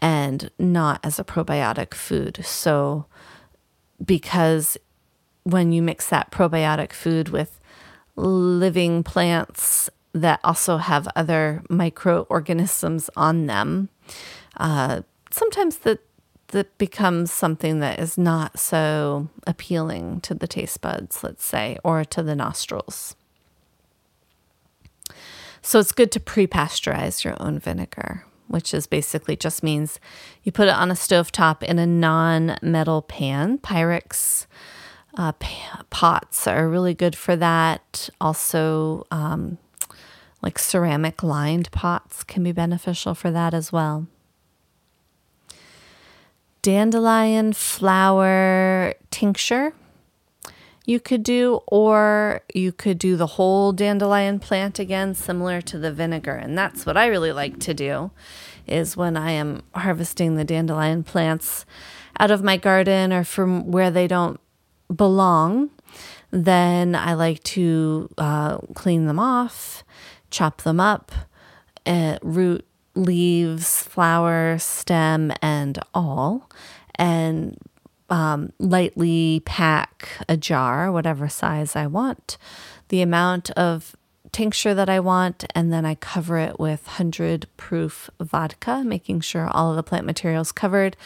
and 0.00 0.50
not 0.58 1.00
as 1.04 1.18
a 1.18 1.24
probiotic 1.24 1.94
food. 1.94 2.40
So, 2.44 3.06
because 4.04 4.76
when 5.44 5.72
you 5.72 5.82
mix 5.82 6.08
that 6.08 6.30
probiotic 6.30 6.92
food 6.92 7.28
with 7.28 7.60
living 8.16 9.02
plants 9.02 9.90
that 10.12 10.40
also 10.42 10.78
have 10.78 11.08
other 11.14 11.62
microorganisms 11.68 13.10
on 13.16 13.46
them, 13.46 13.88
uh, 14.56 15.02
sometimes 15.30 15.78
the 15.78 15.98
that 16.48 16.76
becomes 16.78 17.32
something 17.32 17.80
that 17.80 18.00
is 18.00 18.18
not 18.18 18.58
so 18.58 19.28
appealing 19.46 20.20
to 20.22 20.34
the 20.34 20.48
taste 20.48 20.80
buds, 20.80 21.22
let's 21.22 21.44
say, 21.44 21.78
or 21.84 22.04
to 22.04 22.24
the 22.24 22.34
nostrils. 22.34 23.14
So 25.62 25.78
it's 25.78 25.92
good 25.92 26.10
to 26.12 26.20
pre 26.20 26.46
pasteurize 26.46 27.22
your 27.22 27.40
own 27.40 27.58
vinegar 27.58 28.24
which 28.50 28.74
is 28.74 28.88
basically 28.88 29.36
just 29.36 29.62
means 29.62 30.00
you 30.42 30.50
put 30.50 30.66
it 30.66 30.74
on 30.74 30.90
a 30.90 30.94
stovetop 30.94 31.62
in 31.62 31.78
a 31.78 31.86
non 31.86 32.58
metal 32.60 33.00
pan. 33.00 33.58
Pyrex 33.58 34.46
uh, 35.16 35.32
pots 35.90 36.46
are 36.48 36.68
really 36.68 36.92
good 36.92 37.14
for 37.14 37.36
that. 37.36 38.10
Also, 38.20 39.06
um, 39.12 39.58
like 40.42 40.58
ceramic 40.58 41.22
lined 41.22 41.70
pots 41.70 42.24
can 42.24 42.42
be 42.42 42.50
beneficial 42.50 43.14
for 43.14 43.30
that 43.30 43.54
as 43.54 43.72
well. 43.72 44.08
Dandelion 46.62 47.52
flower 47.52 48.94
tincture 49.10 49.72
you 50.90 50.98
could 50.98 51.22
do, 51.22 51.60
or 51.68 52.42
you 52.52 52.72
could 52.72 52.98
do 52.98 53.16
the 53.16 53.38
whole 53.38 53.70
dandelion 53.70 54.40
plant 54.40 54.80
again, 54.80 55.14
similar 55.14 55.60
to 55.60 55.78
the 55.78 55.92
vinegar. 55.92 56.34
And 56.34 56.58
that's 56.58 56.84
what 56.84 56.96
I 56.96 57.06
really 57.06 57.30
like 57.30 57.60
to 57.60 57.72
do 57.72 58.10
is 58.66 58.96
when 58.96 59.16
I 59.16 59.30
am 59.30 59.62
harvesting 59.72 60.34
the 60.34 60.44
dandelion 60.44 61.04
plants 61.04 61.64
out 62.18 62.32
of 62.32 62.42
my 62.42 62.56
garden 62.56 63.12
or 63.12 63.22
from 63.22 63.70
where 63.70 63.92
they 63.92 64.08
don't 64.08 64.40
belong, 64.92 65.70
then 66.32 66.96
I 66.96 67.14
like 67.14 67.40
to 67.44 68.08
uh, 68.18 68.58
clean 68.74 69.06
them 69.06 69.20
off, 69.20 69.84
chop 70.28 70.62
them 70.62 70.80
up, 70.80 71.12
uh, 71.86 72.18
root, 72.20 72.66
leaves, 72.96 73.84
flower, 73.84 74.58
stem, 74.58 75.32
and 75.40 75.78
all, 75.94 76.50
and 76.96 77.56
um, 78.10 78.52
lightly 78.58 79.42
pack 79.44 80.08
a 80.28 80.36
jar, 80.36 80.90
whatever 80.92 81.28
size 81.28 81.76
I 81.76 81.86
want, 81.86 82.36
the 82.88 83.02
amount 83.02 83.50
of 83.52 83.96
tincture 84.32 84.74
that 84.74 84.88
I 84.88 85.00
want, 85.00 85.44
and 85.54 85.72
then 85.72 85.84
I 85.84 85.94
cover 85.94 86.38
it 86.38 86.58
with 86.58 86.86
100 86.86 87.46
proof 87.56 88.10
vodka, 88.20 88.82
making 88.84 89.20
sure 89.20 89.48
all 89.48 89.70
of 89.70 89.76
the 89.76 89.82
plant 89.82 90.06
material 90.06 90.42
is 90.42 90.52
covered, 90.52 90.96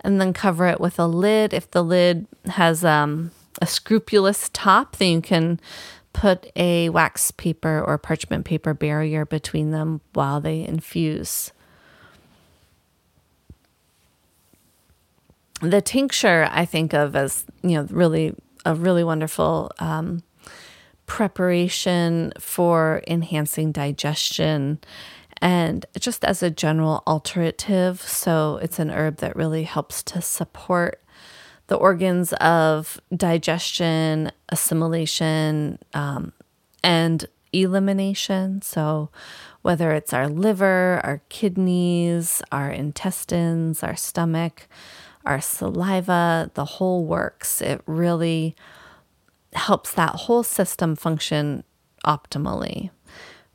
and 0.00 0.20
then 0.20 0.32
cover 0.32 0.66
it 0.66 0.80
with 0.80 0.98
a 0.98 1.06
lid. 1.06 1.52
If 1.52 1.70
the 1.70 1.82
lid 1.82 2.26
has 2.46 2.84
um, 2.84 3.30
a 3.60 3.66
scrupulous 3.66 4.50
top, 4.52 4.96
then 4.96 5.08
you 5.12 5.20
can 5.20 5.60
put 6.12 6.50
a 6.56 6.88
wax 6.90 7.30
paper 7.30 7.82
or 7.82 7.98
parchment 7.98 8.44
paper 8.44 8.74
barrier 8.74 9.24
between 9.24 9.70
them 9.70 10.00
while 10.14 10.40
they 10.40 10.64
infuse. 10.64 11.52
The 15.60 15.80
tincture 15.80 16.48
I 16.50 16.64
think 16.64 16.92
of 16.94 17.16
as 17.16 17.44
you 17.62 17.70
know 17.70 17.86
really 17.90 18.34
a 18.64 18.74
really 18.74 19.04
wonderful 19.04 19.72
um, 19.78 20.22
preparation 21.06 22.32
for 22.38 23.02
enhancing 23.06 23.72
digestion 23.72 24.78
and 25.40 25.86
just 25.98 26.24
as 26.24 26.42
a 26.42 26.50
general 26.50 27.02
alterative. 27.06 28.00
So 28.02 28.58
it's 28.62 28.78
an 28.78 28.90
herb 28.90 29.18
that 29.18 29.36
really 29.36 29.62
helps 29.62 30.02
to 30.04 30.20
support 30.20 31.02
the 31.68 31.76
organs 31.76 32.32
of 32.34 33.00
digestion, 33.14 34.32
assimilation, 34.48 35.78
um, 35.94 36.32
and 36.82 37.26
elimination. 37.52 38.62
So 38.62 39.10
whether 39.62 39.92
it's 39.92 40.12
our 40.12 40.28
liver, 40.28 41.00
our 41.04 41.22
kidneys, 41.28 42.42
our 42.50 42.70
intestines, 42.70 43.82
our 43.82 43.96
stomach 43.96 44.66
our 45.28 45.40
saliva, 45.40 46.50
the 46.54 46.64
whole 46.64 47.04
works. 47.04 47.60
It 47.60 47.82
really 47.86 48.56
helps 49.52 49.92
that 49.92 50.14
whole 50.14 50.42
system 50.42 50.96
function 50.96 51.64
optimally, 52.04 52.90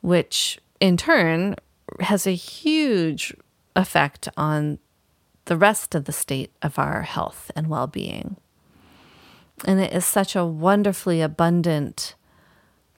which 0.01 0.59
in 0.79 0.97
turn 0.97 1.55
has 1.99 2.27
a 2.27 2.36
huge 2.36 3.36
effect 3.75 4.29
on 4.38 4.77
the 5.45 5.57
rest 5.57 5.95
of 5.95 6.05
the 6.05 6.12
state 6.12 6.51
of 6.62 6.77
our 6.77 7.01
health 7.01 7.51
and 7.55 7.67
well 7.67 7.88
being. 7.88 8.38
And 9.65 9.79
it 9.79 9.93
is 9.93 10.05
such 10.05 10.36
a 10.36 10.45
wonderfully 10.45 11.21
abundant 11.21 12.15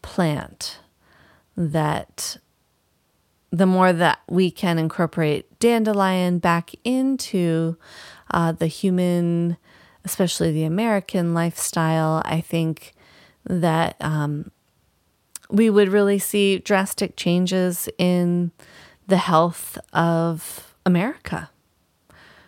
plant 0.01 0.79
that 1.55 2.37
the 3.51 3.65
more 3.65 3.93
that 3.93 4.19
we 4.29 4.51
can 4.51 4.77
incorporate 4.77 5.59
dandelion 5.59 6.39
back 6.39 6.71
into 6.83 7.77
uh, 8.31 8.51
the 8.51 8.67
human, 8.67 9.57
especially 10.03 10.51
the 10.51 10.63
American 10.63 11.33
lifestyle, 11.33 12.21
I 12.25 12.41
think 12.41 12.93
that 13.45 13.95
um, 13.99 14.51
we 15.49 15.69
would 15.69 15.89
really 15.89 16.19
see 16.19 16.59
drastic 16.59 17.15
changes 17.15 17.87
in 17.97 18.51
the 19.07 19.17
health 19.17 19.77
of 19.93 20.75
America, 20.85 21.49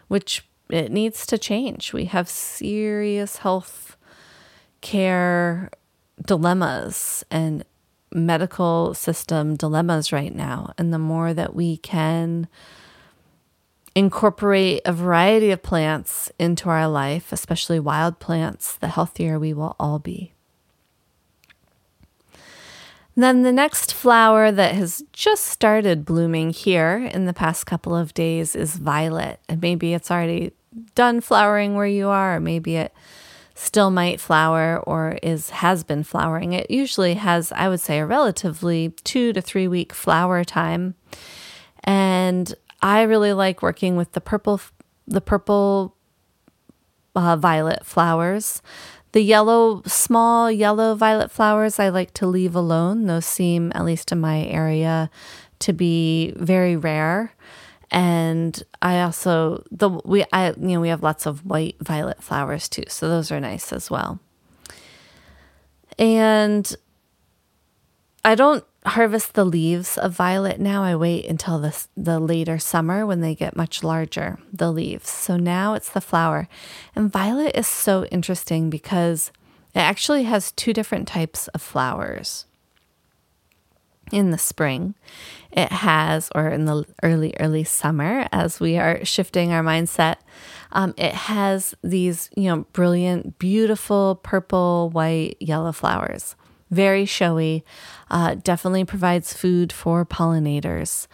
which 0.07 0.45
it 0.69 0.91
needs 0.91 1.25
to 1.27 1.37
change. 1.37 1.93
We 1.93 2.05
have 2.05 2.27
serious 2.27 3.37
health 3.37 3.95
care 4.81 5.69
dilemmas 6.25 7.23
and 7.29 7.63
medical 8.11 8.93
system 8.93 9.55
dilemmas 9.55 10.11
right 10.11 10.33
now. 10.33 10.73
And 10.77 10.93
the 10.93 10.99
more 10.99 11.33
that 11.33 11.53
we 11.53 11.77
can 11.77 12.47
incorporate 13.97 14.79
a 14.85 14.93
variety 14.93 15.49
of 15.49 15.63
plants 15.63 16.31
into 16.37 16.69
our 16.69 16.87
life, 16.87 17.31
especially 17.31 17.79
wild 17.79 18.19
plants, 18.19 18.75
the 18.75 18.89
healthier 18.89 19.39
we 19.39 19.53
will 19.53 19.75
all 19.79 19.97
be. 19.97 20.33
then 23.15 23.41
the 23.41 23.51
next 23.51 23.95
flower 23.95 24.51
that 24.51 24.75
has 24.75 25.03
just 25.11 25.45
started 25.45 26.05
blooming 26.05 26.51
here 26.51 27.09
in 27.11 27.25
the 27.25 27.33
past 27.33 27.65
couple 27.65 27.95
of 27.95 28.13
days 28.13 28.55
is 28.55 28.75
violet. 28.75 29.39
And 29.49 29.59
maybe 29.59 29.95
it's 29.95 30.11
already 30.11 30.51
done 30.93 31.19
flowering 31.19 31.73
where 31.73 31.87
you 31.87 32.09
are, 32.09 32.35
or 32.35 32.39
maybe 32.39 32.75
it 32.75 32.93
still 33.55 33.89
might 33.89 34.19
flower 34.19 34.77
or 34.85 35.17
is 35.23 35.49
has 35.49 35.83
been 35.83 36.03
flowering. 36.03 36.53
It 36.53 36.69
usually 36.69 37.15
has, 37.15 37.51
I 37.53 37.67
would 37.69 37.79
say, 37.79 37.97
a 37.97 38.05
relatively 38.05 38.89
two 39.03 39.33
to 39.33 39.41
three 39.41 39.67
week 39.67 39.93
flower 39.93 40.43
time. 40.43 40.93
And 41.83 42.53
I 42.81 43.03
really 43.03 43.33
like 43.33 43.61
working 43.61 43.95
with 43.95 44.11
the 44.13 44.21
purple, 44.21 44.61
the 45.07 45.21
purple 45.21 45.95
uh, 47.15 47.35
violet 47.35 47.85
flowers. 47.85 48.61
The 49.13 49.21
yellow, 49.21 49.81
small 49.85 50.51
yellow 50.51 50.93
violet 50.93 51.31
flowers, 51.31 51.79
I 51.79 51.89
like 51.89 52.13
to 52.15 52.27
leave 52.27 52.55
alone. 52.55 53.05
Those 53.05 53.25
seem, 53.25 53.71
at 53.73 53.85
least 53.85 54.11
in 54.11 54.19
my 54.19 54.43
area, 54.43 55.09
to 55.59 55.73
be 55.73 56.33
very 56.35 56.75
rare. 56.75 57.33
And 57.89 58.61
I 58.81 59.01
also 59.01 59.63
the 59.71 59.89
we 59.89 60.25
I 60.33 60.49
you 60.49 60.55
know 60.57 60.81
we 60.81 60.89
have 60.89 61.03
lots 61.03 61.25
of 61.25 61.45
white 61.45 61.77
violet 61.79 62.21
flowers 62.21 62.67
too, 62.67 62.83
so 62.89 63.07
those 63.07 63.31
are 63.31 63.39
nice 63.39 63.71
as 63.71 63.89
well. 63.89 64.19
And 65.97 66.75
I 68.27 68.35
don't 68.35 68.65
harvest 68.85 69.35
the 69.35 69.45
leaves 69.45 69.97
of 69.97 70.11
violet 70.11 70.59
now. 70.59 70.83
I 70.83 70.97
wait 70.97 71.25
until 71.27 71.59
the, 71.59 71.87
the 71.95 72.19
later 72.19 72.59
summer 72.59 73.05
when 73.05 73.21
they 73.21 73.33
get 73.33 73.55
much 73.55 73.85
larger, 73.85 74.37
the 74.51 74.69
leaves. 74.69 75.09
So 75.09 75.37
now 75.37 75.75
it's 75.75 75.89
the 75.89 76.01
flower. 76.01 76.49
And 76.93 77.09
violet 77.09 77.55
is 77.55 77.67
so 77.67 78.03
interesting 78.07 78.69
because 78.69 79.31
it 79.73 79.79
actually 79.79 80.23
has 80.23 80.51
two 80.51 80.73
different 80.73 81.07
types 81.07 81.47
of 81.49 81.61
flowers. 81.61 82.45
In 84.11 84.31
the 84.31 84.37
spring, 84.37 84.95
it 85.49 85.71
has, 85.71 86.29
or 86.35 86.49
in 86.49 86.65
the 86.65 86.83
early, 87.03 87.33
early 87.39 87.63
summer, 87.63 88.27
as 88.33 88.59
we 88.59 88.77
are 88.77 89.05
shifting 89.05 89.53
our 89.53 89.63
mindset, 89.63 90.17
um, 90.73 90.93
it 90.97 91.13
has 91.13 91.75
these, 91.81 92.29
you 92.35 92.49
know, 92.49 92.65
brilliant, 92.73 93.39
beautiful 93.39 94.19
purple, 94.21 94.89
white, 94.89 95.37
yellow 95.39 95.71
flowers 95.71 96.35
very 96.69 97.05
showy, 97.05 97.63
uh, 98.09 98.35
definitely 98.35 98.85
provides 98.85 99.33
food 99.33 99.71
for 99.71 100.05
pollinators. 100.05 101.07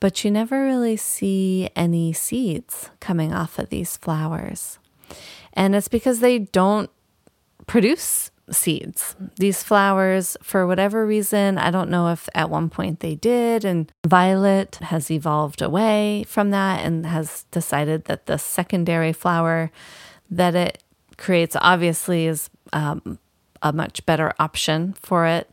But 0.00 0.24
you 0.24 0.30
never 0.30 0.64
really 0.64 0.96
see 0.96 1.68
any 1.74 2.12
seeds 2.12 2.90
coming 3.00 3.32
off 3.32 3.58
of 3.58 3.68
these 3.68 3.96
flowers. 3.96 4.78
And 5.52 5.74
it's 5.74 5.88
because 5.88 6.20
they 6.20 6.38
don't 6.38 6.90
produce 7.66 8.30
seeds. 8.50 9.16
These 9.36 9.62
flowers, 9.62 10.36
for 10.42 10.66
whatever 10.66 11.06
reason, 11.06 11.58
I 11.58 11.70
don't 11.70 11.90
know 11.90 12.08
if 12.08 12.28
at 12.34 12.50
one 12.50 12.70
point 12.70 13.00
they 13.00 13.14
did, 13.14 13.64
and 13.64 13.92
Violet 14.06 14.76
has 14.76 15.10
evolved 15.10 15.62
away 15.62 16.24
from 16.26 16.50
that 16.50 16.84
and 16.84 17.06
has 17.06 17.44
decided 17.50 18.04
that 18.06 18.26
the 18.26 18.38
secondary 18.38 19.12
flower 19.12 19.70
that 20.30 20.54
it 20.54 20.82
creates 21.16 21.56
obviously 21.60 22.26
is 22.26 22.48
um, 22.72 23.18
a 23.62 23.72
much 23.72 24.04
better 24.06 24.32
option 24.38 24.94
for 24.94 25.26
it. 25.26 25.50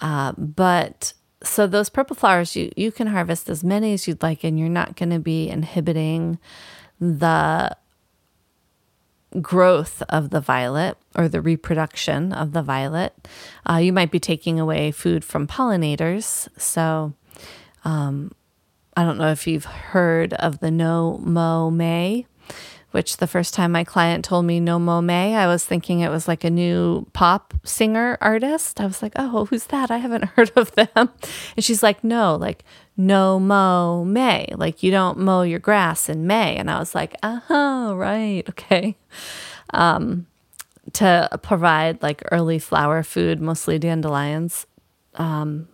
Uh, 0.00 0.32
but 0.36 1.12
so 1.42 1.66
those 1.66 1.88
purple 1.88 2.16
flowers, 2.16 2.56
you, 2.56 2.70
you 2.76 2.92
can 2.92 3.08
harvest 3.08 3.48
as 3.48 3.64
many 3.64 3.92
as 3.92 4.06
you'd 4.06 4.22
like, 4.22 4.44
and 4.44 4.58
you're 4.58 4.68
not 4.68 4.96
going 4.96 5.10
to 5.10 5.18
be 5.18 5.48
inhibiting 5.48 6.38
the 7.00 7.76
growth 9.40 10.02
of 10.08 10.30
the 10.30 10.40
violet 10.40 10.98
or 11.14 11.28
the 11.28 11.40
reproduction 11.40 12.32
of 12.32 12.52
the 12.52 12.62
violet. 12.62 13.28
Uh, 13.68 13.76
you 13.76 13.92
might 13.92 14.10
be 14.10 14.20
taking 14.20 14.58
away 14.58 14.90
food 14.90 15.24
from 15.24 15.46
pollinators. 15.46 16.48
So, 16.58 17.14
um, 17.84 18.32
I 18.96 19.04
don't 19.04 19.18
know 19.18 19.30
if 19.30 19.46
you've 19.46 19.64
heard 19.64 20.34
of 20.34 20.58
the 20.58 20.70
No 20.70 21.18
Mo 21.18 21.70
May, 21.70 22.26
which 22.90 23.18
the 23.18 23.26
first 23.26 23.54
time 23.54 23.72
my 23.72 23.84
client 23.84 24.24
told 24.24 24.44
me 24.44 24.60
No 24.60 24.78
Mo 24.78 25.00
May, 25.00 25.34
I 25.36 25.46
was 25.46 25.64
thinking 25.64 26.00
it 26.00 26.10
was 26.10 26.26
like 26.26 26.44
a 26.44 26.50
new 26.50 27.06
pop 27.12 27.54
singer 27.64 28.18
artist. 28.20 28.80
I 28.80 28.86
was 28.86 29.02
like, 29.02 29.12
oh, 29.16 29.46
who's 29.46 29.66
that? 29.66 29.90
I 29.90 29.98
haven't 29.98 30.24
heard 30.36 30.52
of 30.56 30.72
them. 30.72 31.10
And 31.56 31.64
she's 31.64 31.82
like, 31.82 32.02
no, 32.02 32.36
like 32.36 32.64
no 32.96 33.40
mow 33.40 34.04
May, 34.04 34.46
like 34.56 34.82
you 34.82 34.90
don't 34.90 35.18
mow 35.18 35.42
your 35.42 35.58
grass 35.58 36.08
in 36.08 36.26
May. 36.26 36.56
And 36.56 36.70
I 36.70 36.78
was 36.78 36.94
like, 36.94 37.16
uh 37.22 37.40
huh, 37.46 37.94
right, 37.96 38.46
okay. 38.50 38.96
Um, 39.72 40.26
to 40.94 41.28
provide 41.42 42.02
like 42.02 42.22
early 42.30 42.58
flower 42.58 43.02
food, 43.02 43.40
mostly 43.40 43.78
dandelions, 43.78 44.66
um, 45.14 45.68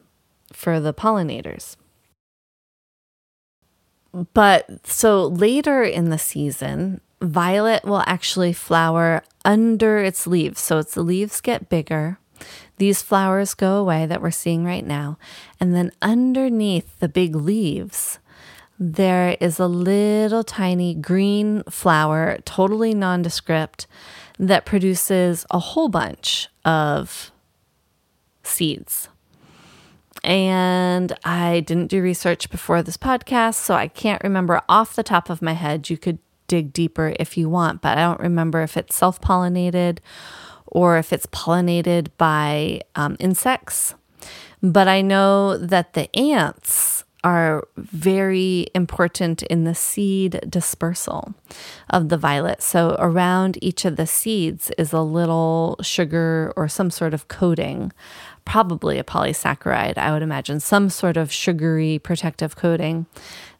for 0.53 0.79
the 0.79 0.95
pollinators. 0.95 1.77
But 4.33 4.87
so 4.87 5.27
later 5.27 5.83
in 5.83 6.11
the 6.11 6.19
season, 6.19 7.01
violet 7.21 7.85
will 7.85 8.03
actually 8.07 8.53
flower 8.53 9.23
under 9.45 9.99
its 9.99 10.27
leaves. 10.27 10.61
So 10.61 10.79
its 10.79 10.97
leaves 10.97 11.41
get 11.41 11.69
bigger. 11.69 12.19
These 12.79 13.03
flowers 13.03 13.55
go 13.55 13.77
away 13.77 14.07
that 14.07 14.21
we're 14.21 14.31
seeing 14.31 14.65
right 14.65 14.85
now. 14.85 15.19
And 15.59 15.75
then 15.75 15.93
underneath 16.03 16.99
the 16.99 17.09
big 17.09 17.35
leaves, 17.35 18.19
there 18.79 19.37
is 19.41 19.59
a 19.59 19.67
little 19.67 20.45
tiny 20.45 20.95
green 20.95 21.63
flower, 21.71 22.39
totally 22.45 22.93
nondescript, 22.93 23.87
that 24.39 24.67
produces 24.67 25.47
a 25.51 25.59
whole 25.59 25.89
bunch 25.89 26.49
of 26.65 27.31
seeds. 28.43 29.09
And 30.23 31.17
I 31.25 31.61
didn't 31.61 31.87
do 31.87 32.03
research 32.03 32.51
before 32.51 32.83
this 32.83 32.97
podcast, 32.97 33.55
so 33.55 33.75
I 33.75 33.89
can't 33.89 34.23
remember 34.23 34.61
off 34.69 34.97
the 34.97 35.03
top 35.03 35.31
of 35.31 35.41
my 35.41 35.53
head. 35.53 35.89
You 35.89 35.97
could 35.97 36.19
dig 36.47 36.73
deeper 36.73 37.15
if 37.19 37.37
you 37.37 37.49
want, 37.49 37.83
but 37.83 37.99
I 37.99 38.03
don't 38.03 38.21
remember 38.21 38.63
if 38.63 38.77
it's 38.77 38.97
self 38.97 39.21
pollinated 39.21 39.99
or 40.67 40.99
if 40.99 41.13
it's 41.13 41.27
pollinated 41.27 42.09
by 42.19 42.81
um, 42.95 43.17
insects. 43.19 43.95
But 44.63 44.89
I 44.89 45.03
know 45.03 45.57
that 45.59 45.93
the 45.93 46.15
ants 46.17 47.05
are 47.27 47.67
very 47.77 48.69
important 48.73 49.43
in 49.43 49.65
the 49.65 49.75
seed 49.75 50.41
dispersal 50.49 51.35
of 51.91 52.09
the 52.09 52.17
violet. 52.17 52.63
So, 52.63 52.95
around 53.01 53.59
each 53.61 53.85
of 53.85 53.97
the 53.97 54.07
seeds 54.07 54.71
is 54.79 54.93
a 54.93 55.01
little 55.01 55.77
sugar 55.83 56.53
or 56.57 56.69
some 56.69 56.89
sort 56.89 57.15
of 57.15 57.27
coating, 57.27 57.93
probably 58.45 58.99
a 58.99 59.05
polysaccharide, 59.05 59.99
I 59.99 60.13
would 60.13 60.23
imagine, 60.23 60.61
some 60.61 60.89
sort 60.89 61.17
of 61.17 61.33
sugary 61.33 61.99
protective 61.99 62.55
coating 62.55 63.07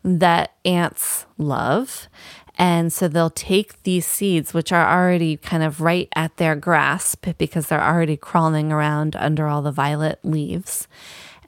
that 0.05 0.53
ants 0.65 1.27
love. 1.37 2.09
And 2.59 2.93
so 2.93 3.07
they'll 3.09 3.31
take 3.31 3.83
these 3.83 4.07
seeds, 4.07 4.55
which 4.55 4.73
are 4.73 4.89
already 4.89 5.37
kind 5.37 5.63
of 5.63 5.81
right 5.81 6.09
at 6.17 6.37
their 6.37 6.57
grasp 6.57 7.27
because 7.39 7.67
they're 7.67 7.83
already 7.83 8.17
crawling 8.17 8.73
around 8.73 9.15
under 9.17 9.47
all 9.47 9.63
the 9.63 9.73
violet 9.73 10.19
leaves. 10.23 10.89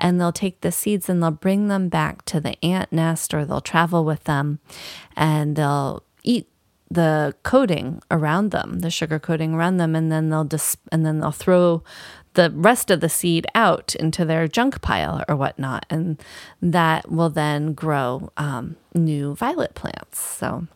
And 0.00 0.20
they'll 0.20 0.32
take 0.32 0.60
the 0.60 0.70
seeds 0.70 1.08
and 1.08 1.22
they'll 1.22 1.30
bring 1.30 1.68
them 1.68 1.88
back 1.88 2.24
to 2.26 2.40
the 2.40 2.62
ant 2.64 2.92
nest 2.92 3.34
or 3.34 3.44
they'll 3.44 3.60
travel 3.60 4.04
with 4.04 4.24
them 4.24 4.60
and 5.16 5.56
they'll 5.56 6.02
eat 6.22 6.46
the 6.90 7.34
coating 7.42 8.02
around 8.10 8.50
them, 8.50 8.80
the 8.80 8.90
sugar 8.90 9.18
coating 9.18 9.54
around 9.54 9.76
them, 9.76 9.94
and 9.94 10.10
then 10.10 10.30
they'll 10.30 10.44
dis- 10.44 10.76
and 10.90 11.04
then 11.04 11.20
they'll 11.20 11.30
throw 11.30 11.82
the 12.34 12.50
rest 12.50 12.90
of 12.90 13.00
the 13.00 13.08
seed 13.08 13.46
out 13.54 13.94
into 13.96 14.24
their 14.24 14.48
junk 14.48 14.80
pile 14.80 15.24
or 15.28 15.36
whatnot, 15.36 15.84
and 15.90 16.22
that 16.62 17.10
will 17.10 17.30
then 17.30 17.74
grow 17.74 18.30
um, 18.36 18.76
new 18.94 19.34
violet 19.34 19.74
plants. 19.74 20.18
So 20.20 20.66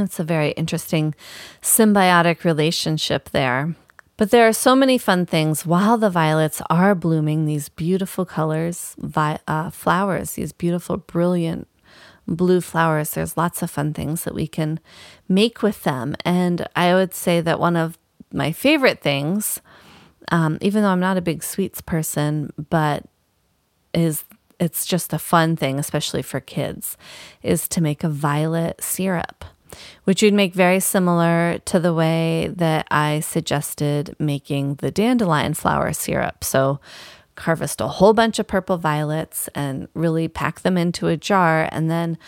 it's 0.00 0.18
a 0.18 0.24
very 0.24 0.50
interesting 0.52 1.14
symbiotic 1.62 2.44
relationship 2.44 3.30
there. 3.30 3.74
But 4.16 4.32
there 4.32 4.48
are 4.48 4.52
so 4.52 4.74
many 4.74 4.98
fun 4.98 5.26
things 5.26 5.64
while 5.64 5.96
the 5.96 6.10
violets 6.10 6.60
are 6.68 6.94
blooming, 6.96 7.44
these 7.44 7.68
beautiful 7.68 8.24
colors, 8.24 8.96
vi- 8.98 9.38
uh, 9.46 9.70
flowers, 9.70 10.32
these 10.32 10.52
beautiful, 10.52 10.96
brilliant 10.96 11.68
blue 12.26 12.60
flowers. 12.60 13.12
There's 13.12 13.36
lots 13.36 13.62
of 13.62 13.70
fun 13.70 13.94
things 13.94 14.24
that 14.24 14.34
we 14.34 14.48
can 14.48 14.80
make 15.28 15.62
with 15.62 15.84
them. 15.84 16.16
And 16.24 16.66
I 16.74 16.94
would 16.94 17.14
say 17.14 17.40
that 17.40 17.60
one 17.60 17.76
of 17.76 17.96
my 18.32 18.50
favorite 18.50 19.00
things, 19.00 19.60
um, 20.32 20.58
even 20.60 20.82
though 20.82 20.90
I'm 20.90 21.00
not 21.00 21.16
a 21.16 21.22
big 21.22 21.44
sweets 21.44 21.80
person, 21.80 22.52
but 22.70 23.04
is 23.94 24.24
it's 24.60 24.84
just 24.84 25.12
a 25.12 25.18
fun 25.18 25.54
thing, 25.54 25.78
especially 25.78 26.22
for 26.22 26.40
kids, 26.40 26.96
is 27.42 27.68
to 27.68 27.80
make 27.80 28.02
a 28.02 28.08
violet 28.08 28.82
syrup 28.82 29.44
which 30.04 30.22
you'd 30.22 30.34
make 30.34 30.54
very 30.54 30.80
similar 30.80 31.58
to 31.64 31.78
the 31.78 31.94
way 31.94 32.50
that 32.56 32.86
I 32.90 33.20
suggested 33.20 34.14
making 34.18 34.76
the 34.76 34.90
dandelion 34.90 35.54
flower 35.54 35.92
syrup. 35.92 36.44
So, 36.44 36.80
harvest 37.38 37.80
a 37.80 37.86
whole 37.86 38.14
bunch 38.14 38.38
of 38.38 38.48
purple 38.48 38.78
violets 38.78 39.48
and 39.54 39.88
really 39.94 40.26
pack 40.26 40.60
them 40.60 40.76
into 40.76 41.06
a 41.06 41.16
jar 41.16 41.68
and 41.70 41.88
then 41.88 42.18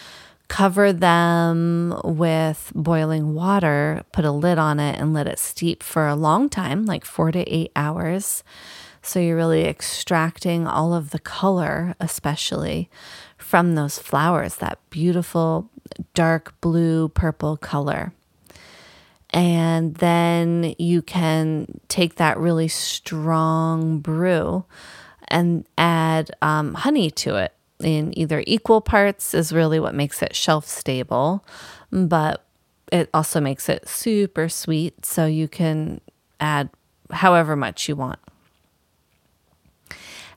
cover 0.50 0.92
them 0.92 1.98
with 2.04 2.72
boiling 2.74 3.34
water, 3.34 4.02
put 4.12 4.24
a 4.24 4.32
lid 4.32 4.58
on 4.58 4.80
it, 4.80 4.98
and 4.98 5.14
let 5.14 5.28
it 5.28 5.38
steep 5.38 5.82
for 5.82 6.08
a 6.08 6.16
long 6.16 6.48
time, 6.48 6.84
like 6.86 7.04
four 7.04 7.30
to 7.30 7.38
eight 7.48 7.70
hours. 7.76 8.42
So 9.00 9.20
you're 9.20 9.36
really 9.36 9.64
extracting 9.64 10.66
all 10.66 10.92
of 10.92 11.10
the 11.10 11.20
color, 11.20 11.94
especially 12.00 12.90
from 13.38 13.74
those 13.74 13.98
flowers, 13.98 14.56
that 14.56 14.78
beautiful 14.90 15.70
dark 16.14 16.58
blue 16.60 17.08
purple 17.08 17.56
color. 17.56 18.12
And 19.30 19.94
then 19.96 20.74
you 20.78 21.02
can 21.02 21.80
take 21.88 22.16
that 22.16 22.36
really 22.38 22.68
strong 22.68 24.00
brew 24.00 24.64
and 25.28 25.64
add 25.78 26.30
um, 26.42 26.74
honey 26.74 27.10
to 27.12 27.36
it 27.36 27.54
in 27.78 28.16
either 28.18 28.42
equal 28.46 28.80
parts, 28.80 29.32
is 29.32 29.52
really 29.52 29.78
what 29.80 29.94
makes 29.94 30.22
it 30.22 30.34
shelf 30.34 30.66
stable, 30.66 31.44
but 31.90 32.44
it 32.92 33.08
also 33.14 33.40
makes 33.40 33.68
it 33.68 33.88
super 33.88 34.48
sweet. 34.48 35.06
So 35.06 35.26
you 35.26 35.48
can 35.48 36.00
add 36.40 36.68
however 37.10 37.56
much 37.56 37.88
you 37.88 37.96
want. 37.96 38.18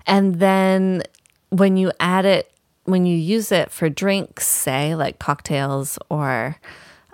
And 0.05 0.35
then 0.35 1.03
when 1.49 1.77
you 1.77 1.91
add 1.99 2.25
it 2.25 2.52
when 2.85 3.05
you 3.05 3.15
use 3.15 3.51
it 3.51 3.71
for 3.71 3.89
drinks, 3.89 4.45
say 4.45 4.95
like 4.95 5.19
cocktails 5.19 5.97
or 6.09 6.57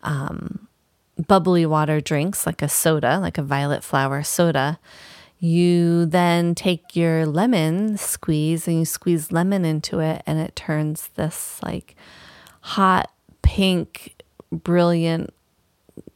um, 0.03 0.67
bubbly 1.27 1.65
water 1.65 2.01
drinks, 2.01 2.45
like 2.45 2.61
a 2.61 2.69
soda, 2.69 3.19
like 3.19 3.37
a 3.37 3.43
violet 3.43 3.83
flower 3.83 4.23
soda, 4.23 4.79
you 5.39 6.05
then 6.05 6.53
take 6.55 6.95
your 6.95 7.25
lemon 7.25 7.97
squeeze 7.97 8.67
and 8.67 8.79
you 8.79 8.85
squeeze 8.85 9.31
lemon 9.31 9.63
into 9.63 9.99
it, 9.99 10.21
and 10.25 10.39
it 10.39 10.55
turns 10.55 11.09
this 11.15 11.59
like 11.63 11.95
hot 12.61 13.11
pink, 13.41 14.21
brilliant 14.51 15.33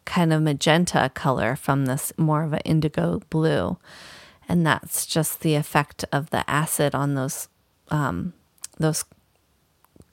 kind 0.05 0.33
of 0.33 0.41
magenta 0.41 1.09
color 1.13 1.55
from 1.55 1.85
this 1.85 2.11
more 2.17 2.43
of 2.43 2.53
an 2.53 2.59
indigo 2.65 3.21
blue. 3.29 3.77
And 4.49 4.65
that's 4.65 5.05
just 5.05 5.39
the 5.39 5.55
effect 5.55 6.03
of 6.11 6.29
the 6.29 6.47
acid 6.49 6.93
on 6.93 7.15
those 7.15 7.47
um, 7.89 8.33
those 8.77 9.05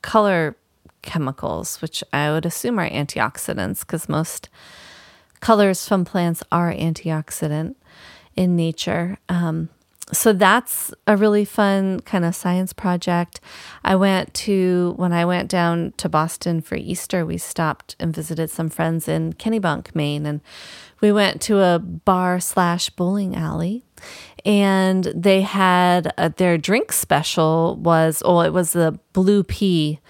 color 0.02 0.56
chemicals, 1.02 1.80
which 1.80 2.04
I 2.12 2.30
would 2.30 2.46
assume 2.46 2.78
are 2.78 2.88
antioxidants 2.88 3.80
because 3.80 4.08
most 4.08 4.48
colors 5.40 5.86
from 5.88 6.04
plants 6.04 6.42
are 6.52 6.72
antioxidant 6.72 7.74
in 8.36 8.56
nature. 8.56 9.18
Um, 9.28 9.70
so 10.12 10.32
that's 10.32 10.92
a 11.06 11.16
really 11.16 11.44
fun 11.44 12.00
kind 12.00 12.24
of 12.24 12.34
science 12.34 12.72
project. 12.72 13.40
I 13.84 13.96
went 13.96 14.34
to, 14.34 14.94
when 14.96 15.12
I 15.12 15.24
went 15.24 15.48
down 15.48 15.92
to 15.98 16.08
Boston 16.08 16.60
for 16.60 16.74
Easter, 16.74 17.24
we 17.24 17.38
stopped 17.38 17.96
and 18.00 18.14
visited 18.14 18.50
some 18.50 18.68
friends 18.68 19.08
in 19.08 19.34
Kennebunk, 19.34 19.94
Maine, 19.94 20.26
and 20.26 20.40
we 21.00 21.12
went 21.12 21.40
to 21.42 21.60
a 21.60 21.78
bar 21.78 22.40
slash 22.40 22.90
bowling 22.90 23.36
alley 23.36 23.84
and 24.44 25.04
they 25.14 25.42
had 25.42 26.12
uh, 26.16 26.30
their 26.36 26.56
drink 26.56 26.92
special 26.92 27.76
was 27.76 28.22
oh 28.24 28.40
it 28.40 28.52
was 28.52 28.72
the 28.72 28.98
blue 29.12 29.42
pea 29.42 30.00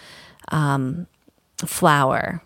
um, 0.49 1.07
flower 1.64 2.43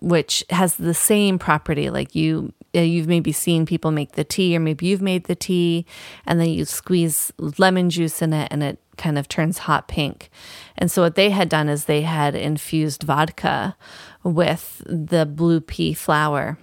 which 0.00 0.44
has 0.50 0.76
the 0.76 0.94
same 0.94 1.38
property 1.38 1.90
like 1.90 2.14
you 2.14 2.52
you've 2.84 3.08
maybe 3.08 3.32
seen 3.32 3.66
people 3.66 3.90
make 3.90 4.12
the 4.12 4.24
tea 4.24 4.56
or 4.56 4.60
maybe 4.60 4.86
you've 4.86 5.02
made 5.02 5.24
the 5.24 5.34
tea 5.34 5.86
and 6.26 6.40
then 6.40 6.48
you 6.48 6.64
squeeze 6.64 7.32
lemon 7.58 7.90
juice 7.90 8.22
in 8.22 8.32
it 8.32 8.48
and 8.50 8.62
it 8.62 8.78
kind 8.96 9.18
of 9.18 9.28
turns 9.28 9.58
hot 9.58 9.88
pink 9.88 10.30
and 10.78 10.90
so 10.90 11.02
what 11.02 11.14
they 11.14 11.30
had 11.30 11.48
done 11.48 11.68
is 11.68 11.84
they 11.84 12.02
had 12.02 12.34
infused 12.34 13.02
vodka 13.02 13.76
with 14.22 14.82
the 14.86 15.26
blue 15.26 15.60
pea 15.60 15.92
flower 15.92 16.58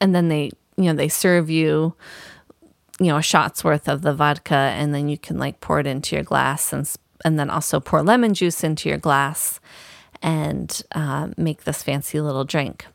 and 0.00 0.14
then 0.14 0.28
they 0.28 0.50
you 0.76 0.84
know 0.84 0.94
they 0.94 1.08
serve 1.08 1.50
you 1.50 1.94
you 2.98 3.06
know, 3.08 3.18
a 3.18 3.22
shot's 3.22 3.62
worth 3.62 3.88
of 3.88 4.02
the 4.02 4.14
vodka 4.14 4.54
and 4.54 4.94
then 4.94 5.08
you 5.08 5.18
can 5.18 5.38
like 5.38 5.60
pour 5.60 5.80
it 5.80 5.86
into 5.86 6.16
your 6.16 6.24
glass 6.24 6.72
and 6.72 6.90
and 7.24 7.38
then 7.38 7.50
also 7.50 7.80
pour 7.80 8.02
lemon 8.02 8.34
juice 8.34 8.62
into 8.62 8.88
your 8.88 8.98
glass 8.98 9.60
and 10.22 10.82
uh, 10.92 11.28
make 11.36 11.64
this 11.64 11.82
fancy 11.82 12.20
little 12.20 12.44
drink. 12.44 12.86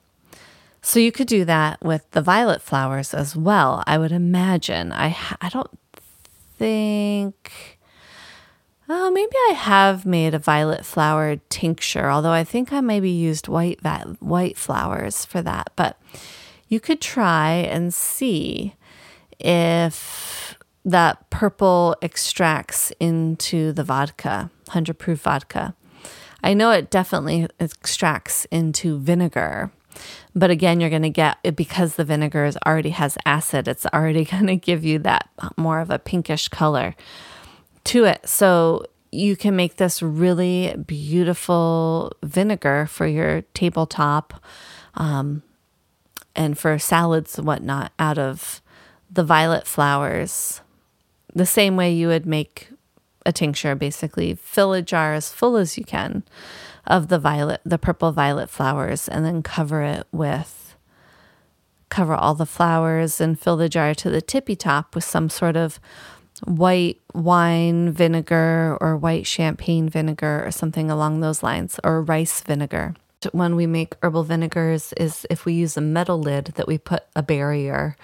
So 0.81 0.99
you 0.99 1.11
could 1.11 1.27
do 1.27 1.45
that 1.45 1.83
with 1.83 2.09
the 2.11 2.21
violet 2.21 2.61
flowers 2.61 3.13
as 3.13 3.35
well. 3.35 3.83
I 3.85 3.97
would 3.97 4.11
imagine. 4.11 4.91
I 4.91 5.15
I 5.39 5.49
don't 5.49 5.79
think. 6.57 7.79
Oh, 8.89 9.09
maybe 9.11 9.35
I 9.49 9.53
have 9.53 10.05
made 10.05 10.33
a 10.33 10.39
violet 10.39 10.85
flower 10.85 11.37
tincture, 11.49 12.09
although 12.11 12.31
I 12.31 12.43
think 12.43 12.73
I 12.73 12.81
maybe 12.81 13.09
used 13.09 13.47
white 13.47 13.79
white 14.19 14.57
flowers 14.57 15.23
for 15.23 15.41
that. 15.43 15.71
But 15.75 15.97
you 16.67 16.79
could 16.79 16.99
try 16.99 17.51
and 17.51 17.93
see 17.93 18.75
if 19.39 20.57
that 20.83 21.29
purple 21.29 21.95
extracts 22.01 22.91
into 22.99 23.71
the 23.71 23.83
vodka, 23.83 24.49
100 24.65 24.97
proof 24.97 25.21
vodka. 25.21 25.75
I 26.43 26.53
know 26.53 26.71
it 26.71 26.89
definitely 26.89 27.47
extracts 27.59 28.45
into 28.45 28.97
vinegar. 28.97 29.71
But 30.35 30.51
again, 30.51 30.79
you're 30.79 30.89
going 30.89 31.01
to 31.01 31.09
get 31.09 31.37
because 31.55 31.95
the 31.95 32.05
vinegar 32.05 32.45
is 32.45 32.57
already 32.65 32.91
has 32.91 33.17
acid, 33.25 33.67
it's 33.67 33.85
already 33.87 34.25
going 34.31 34.47
to 34.47 34.55
give 34.55 34.83
you 34.83 34.99
that 34.99 35.29
more 35.57 35.79
of 35.79 35.89
a 35.89 35.99
pinkish 35.99 36.47
color 36.47 36.95
to 37.85 38.05
it. 38.05 38.27
So 38.27 38.85
you 39.11 39.35
can 39.35 39.55
make 39.55 39.75
this 39.75 40.01
really 40.01 40.73
beautiful 40.87 42.13
vinegar 42.23 42.85
for 42.85 43.05
your 43.05 43.41
tabletop 43.53 44.41
um, 44.95 45.43
and 46.35 46.57
for 46.57 46.79
salads 46.79 47.37
and 47.37 47.45
whatnot 47.45 47.91
out 47.99 48.17
of 48.17 48.61
the 49.09 49.23
violet 49.23 49.67
flowers. 49.67 50.61
The 51.33 51.45
same 51.45 51.75
way 51.75 51.91
you 51.91 52.07
would 52.07 52.25
make 52.25 52.69
a 53.25 53.31
tincture, 53.31 53.75
basically, 53.75 54.35
fill 54.35 54.73
a 54.73 54.81
jar 54.81 55.13
as 55.13 55.31
full 55.31 55.57
as 55.57 55.77
you 55.77 55.83
can 55.83 56.23
of 56.91 57.07
the 57.07 57.17
violet, 57.17 57.61
the 57.65 57.79
purple 57.79 58.11
violet 58.11 58.49
flowers, 58.49 59.07
and 59.07 59.25
then 59.25 59.41
cover 59.41 59.81
it 59.81 60.05
with, 60.11 60.75
cover 61.89 62.13
all 62.13 62.35
the 62.35 62.45
flowers 62.45 63.21
and 63.21 63.39
fill 63.39 63.55
the 63.55 63.69
jar 63.69 63.95
to 63.95 64.09
the 64.09 64.21
tippy 64.21 64.57
top 64.57 64.93
with 64.93 65.05
some 65.05 65.29
sort 65.29 65.55
of 65.55 65.79
white 66.43 66.99
wine 67.13 67.91
vinegar 67.91 68.77
or 68.81 68.97
white 68.97 69.25
champagne 69.25 69.87
vinegar 69.87 70.43
or 70.45 70.51
something 70.51 70.91
along 70.91 71.21
those 71.21 71.41
lines, 71.41 71.79
or 71.83 72.01
rice 72.01 72.41
vinegar. 72.41 72.93
When 73.31 73.55
we 73.55 73.67
make 73.67 73.95
herbal 74.03 74.23
vinegars, 74.23 74.93
is 74.97 75.25
if 75.29 75.45
we 75.45 75.53
use 75.53 75.77
a 75.77 75.81
metal 75.81 76.19
lid 76.19 76.47
that 76.55 76.67
we 76.67 76.77
put 76.77 77.03
a 77.15 77.23
barrier, 77.23 77.95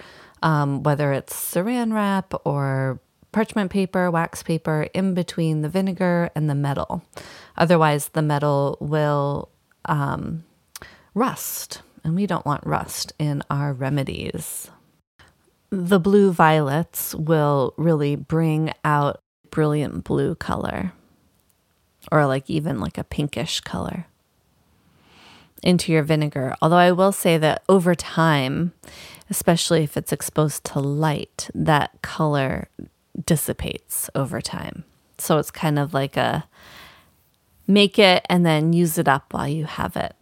um, 0.42 0.82
whether 0.82 1.12
it's 1.12 1.34
saran 1.34 1.92
wrap 1.92 2.32
or 2.44 3.00
parchment 3.32 3.70
paper, 3.70 4.10
wax 4.10 4.42
paper 4.42 4.88
in 4.94 5.14
between 5.14 5.62
the 5.62 5.68
vinegar 5.68 6.30
and 6.34 6.48
the 6.48 6.54
metal. 6.54 7.02
Otherwise, 7.56 8.08
the 8.08 8.22
metal 8.22 8.78
will 8.80 9.48
um, 9.84 10.44
rust, 11.14 11.82
and 12.04 12.14
we 12.14 12.26
don't 12.26 12.46
want 12.46 12.66
rust 12.66 13.12
in 13.18 13.42
our 13.50 13.72
remedies. 13.72 14.70
The 15.70 16.00
blue 16.00 16.32
violets 16.32 17.14
will 17.14 17.74
really 17.76 18.16
bring 18.16 18.72
out 18.84 19.20
brilliant 19.50 20.04
blue 20.04 20.34
color, 20.34 20.92
or 22.10 22.26
like 22.26 22.48
even 22.48 22.80
like 22.80 22.96
a 22.96 23.04
pinkish 23.04 23.60
color 23.60 24.06
into 25.62 25.92
your 25.92 26.02
vinegar. 26.02 26.54
Although 26.62 26.76
I 26.76 26.92
will 26.92 27.12
say 27.12 27.36
that 27.38 27.62
over 27.68 27.94
time, 27.94 28.72
especially 29.28 29.82
if 29.82 29.96
it's 29.96 30.12
exposed 30.12 30.64
to 30.64 30.80
light, 30.80 31.50
that 31.54 32.00
color 32.02 32.68
dissipates 33.24 34.10
over 34.14 34.40
time. 34.40 34.84
So 35.18 35.38
it's 35.38 35.50
kind 35.50 35.78
of 35.78 35.92
like 35.92 36.16
a 36.16 36.46
make 37.66 37.98
it 37.98 38.24
and 38.30 38.44
then 38.46 38.72
use 38.72 38.98
it 38.98 39.08
up 39.08 39.32
while 39.32 39.48
you 39.48 39.64
have 39.64 39.96
it. 39.96 40.14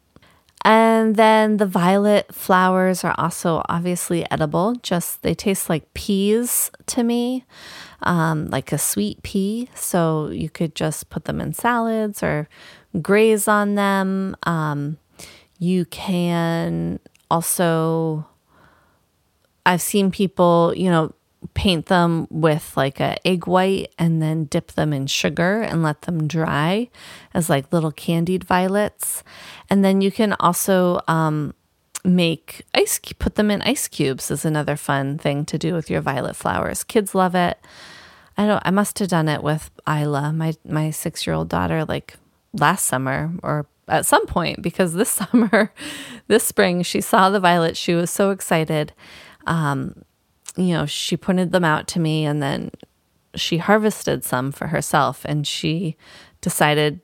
And 0.65 1.15
then 1.15 1.59
the 1.59 1.67
violet 1.67 2.35
flowers 2.35 3.05
are 3.05 3.15
also 3.17 3.63
obviously 3.69 4.29
edible, 4.33 4.75
just 4.83 5.23
they 5.23 5.33
taste 5.33 5.69
like 5.69 5.95
peas 5.95 6.73
to 6.87 7.05
me, 7.05 7.45
um, 8.03 8.49
like 8.49 8.73
a 8.73 8.79
sweet 8.79 9.23
pea. 9.23 9.69
So 9.77 10.29
you 10.31 10.51
could 10.51 10.75
just 10.75 11.09
put 11.09 11.27
them 11.27 11.41
in 11.41 11.53
salads 11.53 12.21
or 12.21 12.49
graze 13.01 13.47
on 13.47 13.77
them. 13.77 14.37
Um, 14.43 14.99
you 15.61 15.85
can 15.85 16.99
also, 17.31 18.27
I've 19.65 19.83
seen 19.83 20.11
people, 20.11 20.73
you 20.77 20.91
know, 20.91 21.15
paint 21.55 21.87
them 21.87 22.27
with 22.31 22.77
like 22.77 23.01
a 23.01 23.17
egg 23.27 23.47
white 23.47 23.93
and 23.99 24.23
then 24.23 24.45
dip 24.45 24.73
them 24.73 24.93
in 24.93 25.07
sugar 25.07 25.63
and 25.63 25.83
let 25.83 26.03
them 26.03 26.27
dry 26.27 26.89
as 27.35 27.49
like 27.49 27.73
little 27.73 27.93
candied 27.93 28.45
violets. 28.45 29.23
And 29.69 29.85
then 29.85 30.01
you 30.01 30.11
can 30.11 30.35
also 30.41 31.01
um, 31.09 31.55
make 32.05 32.63
ice, 32.75 32.99
put 33.19 33.35
them 33.35 33.51
in 33.51 33.63
ice 33.63 33.89
cubes 33.89 34.31
is 34.31 34.45
another 34.45 34.77
fun 34.77 35.19
thing 35.19 35.45
to 35.47 35.59
do 35.59 35.75
with 35.75 35.91
your 35.91 36.01
violet 36.01 36.37
flowers. 36.37 36.85
Kids 36.85 37.15
love 37.15 37.35
it. 37.35 37.59
I 38.39 38.47
don't. 38.47 38.63
I 38.65 38.71
must 38.71 38.99
have 38.99 39.09
done 39.09 39.29
it 39.29 39.43
with 39.43 39.71
Isla, 39.89 40.33
my 40.33 40.55
my 40.65 40.91
six 40.91 41.27
year 41.27 41.35
old 41.35 41.49
daughter, 41.49 41.85
like 41.85 42.17
last 42.53 42.85
summer 42.85 43.33
or 43.43 43.67
at 43.89 44.07
some 44.07 44.27
point 44.27 44.63
because 44.63 44.93
this 44.93 45.11
summer, 45.33 45.73
this 46.29 46.45
spring, 46.45 46.83
she 46.83 47.01
saw 47.01 47.31
the 47.31 47.41
violets. 47.41 47.79
She 47.79 47.95
was 47.95 48.11
so 48.11 48.31
excited. 48.31 48.93
Um, 49.47 50.03
you 50.57 50.75
know, 50.75 50.87
she 50.87 51.17
pointed 51.17 51.53
them 51.53 51.65
out 51.65 51.87
to 51.89 52.01
me 52.01 52.25
and 52.25 52.43
then 52.43 52.71
she 53.35 53.59
harvested 53.59 54.25
some 54.25 54.51
for 54.51 54.69
herself 54.69 55.25
and 55.25 55.47
she 55.47 55.97
decided 56.41 57.01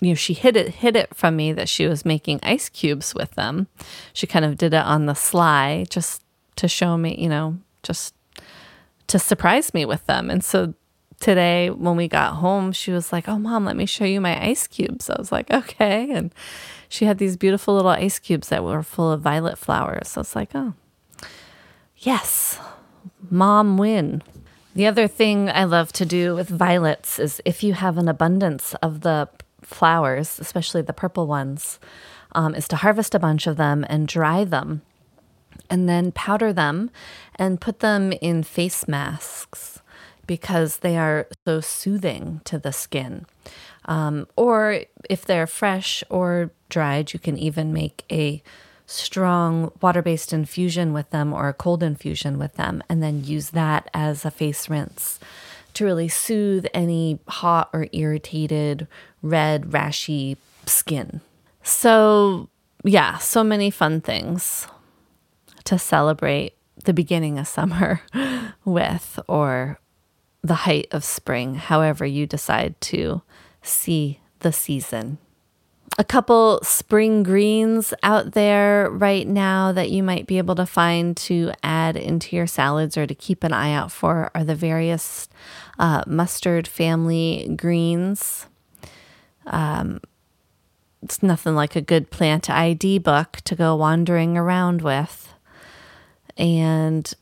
you 0.00 0.08
know 0.08 0.14
she 0.14 0.32
hid 0.32 0.56
it 0.56 0.76
hid 0.76 0.96
it 0.96 1.14
from 1.14 1.36
me 1.36 1.52
that 1.52 1.68
she 1.68 1.86
was 1.86 2.04
making 2.04 2.40
ice 2.42 2.68
cubes 2.68 3.14
with 3.14 3.32
them. 3.32 3.68
She 4.12 4.26
kind 4.26 4.44
of 4.44 4.56
did 4.56 4.72
it 4.72 4.84
on 4.84 5.06
the 5.06 5.14
sly 5.14 5.84
just 5.90 6.22
to 6.56 6.68
show 6.68 6.96
me 6.96 7.16
you 7.18 7.28
know 7.28 7.58
just 7.82 8.14
to 9.08 9.18
surprise 9.18 9.74
me 9.74 9.84
with 9.84 10.06
them. 10.06 10.30
And 10.30 10.42
so 10.42 10.74
today 11.20 11.68
when 11.68 11.96
we 11.96 12.08
got 12.08 12.36
home 12.36 12.72
she 12.72 12.92
was 12.92 13.12
like 13.12 13.28
oh 13.28 13.38
mom 13.38 13.66
let 13.66 13.76
me 13.76 13.86
show 13.86 14.04
you 14.04 14.20
my 14.20 14.42
ice 14.42 14.66
cubes. 14.66 15.10
I 15.10 15.16
was 15.18 15.30
like 15.30 15.50
okay. 15.50 16.10
And 16.10 16.34
she 16.88 17.04
had 17.04 17.18
these 17.18 17.36
beautiful 17.36 17.74
little 17.74 17.90
ice 17.90 18.18
cubes 18.18 18.48
that 18.48 18.64
were 18.64 18.82
full 18.82 19.12
of 19.12 19.20
violet 19.20 19.58
flowers. 19.58 20.08
So 20.08 20.22
it's 20.22 20.34
like 20.34 20.50
oh 20.54 20.74
yes 22.00 22.58
mom 23.30 23.76
win. 23.78 24.22
The 24.74 24.86
other 24.86 25.08
thing 25.08 25.48
I 25.48 25.64
love 25.64 25.92
to 25.94 26.06
do 26.06 26.34
with 26.34 26.48
violets 26.48 27.18
is 27.18 27.40
if 27.44 27.62
you 27.62 27.74
have 27.74 27.98
an 27.98 28.08
abundance 28.08 28.74
of 28.82 29.00
the 29.00 29.28
flowers, 29.62 30.38
especially 30.38 30.82
the 30.82 30.92
purple 30.92 31.26
ones, 31.26 31.78
um, 32.32 32.54
is 32.54 32.68
to 32.68 32.76
harvest 32.76 33.14
a 33.14 33.18
bunch 33.18 33.46
of 33.46 33.56
them 33.56 33.84
and 33.88 34.06
dry 34.06 34.44
them 34.44 34.82
and 35.68 35.88
then 35.88 36.12
powder 36.12 36.52
them 36.52 36.90
and 37.36 37.60
put 37.60 37.80
them 37.80 38.12
in 38.20 38.42
face 38.42 38.86
masks 38.86 39.82
because 40.26 40.78
they 40.78 40.96
are 40.96 41.26
so 41.44 41.60
soothing 41.60 42.40
to 42.44 42.58
the 42.58 42.72
skin. 42.72 43.26
Um, 43.86 44.28
or 44.36 44.82
if 45.08 45.24
they're 45.24 45.48
fresh 45.48 46.04
or 46.08 46.52
dried, 46.68 47.12
you 47.12 47.18
can 47.18 47.36
even 47.36 47.72
make 47.72 48.04
a 48.10 48.42
strong 48.90 49.70
water 49.80 50.02
based 50.02 50.32
infusion 50.32 50.92
with 50.92 51.08
them 51.10 51.32
or 51.32 51.48
a 51.48 51.54
cold 51.54 51.82
infusion 51.82 52.38
with 52.38 52.54
them, 52.54 52.82
and 52.88 53.02
then 53.02 53.24
use 53.24 53.50
that 53.50 53.88
as 53.94 54.24
a 54.24 54.30
face 54.30 54.68
rinse 54.68 55.20
to 55.74 55.84
really 55.84 56.08
soothe 56.08 56.66
any 56.74 57.20
hot 57.28 57.70
or 57.72 57.86
irritated, 57.92 58.88
red, 59.22 59.62
rashy 59.66 60.36
skin. 60.66 61.20
So, 61.62 62.48
yeah, 62.82 63.18
so 63.18 63.44
many 63.44 63.70
fun 63.70 64.00
things 64.00 64.66
to 65.64 65.78
celebrate 65.78 66.54
the 66.84 66.92
beginning 66.92 67.38
of 67.38 67.46
summer 67.46 68.02
with 68.64 69.20
or 69.28 69.78
the 70.42 70.54
height 70.54 70.88
of 70.90 71.04
spring, 71.04 71.54
however 71.54 72.04
you 72.04 72.26
decide 72.26 72.80
to 72.80 73.22
see 73.62 74.20
the 74.40 74.52
season 74.52 75.18
a 75.98 76.04
couple 76.04 76.60
spring 76.62 77.22
greens 77.22 77.92
out 78.02 78.32
there 78.32 78.88
right 78.90 79.26
now 79.26 79.72
that 79.72 79.90
you 79.90 80.02
might 80.02 80.26
be 80.26 80.38
able 80.38 80.54
to 80.54 80.66
find 80.66 81.16
to 81.16 81.52
add 81.62 81.96
into 81.96 82.36
your 82.36 82.46
salads 82.46 82.96
or 82.96 83.06
to 83.06 83.14
keep 83.14 83.44
an 83.44 83.52
eye 83.52 83.72
out 83.72 83.92
for 83.92 84.30
are 84.34 84.44
the 84.44 84.54
various 84.54 85.28
uh, 85.78 86.02
mustard 86.06 86.68
family 86.68 87.52
greens. 87.56 88.46
Um, 89.46 90.00
it's 91.02 91.22
nothing 91.22 91.54
like 91.54 91.76
a 91.76 91.80
good 91.80 92.10
plant 92.10 92.48
ID 92.48 92.98
book 92.98 93.38
to 93.44 93.54
go 93.54 93.74
wandering 93.74 94.36
around 94.36 94.82
with. 94.82 95.34
And 96.36 97.12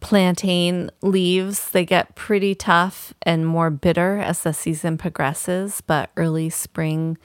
plantain 0.00 0.90
leaves, 1.00 1.70
they 1.70 1.84
get 1.84 2.14
pretty 2.14 2.54
tough 2.54 3.14
and 3.22 3.46
more 3.46 3.70
bitter 3.70 4.18
as 4.18 4.42
the 4.42 4.52
season 4.52 4.98
progresses, 4.98 5.80
but 5.80 6.10
early 6.16 6.50
spring 6.50 7.16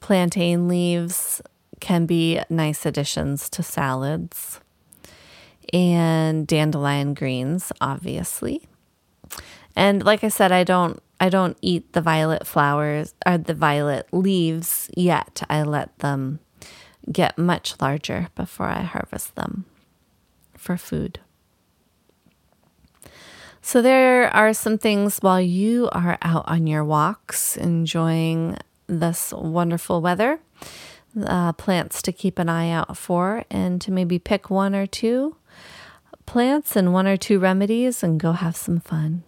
Plantain 0.00 0.68
leaves 0.68 1.42
can 1.80 2.06
be 2.06 2.40
nice 2.48 2.86
additions 2.86 3.48
to 3.50 3.62
salads. 3.62 4.60
And 5.72 6.46
dandelion 6.46 7.14
greens, 7.14 7.72
obviously. 7.80 8.66
And 9.76 10.02
like 10.04 10.24
I 10.24 10.28
said, 10.28 10.50
I 10.50 10.64
don't 10.64 11.02
I 11.20 11.28
don't 11.28 11.58
eat 11.60 11.92
the 11.92 12.00
violet 12.00 12.46
flowers 12.46 13.14
or 13.26 13.38
the 13.38 13.54
violet 13.54 14.08
leaves 14.12 14.88
yet. 14.96 15.42
I 15.50 15.62
let 15.62 15.98
them 15.98 16.38
get 17.10 17.38
much 17.38 17.74
larger 17.80 18.28
before 18.34 18.66
I 18.66 18.82
harvest 18.82 19.34
them 19.34 19.64
for 20.56 20.76
food. 20.76 21.20
So, 23.60 23.82
there 23.82 24.34
are 24.34 24.54
some 24.54 24.78
things 24.78 25.18
while 25.18 25.40
you 25.40 25.90
are 25.92 26.16
out 26.22 26.44
on 26.48 26.66
your 26.66 26.84
walks 26.84 27.56
enjoying 27.56 28.56
this 28.88 29.32
wonderful 29.32 30.00
weather, 30.00 30.40
uh, 31.24 31.52
plants 31.52 32.02
to 32.02 32.12
keep 32.12 32.38
an 32.38 32.48
eye 32.48 32.70
out 32.70 32.96
for, 32.96 33.44
and 33.50 33.80
to 33.82 33.92
maybe 33.92 34.18
pick 34.18 34.50
one 34.50 34.74
or 34.74 34.86
two 34.86 35.36
plants 36.26 36.76
and 36.76 36.92
one 36.92 37.06
or 37.06 37.16
two 37.16 37.38
remedies 37.38 38.02
and 38.02 38.20
go 38.20 38.32
have 38.32 38.56
some 38.56 38.80
fun. 38.80 39.22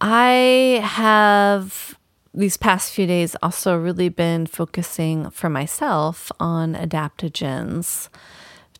I 0.00 0.80
have 0.84 1.98
these 2.32 2.56
past 2.56 2.92
few 2.92 3.06
days 3.06 3.34
also 3.42 3.76
really 3.76 4.08
been 4.08 4.46
focusing 4.46 5.30
for 5.30 5.48
myself 5.48 6.30
on 6.38 6.74
adaptogens 6.74 8.08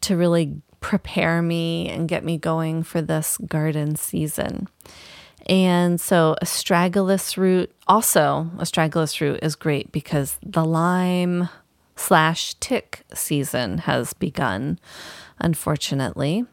to 0.03 0.17
really 0.17 0.61
prepare 0.81 1.43
me 1.43 1.89
and 1.89 2.09
get 2.09 2.23
me 2.23 2.37
going 2.37 2.83
for 2.83 3.01
this 3.01 3.39
garden 3.39 3.97
season. 3.97 4.69
And 5.47 6.01
so, 6.01 6.37
astragalus 6.43 7.37
root, 7.37 7.71
also, 7.87 8.51
astragalus 8.57 9.21
root 9.21 9.39
is 9.43 9.55
great 9.55 9.93
because 9.93 10.39
the 10.43 10.65
Lyme 10.65 11.49
slash 11.95 12.55
tick 12.55 13.03
season 13.15 13.79
has 13.79 14.13
begun, 14.13 14.79
unfortunately. 15.39 16.45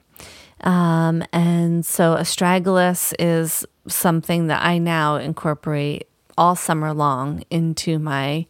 Um, 0.62 1.24
and 1.34 1.84
so, 1.84 2.16
astragalus 2.16 3.14
is 3.18 3.66
something 3.88 4.48
that 4.48 4.64
I 4.64 4.78
now 4.78 5.16
incorporate 5.16 6.08
all 6.38 6.56
summer 6.56 6.94
long 6.94 7.44
into 7.50 7.98
my 7.98 8.46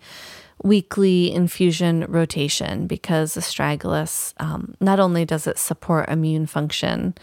weekly 0.63 1.31
infusion 1.31 2.05
rotation 2.07 2.87
because 2.87 3.35
astragalus 3.35 4.33
um, 4.37 4.75
not 4.79 4.99
only 4.99 5.25
does 5.25 5.45
it 5.45 5.59
support 5.59 6.09
immune 6.09 6.45
function 6.47 7.13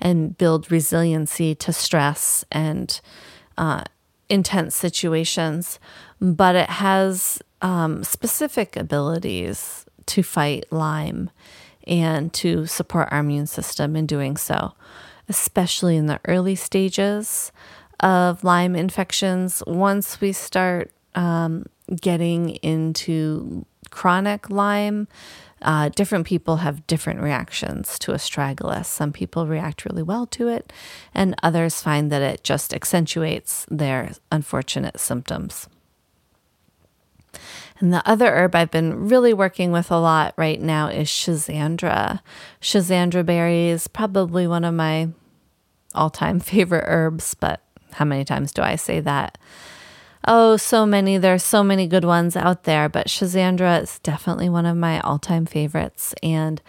and 0.00 0.36
build 0.36 0.70
resiliency 0.70 1.54
to 1.54 1.72
stress 1.72 2.44
and 2.50 3.00
uh, 3.56 3.84
intense 4.28 4.74
situations, 4.74 5.78
but 6.20 6.56
it 6.56 6.68
has 6.68 7.40
um, 7.62 8.02
specific 8.02 8.76
abilities 8.76 9.86
to 10.06 10.22
fight 10.22 10.64
Lyme 10.70 11.30
and 11.86 12.32
to 12.34 12.66
support 12.66 13.08
our 13.10 13.20
immune 13.20 13.46
system 13.46 13.96
in 13.96 14.06
doing 14.06 14.36
so, 14.36 14.74
especially 15.28 15.96
in 15.96 16.06
the 16.06 16.20
early 16.26 16.54
stages 16.54 17.52
of 18.00 18.42
Lyme 18.42 18.74
infections. 18.74 19.62
Once 19.66 20.20
we 20.20 20.32
start 20.32 20.90
um, 21.14 21.64
getting 22.00 22.50
into 22.56 23.64
chronic 23.90 24.50
Lyme, 24.50 25.08
uh, 25.62 25.88
different 25.88 26.26
people 26.26 26.58
have 26.58 26.86
different 26.86 27.20
reactions 27.20 27.98
to 28.00 28.12
astragalus. 28.12 28.86
Some 28.86 29.12
people 29.12 29.46
react 29.46 29.84
really 29.84 30.02
well 30.02 30.26
to 30.26 30.48
it, 30.48 30.72
and 31.14 31.34
others 31.42 31.82
find 31.82 32.12
that 32.12 32.22
it 32.22 32.44
just 32.44 32.72
accentuates 32.72 33.66
their 33.70 34.12
unfortunate 34.30 35.00
symptoms. 35.00 35.68
And 37.80 37.92
the 37.92 38.08
other 38.08 38.32
herb 38.34 38.54
I've 38.54 38.70
been 38.70 39.08
really 39.08 39.32
working 39.32 39.70
with 39.70 39.90
a 39.90 39.98
lot 39.98 40.34
right 40.36 40.60
now 40.60 40.88
is 40.88 41.08
Schisandra. 41.08 42.20
Schisandra 42.60 43.24
berry 43.24 43.68
is 43.68 43.86
probably 43.86 44.46
one 44.46 44.64
of 44.64 44.74
my 44.74 45.10
all 45.94 46.10
time 46.10 46.40
favorite 46.40 46.84
herbs, 46.86 47.34
but 47.34 47.62
how 47.92 48.04
many 48.04 48.24
times 48.24 48.52
do 48.52 48.62
I 48.62 48.76
say 48.76 49.00
that? 49.00 49.38
Oh, 50.26 50.56
so 50.56 50.84
many. 50.84 51.16
There's 51.16 51.44
so 51.44 51.62
many 51.62 51.86
good 51.86 52.04
ones 52.04 52.36
out 52.36 52.64
there, 52.64 52.88
but 52.88 53.06
Schisandra 53.06 53.82
is 53.82 53.98
definitely 54.00 54.48
one 54.48 54.66
of 54.66 54.76
my 54.76 55.00
all 55.00 55.18
time 55.18 55.46
favorites. 55.46 56.14
And 56.22 56.60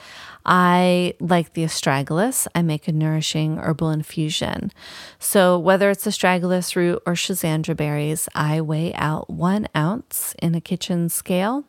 I 0.45 1.15
like 1.19 1.53
the 1.53 1.63
astragalus. 1.63 2.47
I 2.55 2.61
make 2.61 2.87
a 2.87 2.91
nourishing 2.91 3.57
herbal 3.57 3.89
infusion. 3.89 4.71
So, 5.17 5.57
whether 5.57 5.89
it's 5.89 6.05
astragalus 6.05 6.75
root 6.75 7.01
or 7.05 7.13
Schisandra 7.13 7.75
berries, 7.75 8.29
I 8.33 8.61
weigh 8.61 8.93
out 8.93 9.29
one 9.29 9.67
ounce 9.75 10.35
in 10.41 10.55
a 10.55 10.61
kitchen 10.61 11.09
scale 11.09 11.65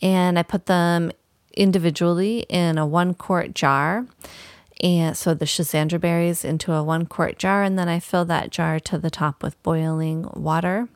and 0.00 0.38
I 0.38 0.42
put 0.42 0.66
them 0.66 1.10
individually 1.56 2.46
in 2.48 2.78
a 2.78 2.86
one 2.86 3.14
quart 3.14 3.54
jar. 3.54 4.06
And 4.80 5.16
so 5.16 5.34
the 5.34 5.44
Schisandra 5.44 6.00
berries 6.00 6.44
into 6.44 6.72
a 6.72 6.84
one 6.84 7.06
quart 7.06 7.36
jar, 7.36 7.64
and 7.64 7.76
then 7.76 7.88
I 7.88 7.98
fill 7.98 8.24
that 8.26 8.50
jar 8.50 8.78
to 8.78 8.96
the 8.96 9.10
top 9.10 9.42
with 9.42 9.60
boiling 9.64 10.30
water. 10.34 10.88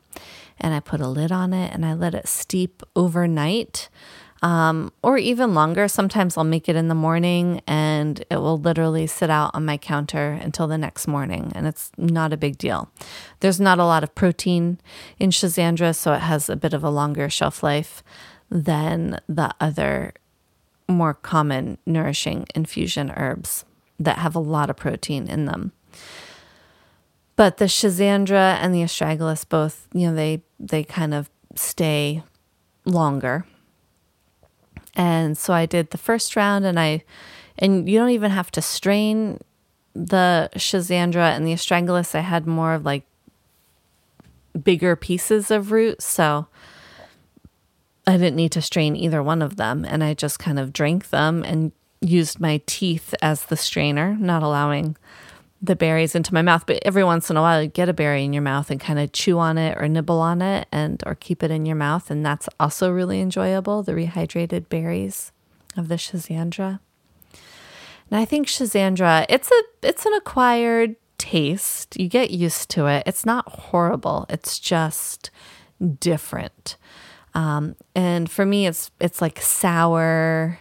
And 0.59 0.73
I 0.73 0.79
put 0.79 1.01
a 1.01 1.07
lid 1.07 1.31
on 1.31 1.53
it 1.53 1.73
and 1.73 1.85
I 1.85 1.93
let 1.93 2.13
it 2.13 2.27
steep 2.27 2.83
overnight 2.95 3.89
um, 4.43 4.91
or 5.01 5.17
even 5.17 5.53
longer. 5.53 5.87
Sometimes 5.87 6.37
I'll 6.37 6.43
make 6.43 6.67
it 6.67 6.75
in 6.75 6.89
the 6.89 6.95
morning 6.95 7.61
and 7.65 8.23
it 8.29 8.37
will 8.37 8.59
literally 8.59 9.07
sit 9.07 9.29
out 9.29 9.51
on 9.53 9.65
my 9.65 9.77
counter 9.77 10.33
until 10.33 10.67
the 10.67 10.77
next 10.77 11.07
morning, 11.07 11.51
and 11.55 11.65
it's 11.65 11.91
not 11.97 12.33
a 12.33 12.37
big 12.37 12.57
deal. 12.57 12.91
There's 13.39 13.61
not 13.61 13.79
a 13.79 13.85
lot 13.85 14.03
of 14.03 14.13
protein 14.13 14.79
in 15.17 15.29
Schisandra, 15.29 15.95
so 15.95 16.13
it 16.13 16.19
has 16.19 16.49
a 16.49 16.57
bit 16.57 16.73
of 16.73 16.83
a 16.83 16.89
longer 16.89 17.29
shelf 17.29 17.63
life 17.63 18.03
than 18.51 19.19
the 19.29 19.55
other 19.61 20.13
more 20.89 21.13
common 21.13 21.77
nourishing 21.85 22.45
infusion 22.53 23.11
herbs 23.15 23.63
that 23.97 24.17
have 24.17 24.35
a 24.35 24.39
lot 24.39 24.69
of 24.69 24.75
protein 24.75 25.27
in 25.27 25.45
them. 25.45 25.71
But 27.35 27.57
the 27.57 27.65
Schisandra 27.65 28.57
and 28.61 28.73
the 28.73 28.83
astragalus 28.83 29.47
both, 29.47 29.87
you 29.93 30.07
know, 30.07 30.15
they 30.15 30.43
they 30.59 30.83
kind 30.83 31.13
of 31.13 31.29
stay 31.55 32.23
longer. 32.85 33.45
And 34.95 35.37
so 35.37 35.53
I 35.53 35.65
did 35.65 35.89
the 35.89 35.97
first 35.97 36.35
round 36.35 36.65
and 36.65 36.79
I 36.79 37.03
and 37.57 37.89
you 37.89 37.99
don't 37.99 38.11
even 38.11 38.31
have 38.31 38.51
to 38.51 38.61
strain 38.61 39.39
the 39.95 40.49
Schisandra 40.55 41.35
and 41.35 41.45
the 41.45 41.53
astragalus. 41.53 42.15
I 42.15 42.21
had 42.21 42.45
more 42.45 42.73
of 42.73 42.85
like 42.85 43.03
bigger 44.63 44.95
pieces 44.95 45.49
of 45.49 45.71
root, 45.71 46.01
so 46.01 46.47
I 48.05 48.17
didn't 48.17 48.35
need 48.35 48.51
to 48.51 48.61
strain 48.61 48.95
either 48.95 49.23
one 49.23 49.41
of 49.41 49.55
them 49.55 49.85
and 49.85 50.03
I 50.03 50.13
just 50.13 50.37
kind 50.37 50.59
of 50.59 50.73
drank 50.73 51.09
them 51.09 51.43
and 51.43 51.71
used 52.01 52.39
my 52.39 52.61
teeth 52.65 53.15
as 53.21 53.45
the 53.45 53.57
strainer, 53.57 54.15
not 54.19 54.43
allowing 54.43 54.97
the 55.63 55.75
berries 55.75 56.13
into 56.13 56.33
my 56.33 56.41
mouth. 56.41 56.65
But 56.67 56.79
every 56.83 57.03
once 57.03 57.29
in 57.29 57.37
a 57.37 57.41
while, 57.41 57.63
you 57.63 57.69
get 57.69 57.89
a 57.89 57.93
berry 57.93 58.23
in 58.25 58.33
your 58.33 58.43
mouth 58.43 58.69
and 58.69 58.79
kind 58.79 58.99
of 58.99 59.13
chew 59.13 59.39
on 59.39 59.57
it 59.57 59.77
or 59.79 59.87
nibble 59.87 60.19
on 60.19 60.41
it 60.41 60.67
and 60.71 61.01
or 61.05 61.15
keep 61.15 61.41
it 61.41 61.49
in 61.49 61.65
your 61.65 61.77
mouth, 61.77 62.11
and 62.11 62.25
that's 62.25 62.49
also 62.59 62.91
really 62.91 63.21
enjoyable. 63.21 63.81
The 63.81 63.93
rehydrated 63.93 64.69
berries 64.69 65.31
of 65.75 65.87
the 65.87 65.95
Schisandra. 65.95 66.79
And 68.11 68.19
I 68.19 68.25
think 68.25 68.47
Schisandra, 68.47 69.25
it's 69.29 69.49
a 69.49 69.63
it's 69.81 70.05
an 70.05 70.13
acquired 70.13 70.97
taste. 71.17 71.99
You 71.99 72.09
get 72.09 72.29
used 72.29 72.69
to 72.71 72.87
it. 72.87 73.03
It's 73.05 73.25
not 73.25 73.47
horrible. 73.47 74.25
It's 74.29 74.59
just 74.59 75.31
different. 75.99 76.75
Um, 77.33 77.75
and 77.95 78.29
for 78.29 78.45
me, 78.45 78.67
it's 78.67 78.91
it's 78.99 79.21
like 79.21 79.41
sour 79.41 80.59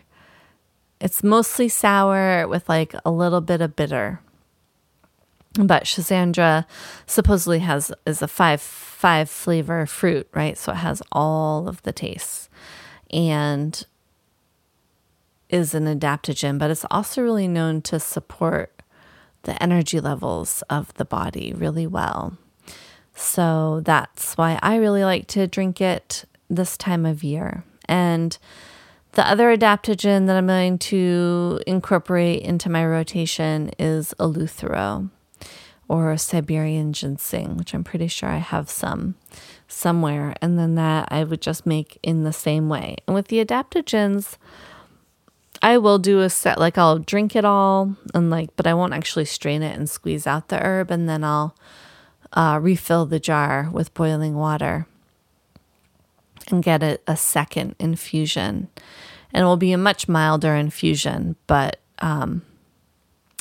it's 1.03 1.25
mostly 1.25 1.69
sour 1.69 2.47
with 2.47 2.69
like 2.69 2.95
a 3.05 3.11
little 3.11 3.41
bit 3.41 3.61
of 3.61 3.75
bitter. 3.75 4.21
But 5.55 5.85
Schisandra 5.85 6.65
supposedly 7.07 7.59
has 7.61 7.93
is 8.07 8.23
a 8.23 8.29
five 8.29 8.61
five 8.61 9.29
flavor 9.29 9.85
fruit, 9.87 10.29
right? 10.33 10.57
So 10.57 10.73
it 10.73 10.77
has 10.77 11.03
all 11.13 11.69
of 11.69 11.83
the 11.83 11.93
tastes 11.93 12.49
and 13.11 13.85
is 15.51 15.75
an 15.75 15.85
adaptogen, 15.85 16.59
but 16.59 16.71
it's 16.71 16.87
also 16.91 17.21
really 17.23 17.49
known 17.49 17.83
to 17.83 18.01
support 18.01 18.83
the 19.43 19.61
energy 19.63 20.01
levels 20.01 20.63
of 20.71 20.95
the 20.95 21.05
body 21.05 21.53
really 21.53 21.87
well. 21.87 22.39
So 23.15 23.83
that's 23.85 24.35
why 24.35 24.59
I 24.63 24.77
really 24.77 25.05
like 25.05 25.27
to 25.29 25.47
drink 25.47 25.81
it 25.81 26.25
this 26.49 26.79
time 26.79 27.05
of 27.05 27.23
year. 27.23 27.65
And 27.87 28.39
the 29.13 29.29
other 29.29 29.55
adaptogen 29.55 30.27
that 30.29 30.37
I'm 30.37 30.47
going 30.47 30.79
to 30.79 31.61
incorporate 31.67 32.41
into 32.43 32.71
my 32.71 32.87
rotation 32.87 33.71
is 33.79 34.15
Eleuthero 34.19 35.11
or 35.93 36.17
Siberian 36.17 36.95
ginseng, 36.95 37.59
which 37.59 37.75
I'm 37.75 37.85
pretty 37.85 38.07
sure 38.07 38.31
I 38.31 38.39
have 38.39 38.71
some 38.71 39.15
somewhere. 39.69 40.35
And 40.41 40.59
then 40.59 40.75
that 40.77 41.09
I 41.11 41.23
would 41.23 41.43
just 41.43 41.67
make 41.67 41.99
in 42.03 42.25
the 42.25 42.33
same 42.33 42.71
way. 42.71 42.97
And 43.07 43.15
with 43.15 43.29
the 43.29 43.45
adaptogens, 43.45 44.39
I 45.61 45.77
will 45.77 45.99
do 45.99 46.21
a 46.21 46.31
set, 46.31 46.59
like 46.59 46.79
I'll 46.79 46.99
drink 46.99 47.37
it 47.37 47.45
all 47.45 47.95
and 48.15 48.31
like, 48.31 48.57
but 48.57 48.67
I 48.67 48.73
won't 48.73 48.95
actually 48.95 49.27
strain 49.27 49.63
it 49.63 49.77
and 49.77 49.89
squeeze 49.89 50.27
out 50.27 50.49
the 50.49 50.65
herb. 50.65 50.91
And 50.91 51.11
then 51.11 51.23
I'll 51.23 51.55
uh, 52.33 52.59
refill 52.63 53.05
the 53.05 53.21
jar 53.21 53.69
with 53.71 53.93
boiling 53.93 54.35
water 54.35 54.87
and 56.51 56.65
get 56.65 56.83
a, 56.83 57.01
a 57.07 57.19
second 57.19 57.75
infusion. 57.79 58.69
And 59.31 59.43
it 59.43 59.47
will 59.47 59.59
be 59.59 59.73
a 59.73 59.79
much 59.79 60.09
milder 60.09 60.55
infusion, 60.55 61.37
but 61.47 61.81
um, 61.99 62.41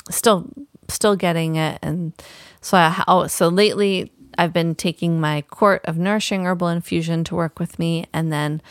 still 0.10 0.52
still 0.94 1.16
getting 1.16 1.56
it. 1.56 1.80
And 1.82 2.14
so 2.62 2.78
I, 2.78 3.04
oh, 3.08 3.28
so 3.28 3.48
lately 3.48 4.12
I've 4.38 4.54
been 4.54 4.76
taking 4.76 5.20
my 5.20 5.42
quart 5.42 5.82
of 5.86 5.98
nourishing 5.98 6.46
herbal 6.46 6.70
infusion 6.70 7.24
to 7.26 7.36
work 7.36 7.60
with 7.60 7.78
me, 7.78 8.06
and 8.14 8.32
then 8.32 8.62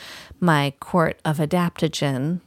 my 0.40 0.72
quart 0.80 1.20
of 1.24 1.38
adaptogen 1.38 2.40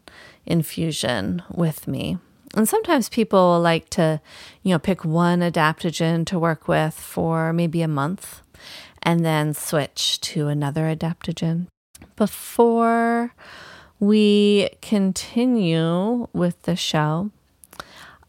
infusion 0.45 1.43
with 1.49 1.87
me. 1.87 2.17
And 2.55 2.69
sometimes 2.69 3.09
people 3.09 3.59
like 3.59 3.89
to, 3.91 4.21
you 4.61 4.71
know, 4.71 4.79
pick 4.79 5.03
one 5.03 5.39
adaptogen 5.39 6.25
to 6.27 6.37
work 6.37 6.67
with 6.67 6.93
for 6.93 7.51
maybe 7.51 7.81
a 7.81 7.87
month 7.87 8.41
and 9.01 9.25
then 9.25 9.53
switch 9.53 10.21
to 10.21 10.47
another 10.47 10.83
adaptogen. 10.83 11.67
Before 12.15 13.33
we 13.99 14.69
continue 14.81 16.27
with 16.33 16.61
the 16.63 16.75
show, 16.75 17.31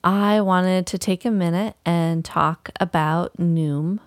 I 0.04 0.42
wanted 0.42 0.86
to 0.88 0.98
take 0.98 1.24
a 1.24 1.30
minute 1.30 1.76
and 1.86 2.22
talk 2.22 2.70
about 2.78 3.34
Noom. 3.38 4.00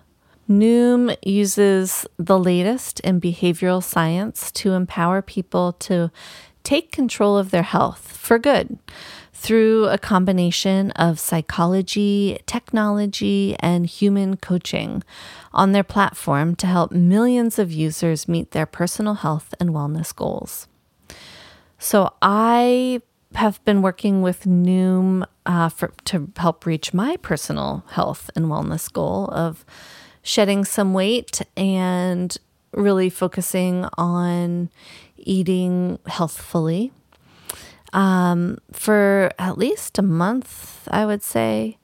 Noom 0.48 1.16
uses 1.26 2.06
the 2.16 2.38
latest 2.38 3.00
in 3.00 3.20
behavioral 3.20 3.82
science 3.82 4.52
to 4.52 4.74
empower 4.74 5.22
people 5.22 5.72
to 5.72 6.12
take 6.62 6.92
control 6.92 7.36
of 7.36 7.50
their 7.50 7.64
health 7.64 8.12
for 8.16 8.38
good 8.38 8.78
through 9.32 9.86
a 9.86 9.98
combination 9.98 10.92
of 10.92 11.18
psychology, 11.18 12.38
technology, 12.46 13.56
and 13.58 13.86
human 13.86 14.36
coaching 14.36 15.02
on 15.52 15.72
their 15.72 15.82
platform 15.82 16.54
to 16.56 16.68
help 16.68 16.92
millions 16.92 17.58
of 17.58 17.72
users 17.72 18.28
meet 18.28 18.52
their 18.52 18.66
personal 18.66 19.14
health 19.14 19.52
and 19.58 19.70
wellness 19.70 20.14
goals. 20.14 20.68
So, 21.78 22.12
I 22.22 23.02
have 23.34 23.62
been 23.64 23.82
working 23.82 24.22
with 24.22 24.44
Noom 24.44 25.24
uh, 25.46 25.68
for, 25.68 25.92
to 26.06 26.30
help 26.36 26.66
reach 26.66 26.94
my 26.94 27.16
personal 27.18 27.84
health 27.90 28.30
and 28.34 28.46
wellness 28.46 28.92
goal 28.92 29.28
of 29.32 29.64
shedding 30.22 30.64
some 30.64 30.94
weight 30.94 31.42
and 31.56 32.36
really 32.72 33.10
focusing 33.10 33.86
on 33.96 34.70
eating 35.16 35.98
healthfully 36.06 36.92
um, 37.92 38.58
for 38.72 39.30
at 39.38 39.56
least 39.58 39.98
a 39.98 40.02
month, 40.02 40.86
I 40.90 41.06
would 41.06 41.22
say, 41.22 41.78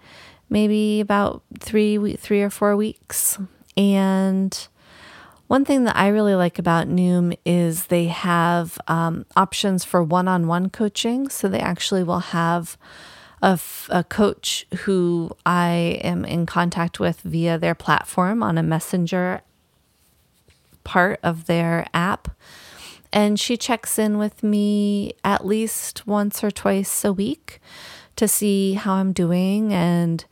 maybe 0.49 1.01
about 1.01 1.43
three 1.61 2.17
three 2.17 2.43
or 2.43 2.51
four 2.51 2.77
weeks. 2.77 3.39
And 3.77 4.69
one 5.47 5.65
thing 5.65 5.85
that 5.85 5.97
I 5.97 6.09
really 6.09 6.35
like 6.35 6.59
about 6.59 6.89
Noom 6.89 7.37
is 7.45 7.87
they 7.87 8.07
have 8.07 8.79
um, 8.89 9.27
options 9.37 9.85
for 9.85 10.03
one-on-one 10.03 10.71
coaching. 10.71 11.29
So 11.29 11.49
they 11.49 11.61
actually 11.61 12.03
will 12.03 12.21
have 12.21 12.79
a, 13.43 13.53
f- 13.53 13.89
a 13.93 14.03
coach 14.03 14.67
who 14.81 15.31
I 15.45 16.01
am 16.03 16.25
in 16.25 16.47
contact 16.47 16.99
with 16.99 17.21
via 17.21 17.59
their 17.59 17.75
platform 17.75 18.43
on 18.43 18.57
a 18.57 18.63
messenger 18.63 19.43
part 20.83 21.21
of 21.23 21.47
their 21.47 21.87
app. 21.93 22.29
And 23.13 23.39
she 23.39 23.57
checks 23.57 23.99
in 23.99 24.19
with 24.19 24.43
me 24.43 25.13
at 25.23 25.47
least 25.47 26.07
once 26.07 26.43
or 26.43 26.51
twice 26.51 27.05
a 27.05 27.13
week 27.13 27.61
to 28.17 28.27
see 28.27 28.75
how 28.75 28.95
I'm 28.95 29.13
doing 29.13 29.73
and 29.73 30.25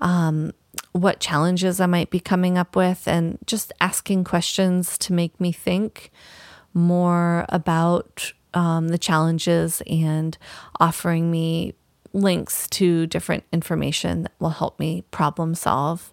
um, 0.00 0.52
what 0.92 1.20
challenges 1.20 1.80
I 1.80 1.86
might 1.86 2.10
be 2.10 2.20
coming 2.20 2.58
up 2.58 2.76
with, 2.76 3.06
and 3.06 3.38
just 3.46 3.72
asking 3.80 4.24
questions 4.24 4.98
to 4.98 5.12
make 5.12 5.38
me 5.40 5.52
think 5.52 6.10
more 6.74 7.46
about 7.48 8.32
um, 8.54 8.88
the 8.88 8.98
challenges 8.98 9.82
and 9.86 10.36
offering 10.80 11.30
me 11.30 11.74
links 12.12 12.66
to 12.68 13.06
different 13.06 13.44
information 13.52 14.22
that 14.22 14.32
will 14.38 14.50
help 14.50 14.78
me 14.78 15.04
problem 15.10 15.54
solve 15.54 16.12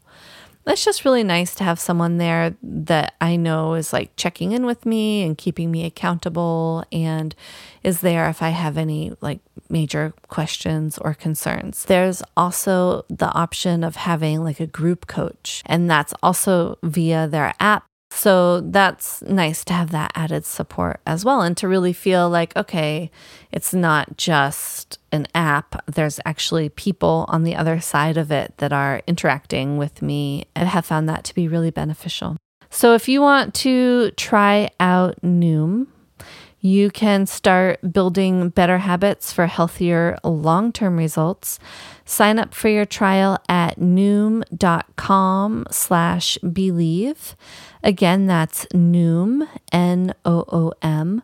it's 0.67 0.85
just 0.85 1.05
really 1.05 1.23
nice 1.23 1.55
to 1.55 1.63
have 1.63 1.79
someone 1.79 2.17
there 2.17 2.55
that 2.63 3.13
I 3.21 3.35
know 3.35 3.75
is 3.75 3.93
like 3.93 4.15
checking 4.15 4.51
in 4.51 4.65
with 4.65 4.85
me 4.85 5.23
and 5.23 5.37
keeping 5.37 5.71
me 5.71 5.85
accountable 5.85 6.83
and 6.91 7.35
is 7.83 8.01
there 8.01 8.27
if 8.29 8.41
I 8.41 8.49
have 8.49 8.77
any 8.77 9.13
like 9.21 9.41
major 9.69 10.13
questions 10.27 10.97
or 10.97 11.13
concerns. 11.13 11.85
There's 11.85 12.23
also 12.35 13.05
the 13.09 13.31
option 13.31 13.83
of 13.83 13.95
having 13.95 14.43
like 14.43 14.59
a 14.59 14.67
group 14.67 15.07
coach, 15.07 15.63
and 15.65 15.89
that's 15.89 16.13
also 16.21 16.77
via 16.83 17.27
their 17.27 17.53
app. 17.59 17.85
So 18.15 18.61
that's 18.61 19.21
nice 19.23 19.65
to 19.65 19.73
have 19.73 19.91
that 19.91 20.13
added 20.15 20.45
support 20.45 21.01
as 21.05 21.25
well 21.25 21.41
and 21.41 21.55
to 21.57 21.67
really 21.67 21.91
feel 21.91 22.29
like, 22.29 22.55
okay, 22.55 23.11
it's 23.51 23.73
not 23.73 24.15
just 24.15 24.99
an 25.11 25.27
app. 25.35 25.83
There's 25.85 26.21
actually 26.25 26.69
people 26.69 27.25
on 27.27 27.43
the 27.43 27.57
other 27.57 27.81
side 27.81 28.15
of 28.15 28.31
it 28.31 28.53
that 28.59 28.71
are 28.71 29.01
interacting 29.05 29.77
with 29.77 30.01
me 30.01 30.45
and 30.55 30.69
have 30.69 30.85
found 30.85 31.09
that 31.09 31.25
to 31.25 31.35
be 31.35 31.49
really 31.49 31.71
beneficial. 31.71 32.37
So 32.69 32.93
if 32.93 33.09
you 33.09 33.21
want 33.21 33.53
to 33.55 34.11
try 34.11 34.69
out 34.79 35.21
Noom, 35.21 35.87
you 36.61 36.89
can 36.89 37.25
start 37.25 37.79
building 37.93 38.49
better 38.49 38.77
habits 38.77 39.33
for 39.33 39.45
healthier 39.45 40.17
long 40.23 40.71
term 40.71 40.97
results. 40.97 41.59
Sign 42.05 42.37
up 42.37 42.53
for 42.53 42.69
your 42.69 42.85
trial 42.85 43.39
at 43.49 43.79
noom.com 43.79 45.65
slash 45.71 46.37
believe. 46.37 47.35
Again, 47.83 48.27
that's 48.27 48.65
noom, 48.67 49.47
N 49.71 50.13
O 50.23 50.45
O 50.51 50.71
M, 50.81 51.23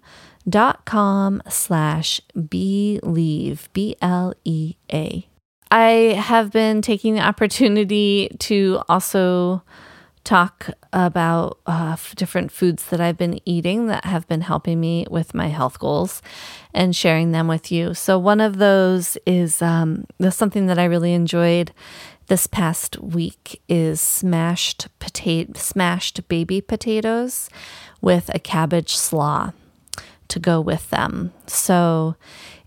dot 0.49 0.83
com 0.85 1.41
slash 1.47 2.19
believe, 2.49 3.69
B 3.73 3.95
L 4.01 4.33
E 4.43 4.75
A. 4.91 5.27
I 5.69 5.89
have 6.19 6.51
been 6.51 6.81
taking 6.81 7.13
the 7.13 7.21
opportunity 7.21 8.35
to 8.39 8.81
also 8.89 9.63
talk 10.23 10.69
about 10.93 11.59
uh, 11.65 11.95
different 12.15 12.51
foods 12.51 12.85
that 12.85 13.01
I've 13.01 13.17
been 13.17 13.39
eating 13.45 13.87
that 13.87 14.05
have 14.05 14.27
been 14.27 14.41
helping 14.41 14.79
me 14.79 15.05
with 15.09 15.33
my 15.33 15.47
health 15.47 15.79
goals 15.79 16.21
and 16.73 16.95
sharing 16.95 17.31
them 17.31 17.47
with 17.47 17.71
you. 17.71 17.93
So, 17.93 18.19
one 18.19 18.41
of 18.41 18.57
those 18.57 19.17
is 19.25 19.61
um, 19.61 20.05
something 20.29 20.67
that 20.67 20.77
I 20.77 20.85
really 20.85 21.13
enjoyed 21.13 21.71
this 22.27 22.47
past 22.47 22.99
week 22.99 23.61
is 23.67 23.99
smashed 23.99 24.87
potato, 24.99 25.53
smashed 25.55 26.27
baby 26.27 26.61
potatoes 26.61 27.49
with 27.99 28.29
a 28.33 28.39
cabbage 28.39 28.95
slaw 28.95 29.51
to 30.27 30.39
go 30.39 30.61
with 30.61 30.89
them. 30.91 31.33
So, 31.47 32.15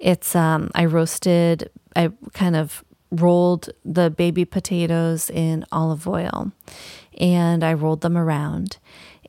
it's 0.00 0.34
um, 0.34 0.70
I 0.74 0.86
roasted, 0.86 1.70
I 1.94 2.10
kind 2.32 2.56
of 2.56 2.84
rolled 3.10 3.70
the 3.84 4.10
baby 4.10 4.44
potatoes 4.44 5.30
in 5.30 5.64
olive 5.70 6.08
oil 6.08 6.50
and 7.18 7.64
I 7.64 7.74
rolled 7.74 8.00
them 8.00 8.16
around 8.16 8.78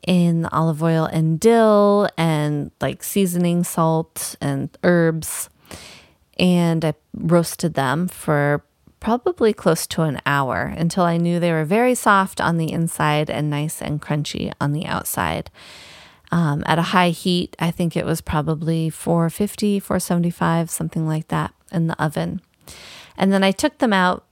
in 0.05 0.45
olive 0.47 0.83
oil 0.83 1.05
and 1.05 1.39
dill 1.39 2.07
and 2.17 2.71
like 2.79 3.03
seasoning 3.03 3.63
salt 3.63 4.35
and 4.39 4.69
herbs. 4.83 5.49
And 6.37 6.83
I 6.83 6.93
roasted 7.13 7.73
them 7.73 8.07
for 8.07 8.63
probably 8.99 9.53
close 9.53 9.85
to 9.87 10.01
an 10.01 10.19
hour 10.25 10.73
until 10.77 11.03
I 11.03 11.17
knew 11.17 11.39
they 11.39 11.51
were 11.51 11.65
very 11.65 11.95
soft 11.95 12.41
on 12.41 12.57
the 12.57 12.71
inside 12.71 13.29
and 13.29 13.49
nice 13.49 13.81
and 13.81 14.01
crunchy 14.01 14.51
on 14.59 14.73
the 14.73 14.85
outside. 14.85 15.49
Um, 16.31 16.63
at 16.65 16.79
a 16.79 16.89
high 16.89 17.09
heat, 17.09 17.55
I 17.59 17.71
think 17.71 17.95
it 17.95 18.05
was 18.05 18.19
probably 18.19 18.89
450, 18.89 19.79
475, 19.79 20.69
something 20.69 21.07
like 21.07 21.27
that 21.27 21.53
in 21.71 21.87
the 21.87 22.01
oven. 22.03 22.41
And 23.17 23.31
then 23.31 23.43
I 23.43 23.51
took 23.51 23.77
them 23.77 23.93
out 23.93 24.24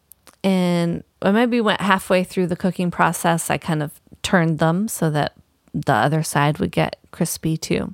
and 0.44 1.04
I 1.22 1.32
maybe 1.32 1.62
went 1.62 1.82
halfway 1.82 2.24
through 2.24 2.48
the 2.48 2.56
cooking 2.56 2.92
process. 2.92 3.50
I 3.50 3.58
kind 3.58 3.82
of 3.82 3.92
turned 4.22 4.60
them 4.60 4.88
so 4.88 5.10
that 5.10 5.34
the 5.74 5.94
other 5.94 6.24
side 6.24 6.60
would 6.60 6.72
get 6.72 6.98
crispy 7.12 7.58
too. 7.58 7.94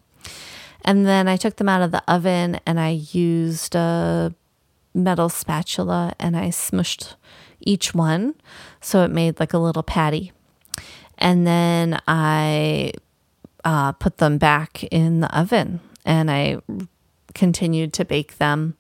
And 0.84 1.06
then 1.06 1.28
I 1.28 1.38
took 1.38 1.58
them 1.58 1.70
out 1.70 1.82
of 1.82 1.92
the 1.92 2.04
oven 2.12 2.60
and 2.66 2.80
I 2.80 2.90
used 3.12 3.76
a 3.76 4.34
metal 4.94 5.30
spatula 5.30 6.14
and 6.20 6.36
I 6.36 6.48
smushed 6.48 7.16
each 7.60 7.94
one 7.94 8.36
so 8.82 9.04
it 9.04 9.12
made 9.12 9.40
like 9.40 9.54
a 9.54 9.60
little 9.60 9.84
patty. 9.84 10.32
And 11.18 11.46
then 11.46 12.00
I 12.08 12.94
uh, 13.64 13.92
put 13.94 14.18
them 14.18 14.38
back 14.38 14.84
in 14.86 15.20
the 15.20 15.38
oven 15.38 15.82
and 16.06 16.32
I 16.32 16.62
continued 17.34 17.94
to 17.94 18.06
bake 18.06 18.38
them 18.38 18.76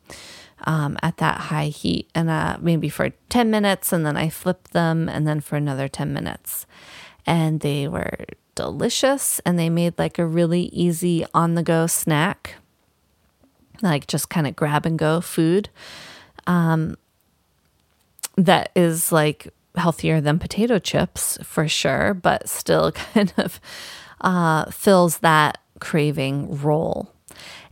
um, 0.65 0.97
at 1.01 1.17
that 1.17 1.39
high 1.41 1.67
heat 1.67 2.09
and 2.13 2.29
uh, 2.29 2.57
maybe 2.61 2.89
for 2.89 3.11
10 3.29 3.49
minutes 3.49 3.93
and 3.93 4.05
then 4.05 4.17
I 4.17 4.29
flipped 4.29 4.71
them 4.71 5.09
and 5.09 5.27
then 5.27 5.39
for 5.39 5.55
another 5.55 5.87
10 5.87 6.13
minutes. 6.13 6.65
And 7.25 7.59
they 7.59 7.87
were 7.87 8.25
delicious 8.55 9.39
and 9.45 9.57
they 9.57 9.69
made 9.69 9.97
like 9.97 10.19
a 10.19 10.25
really 10.25 10.63
easy 10.63 11.25
on 11.33 11.55
the 11.55 11.63
go 11.63 11.87
snack, 11.87 12.55
like 13.81 14.07
just 14.07 14.29
kind 14.29 14.47
of 14.47 14.55
grab 14.55 14.85
and 14.85 14.97
go 14.97 15.21
food 15.21 15.69
um, 16.49 16.97
that 18.35 18.71
is 18.75 19.11
like 19.11 19.53
healthier 19.75 20.19
than 20.19 20.39
potato 20.39 20.79
chips 20.79 21.37
for 21.43 21.67
sure, 21.67 22.13
but 22.13 22.49
still 22.49 22.91
kind 23.13 23.31
of 23.37 23.61
uh, 24.21 24.65
fills 24.71 25.19
that 25.19 25.59
craving 25.79 26.59
role 26.59 27.13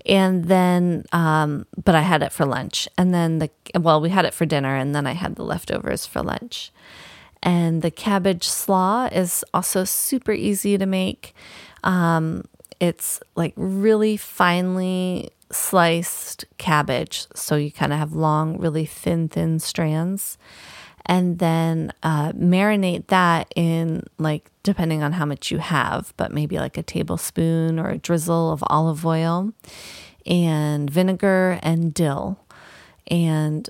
and 0.08 0.45
then 0.45 1.03
um, 1.12 1.66
but 1.84 1.95
i 1.95 2.01
had 2.01 2.24
it 2.24 2.32
for 2.32 2.45
lunch 2.45 2.88
and 2.97 3.14
then 3.14 3.39
the 3.39 3.49
well 3.80 4.01
we 4.01 4.10
had 4.10 4.26
it 4.26 4.34
for 4.34 4.45
dinner 4.45 4.76
and 4.76 4.95
then 4.95 5.05
i 5.08 5.14
had 5.14 5.36
the 5.36 5.43
leftovers 5.43 6.05
for 6.05 6.22
lunch 6.22 6.72
And 7.43 7.82
the 7.82 7.91
cabbage 7.91 8.47
slaw 8.47 9.05
is 9.12 9.45
also 9.53 9.84
super 9.86 10.32
easy 10.34 10.78
to 10.78 10.86
make. 10.86 11.36
Um, 11.84 12.43
it's 12.80 13.20
like 13.36 13.53
really 13.55 14.18
finely 14.18 15.30
sliced 15.51 16.45
cabbage. 16.58 17.28
So 17.36 17.55
you 17.55 17.72
kind 17.72 17.93
of 17.93 17.99
have 17.99 18.14
long, 18.14 18.58
really 18.58 18.86
thin, 18.86 19.30
thin 19.30 19.60
strands. 19.60 20.38
And 21.10 21.39
then 21.39 21.93
uh, 22.03 22.34
marinate 22.34 23.08
that 23.08 23.51
in, 23.55 24.03
like, 24.18 24.51
depending 24.64 25.03
on 25.03 25.14
how 25.14 25.26
much 25.26 25.51
you 25.51 25.60
have, 25.60 26.14
but 26.18 26.34
maybe 26.34 26.60
like 26.60 26.78
a 26.78 26.84
tablespoon 26.84 27.80
or 27.80 27.89
a 27.89 27.97
drizzle 27.97 28.51
of 28.51 28.62
olive 28.68 29.05
oil 29.05 29.53
and 30.26 30.89
vinegar 30.89 31.60
and 31.64 31.93
dill. 31.93 32.39
And 33.10 33.70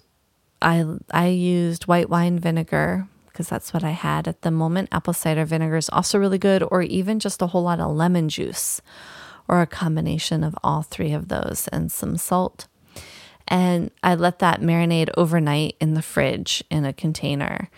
I, 0.63 0.83
I 1.11 1.27
used 1.27 1.85
white 1.85 2.09
wine 2.09 2.39
vinegar 2.39 3.07
because 3.27 3.47
that's 3.47 3.71
what 3.71 3.83
I 3.83 3.91
had 3.91 4.27
at 4.27 4.41
the 4.41 4.49
moment. 4.49 4.89
Apple 4.91 5.13
cider 5.13 5.45
vinegar 5.45 5.77
is 5.77 5.89
also 5.89 6.17
really 6.17 6.39
good, 6.39 6.63
or 6.71 6.81
even 6.81 7.19
just 7.19 7.43
a 7.43 7.47
whole 7.47 7.61
lot 7.61 7.79
of 7.79 7.95
lemon 7.95 8.29
juice 8.29 8.81
or 9.47 9.61
a 9.61 9.67
combination 9.67 10.43
of 10.43 10.55
all 10.63 10.81
three 10.81 11.13
of 11.13 11.27
those 11.27 11.67
and 11.67 11.91
some 11.91 12.17
salt. 12.17 12.67
And 13.47 13.91
I 14.03 14.15
let 14.15 14.39
that 14.39 14.61
marinate 14.61 15.09
overnight 15.15 15.75
in 15.79 15.93
the 15.93 16.01
fridge 16.01 16.63
in 16.69 16.85
a 16.85 16.93
container. 16.93 17.69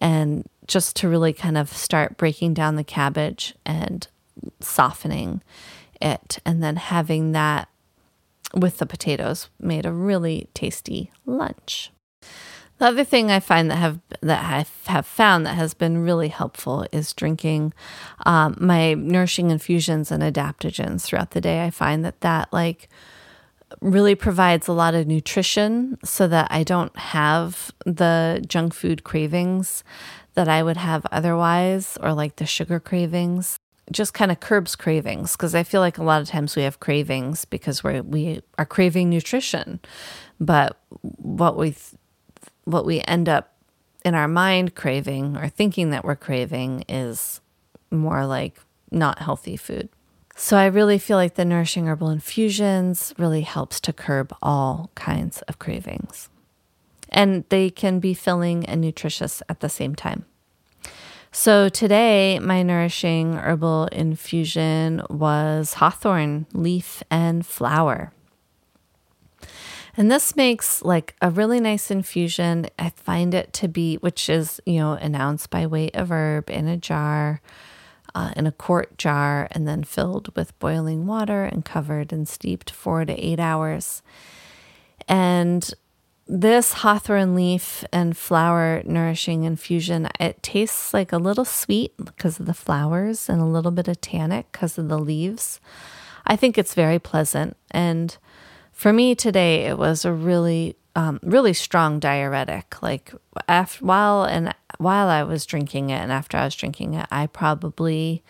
And 0.00 0.48
just 0.66 0.96
to 0.96 1.08
really 1.08 1.32
kind 1.32 1.56
of 1.56 1.72
start 1.72 2.16
breaking 2.16 2.54
down 2.54 2.76
the 2.76 2.84
cabbage 2.84 3.54
and 3.64 4.06
softening 4.60 5.42
it, 6.00 6.38
and 6.44 6.62
then 6.62 6.76
having 6.76 7.32
that 7.32 7.68
with 8.54 8.78
the 8.78 8.86
potatoes 8.86 9.48
made 9.58 9.86
a 9.86 9.92
really 9.92 10.48
tasty 10.54 11.10
lunch. 11.24 11.90
The 12.78 12.86
other 12.86 13.04
thing 13.04 13.30
I 13.30 13.40
find 13.40 13.70
that 13.70 13.76
have 13.76 14.00
that 14.20 14.44
I 14.44 14.90
have 14.90 15.06
found 15.06 15.46
that 15.46 15.54
has 15.54 15.72
been 15.72 16.02
really 16.02 16.28
helpful 16.28 16.86
is 16.92 17.14
drinking 17.14 17.72
um, 18.26 18.56
my 18.60 18.92
nourishing 18.92 19.50
infusions 19.50 20.12
and 20.12 20.22
adaptogens 20.22 21.02
throughout 21.02 21.30
the 21.30 21.40
day. 21.40 21.64
I 21.64 21.70
find 21.70 22.04
that 22.04 22.20
that 22.20 22.52
like 22.52 22.90
really 23.86 24.14
provides 24.16 24.66
a 24.66 24.72
lot 24.72 24.94
of 24.94 25.06
nutrition 25.06 25.96
so 26.04 26.26
that 26.26 26.48
I 26.50 26.64
don't 26.64 26.96
have 26.98 27.70
the 27.84 28.44
junk 28.46 28.74
food 28.74 29.04
cravings 29.04 29.84
that 30.34 30.48
I 30.48 30.62
would 30.62 30.76
have 30.76 31.06
otherwise, 31.10 31.96
or 32.02 32.12
like 32.12 32.36
the 32.36 32.46
sugar 32.46 32.80
cravings. 32.80 33.56
Just 33.92 34.12
kind 34.12 34.32
of 34.32 34.40
curbs 34.40 34.74
cravings 34.74 35.32
because 35.32 35.54
I 35.54 35.62
feel 35.62 35.80
like 35.80 35.96
a 35.96 36.02
lot 36.02 36.20
of 36.20 36.28
times 36.28 36.56
we 36.56 36.62
have 36.62 36.80
cravings 36.80 37.44
because 37.44 37.84
we 37.84 38.00
we 38.00 38.42
are 38.58 38.66
craving 38.66 39.08
nutrition, 39.08 39.78
but 40.40 40.76
what 41.00 41.56
we 41.56 41.76
what 42.64 42.84
we 42.84 43.00
end 43.02 43.28
up 43.28 43.54
in 44.04 44.16
our 44.16 44.26
mind 44.26 44.74
craving 44.74 45.36
or 45.36 45.48
thinking 45.48 45.90
that 45.90 46.04
we're 46.04 46.16
craving 46.16 46.84
is 46.88 47.40
more 47.92 48.26
like 48.26 48.58
not 48.90 49.20
healthy 49.20 49.56
food. 49.56 49.88
So 50.38 50.58
I 50.58 50.66
really 50.66 50.98
feel 50.98 51.16
like 51.16 51.34
the 51.34 51.46
nourishing 51.46 51.86
herbal 51.86 52.10
infusions 52.10 53.14
really 53.16 53.40
helps 53.40 53.80
to 53.80 53.92
curb 53.92 54.36
all 54.42 54.90
kinds 54.94 55.40
of 55.42 55.58
cravings. 55.58 56.28
And 57.08 57.44
they 57.48 57.70
can 57.70 58.00
be 58.00 58.12
filling 58.12 58.66
and 58.66 58.82
nutritious 58.82 59.42
at 59.48 59.60
the 59.60 59.70
same 59.70 59.94
time. 59.94 60.26
So 61.32 61.70
today, 61.70 62.38
my 62.38 62.62
nourishing 62.62 63.34
herbal 63.38 63.86
infusion 63.86 65.02
was 65.08 65.74
hawthorn 65.74 66.46
leaf 66.52 67.02
and 67.10 67.44
flower. 67.46 68.12
And 69.96 70.12
this 70.12 70.36
makes 70.36 70.82
like 70.82 71.16
a 71.22 71.30
really 71.30 71.60
nice 71.60 71.90
infusion. 71.90 72.66
I 72.78 72.90
find 72.90 73.32
it 73.32 73.54
to 73.54 73.68
be, 73.68 73.96
which 73.96 74.28
is, 74.28 74.60
you 74.66 74.80
know, 74.80 74.92
an 74.92 75.14
ounce 75.14 75.46
by 75.46 75.66
weight 75.66 75.96
of 75.96 76.10
herb 76.10 76.50
in 76.50 76.68
a 76.68 76.76
jar, 76.76 77.40
uh, 78.16 78.30
in 78.34 78.46
a 78.46 78.52
quart 78.52 78.96
jar, 78.96 79.46
and 79.50 79.68
then 79.68 79.84
filled 79.84 80.34
with 80.34 80.58
boiling 80.58 81.06
water 81.06 81.44
and 81.44 81.66
covered 81.66 82.14
and 82.14 82.26
steeped 82.26 82.70
four 82.70 83.04
to 83.04 83.12
eight 83.12 83.38
hours. 83.38 84.02
And 85.06 85.70
this 86.26 86.72
hawthorn 86.72 87.34
leaf 87.34 87.84
and 87.92 88.16
flower 88.16 88.82
nourishing 88.86 89.44
infusion, 89.44 90.08
it 90.18 90.42
tastes 90.42 90.94
like 90.94 91.12
a 91.12 91.18
little 91.18 91.44
sweet 91.44 91.92
because 92.02 92.40
of 92.40 92.46
the 92.46 92.54
flowers 92.54 93.28
and 93.28 93.42
a 93.42 93.44
little 93.44 93.70
bit 93.70 93.86
of 93.86 94.00
tannic 94.00 94.50
because 94.50 94.78
of 94.78 94.88
the 94.88 94.98
leaves. 94.98 95.60
I 96.26 96.36
think 96.36 96.56
it's 96.56 96.74
very 96.74 96.98
pleasant. 96.98 97.54
And 97.70 98.16
for 98.72 98.94
me 98.94 99.14
today, 99.14 99.66
it 99.66 99.76
was 99.76 100.06
a 100.06 100.12
really, 100.12 100.76
um, 100.96 101.20
really 101.22 101.52
strong 101.52 102.00
diuretic. 102.00 102.82
Like 102.82 103.12
after 103.46 103.84
while 103.84 104.24
and 104.24 104.54
while 104.78 105.08
I 105.08 105.22
was 105.22 105.46
drinking 105.46 105.90
it, 105.90 106.00
and 106.00 106.12
after 106.12 106.36
I 106.36 106.44
was 106.44 106.54
drinking 106.54 106.94
it, 106.94 107.06
I 107.10 107.26
probably, 107.26 108.22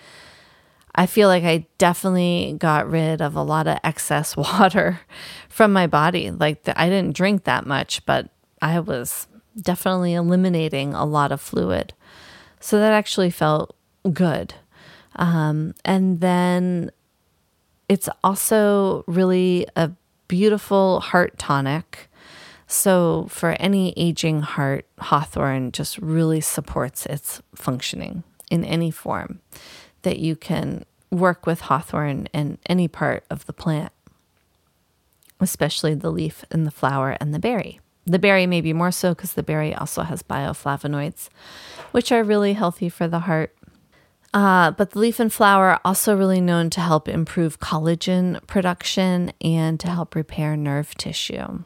I 0.95 1.07
feel 1.07 1.29
like 1.29 1.45
I 1.45 1.67
definitely 1.79 2.57
got 2.59 2.91
rid 2.91 3.21
of 3.21 3.35
a 3.35 3.43
lot 3.43 3.67
of 3.67 3.79
excess 3.85 4.37
water 4.37 5.01
from 5.49 5.73
my 5.73 5.87
body. 5.87 6.31
Like 6.31 6.65
the, 6.65 6.81
I 6.81 6.89
didn't 6.89 7.17
drink 7.17 7.45
that 7.45 7.67
much, 7.67 8.05
but 8.07 8.31
I 8.63 8.81
was 8.81 9.27
definitely 9.61 10.15
eliminating 10.15 10.95
a 10.95 11.05
lot 11.05 11.33
of 11.33 11.41
fluid. 11.41 11.95
So 12.61 12.79
that 12.79 12.93
actually 12.93 13.31
felt 13.31 13.75
good. 14.13 14.55
Um, 15.17 15.75
and 15.85 16.21
then 16.21 16.91
it's 17.89 18.09
also 18.23 19.05
really 19.07 19.67
a 19.77 19.93
beautiful 20.29 21.01
heart 21.01 21.39
tonic. 21.39 22.09
So, 22.67 23.27
for 23.31 23.51
any 23.61 23.95
aging 23.97 24.43
heart, 24.43 24.87
hawthorn 24.99 25.71
just 25.71 25.99
really 25.99 26.41
supports 26.41 27.07
its 27.07 27.41
functioning 27.55 28.25
in 28.51 28.65
any 28.65 28.91
form 28.91 29.41
that 30.03 30.19
you 30.19 30.35
can 30.35 30.85
work 31.11 31.47
with 31.47 31.63
hawthorn 31.63 32.27
in 32.33 32.59
any 32.67 32.89
part 32.89 33.25
of 33.31 33.47
the 33.47 33.53
plant, 33.53 33.93
especially 35.41 35.95
the 35.95 36.11
leaf 36.11 36.45
and 36.51 36.67
the 36.67 36.73
flower 36.73 37.17
and 37.21 37.33
the 37.33 37.39
berry. 37.39 37.81
The 38.05 38.19
berry 38.19 38.47
may 38.47 38.61
be 38.61 38.73
more 38.73 38.93
so 38.93 39.15
because 39.15 39.33
the 39.33 39.43
berry 39.43 39.75
also 39.75 40.03
has 40.03 40.23
bioflavonoids, 40.23 41.29
which 41.93 42.11
are 42.11 42.23
really 42.23 42.53
healthy 42.53 42.89
for 42.89 43.07
the 43.07 43.21
heart. 43.21 43.57
Uh, 44.35 44.73
but 44.73 44.91
the 44.91 44.99
leaf 44.99 45.19
and 45.19 45.33
flower 45.33 45.71
are 45.71 45.81
also 45.85 46.17
really 46.17 46.41
known 46.41 46.69
to 46.71 46.81
help 46.81 47.09
improve 47.09 47.59
collagen 47.59 48.45
production 48.47 49.33
and 49.41 49.79
to 49.81 49.89
help 49.89 50.15
repair 50.15 50.57
nerve 50.57 50.95
tissue 50.97 51.63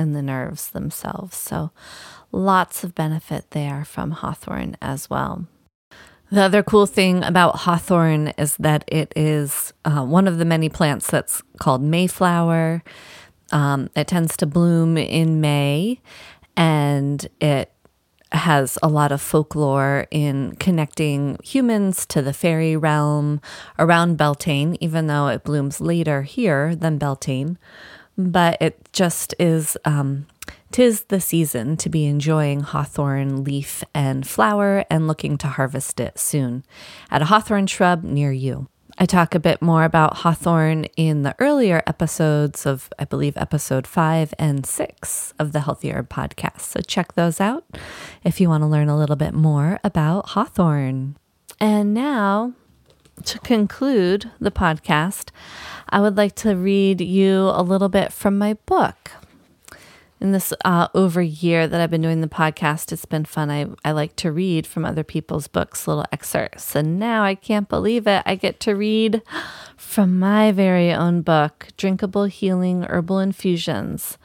and 0.00 0.16
the 0.16 0.22
nerves 0.22 0.70
themselves. 0.70 1.36
So, 1.36 1.70
lots 2.32 2.82
of 2.82 2.94
benefit 2.94 3.50
there 3.50 3.84
from 3.84 4.12
hawthorn 4.12 4.76
as 4.80 5.10
well. 5.10 5.46
The 6.32 6.42
other 6.42 6.62
cool 6.62 6.86
thing 6.86 7.24
about 7.24 7.56
hawthorn 7.56 8.28
is 8.38 8.56
that 8.56 8.84
it 8.86 9.12
is 9.16 9.72
uh, 9.84 10.04
one 10.04 10.28
of 10.28 10.38
the 10.38 10.44
many 10.44 10.68
plants 10.68 11.10
that's 11.10 11.42
called 11.58 11.82
Mayflower. 11.82 12.82
Um, 13.52 13.90
it 13.96 14.06
tends 14.06 14.36
to 14.38 14.46
bloom 14.46 14.96
in 14.96 15.40
May 15.40 16.00
and 16.56 17.26
it 17.40 17.72
has 18.32 18.78
a 18.80 18.88
lot 18.88 19.10
of 19.10 19.20
folklore 19.20 20.06
in 20.12 20.54
connecting 20.56 21.36
humans 21.42 22.06
to 22.06 22.22
the 22.22 22.32
fairy 22.32 22.76
realm 22.76 23.40
around 23.76 24.16
Beltane, 24.16 24.76
even 24.80 25.08
though 25.08 25.26
it 25.26 25.42
blooms 25.42 25.80
later 25.80 26.22
here 26.22 26.76
than 26.76 26.96
Beltane. 26.96 27.58
But 28.28 28.60
it 28.60 28.88
just 28.92 29.34
is, 29.38 29.76
um, 29.84 30.26
tis 30.72 31.04
the 31.04 31.20
season 31.20 31.76
to 31.78 31.88
be 31.88 32.06
enjoying 32.06 32.60
hawthorn 32.60 33.44
leaf 33.44 33.82
and 33.94 34.26
flower 34.26 34.84
and 34.90 35.06
looking 35.06 35.38
to 35.38 35.48
harvest 35.48 36.00
it 36.00 36.18
soon 36.18 36.64
at 37.10 37.22
a 37.22 37.26
hawthorn 37.26 37.66
shrub 37.66 38.04
near 38.04 38.32
you. 38.32 38.68
I 38.98 39.06
talk 39.06 39.34
a 39.34 39.40
bit 39.40 39.62
more 39.62 39.84
about 39.84 40.18
hawthorn 40.18 40.84
in 40.96 41.22
the 41.22 41.34
earlier 41.38 41.82
episodes 41.86 42.66
of, 42.66 42.92
I 42.98 43.06
believe, 43.06 43.34
episode 43.36 43.86
five 43.86 44.34
and 44.38 44.66
six 44.66 45.32
of 45.38 45.52
the 45.52 45.60
Healthy 45.60 45.90
Herb 45.90 46.10
podcast. 46.10 46.60
So 46.60 46.80
check 46.80 47.14
those 47.14 47.40
out 47.40 47.64
if 48.24 48.40
you 48.42 48.50
want 48.50 48.62
to 48.62 48.66
learn 48.66 48.90
a 48.90 48.98
little 48.98 49.16
bit 49.16 49.32
more 49.32 49.80
about 49.82 50.30
hawthorn. 50.30 51.16
And 51.58 51.94
now, 51.94 52.52
to 53.24 53.38
conclude 53.38 54.30
the 54.38 54.50
podcast, 54.50 55.30
I 55.90 56.00
would 56.00 56.16
like 56.16 56.34
to 56.36 56.54
read 56.54 57.00
you 57.00 57.50
a 57.52 57.62
little 57.62 57.88
bit 57.88 58.12
from 58.12 58.38
my 58.38 58.54
book 58.66 59.10
in 60.20 60.32
this 60.32 60.52
uh, 60.64 60.88
over 60.94 61.22
year 61.22 61.66
that 61.66 61.80
I've 61.80 61.90
been 61.90 62.02
doing 62.02 62.20
the 62.20 62.28
podcast, 62.28 62.92
it's 62.92 63.06
been 63.06 63.24
fun. 63.24 63.50
I, 63.50 63.66
I 63.84 63.92
like 63.92 64.16
to 64.16 64.30
read 64.30 64.66
from 64.66 64.84
other 64.84 65.02
people's 65.02 65.48
books, 65.48 65.88
little 65.88 66.04
excerpts. 66.12 66.76
And 66.76 66.98
now 66.98 67.24
I 67.24 67.34
can't 67.34 67.68
believe 67.68 68.06
it. 68.06 68.22
I 68.26 68.34
get 68.34 68.60
to 68.60 68.76
read 68.76 69.22
from 69.76 70.18
my 70.18 70.52
very 70.52 70.92
own 70.92 71.22
book, 71.22 71.68
Drinkable 71.76 72.24
Healing 72.24 72.82
Herbal 72.82 73.18
Infusions 73.18 74.18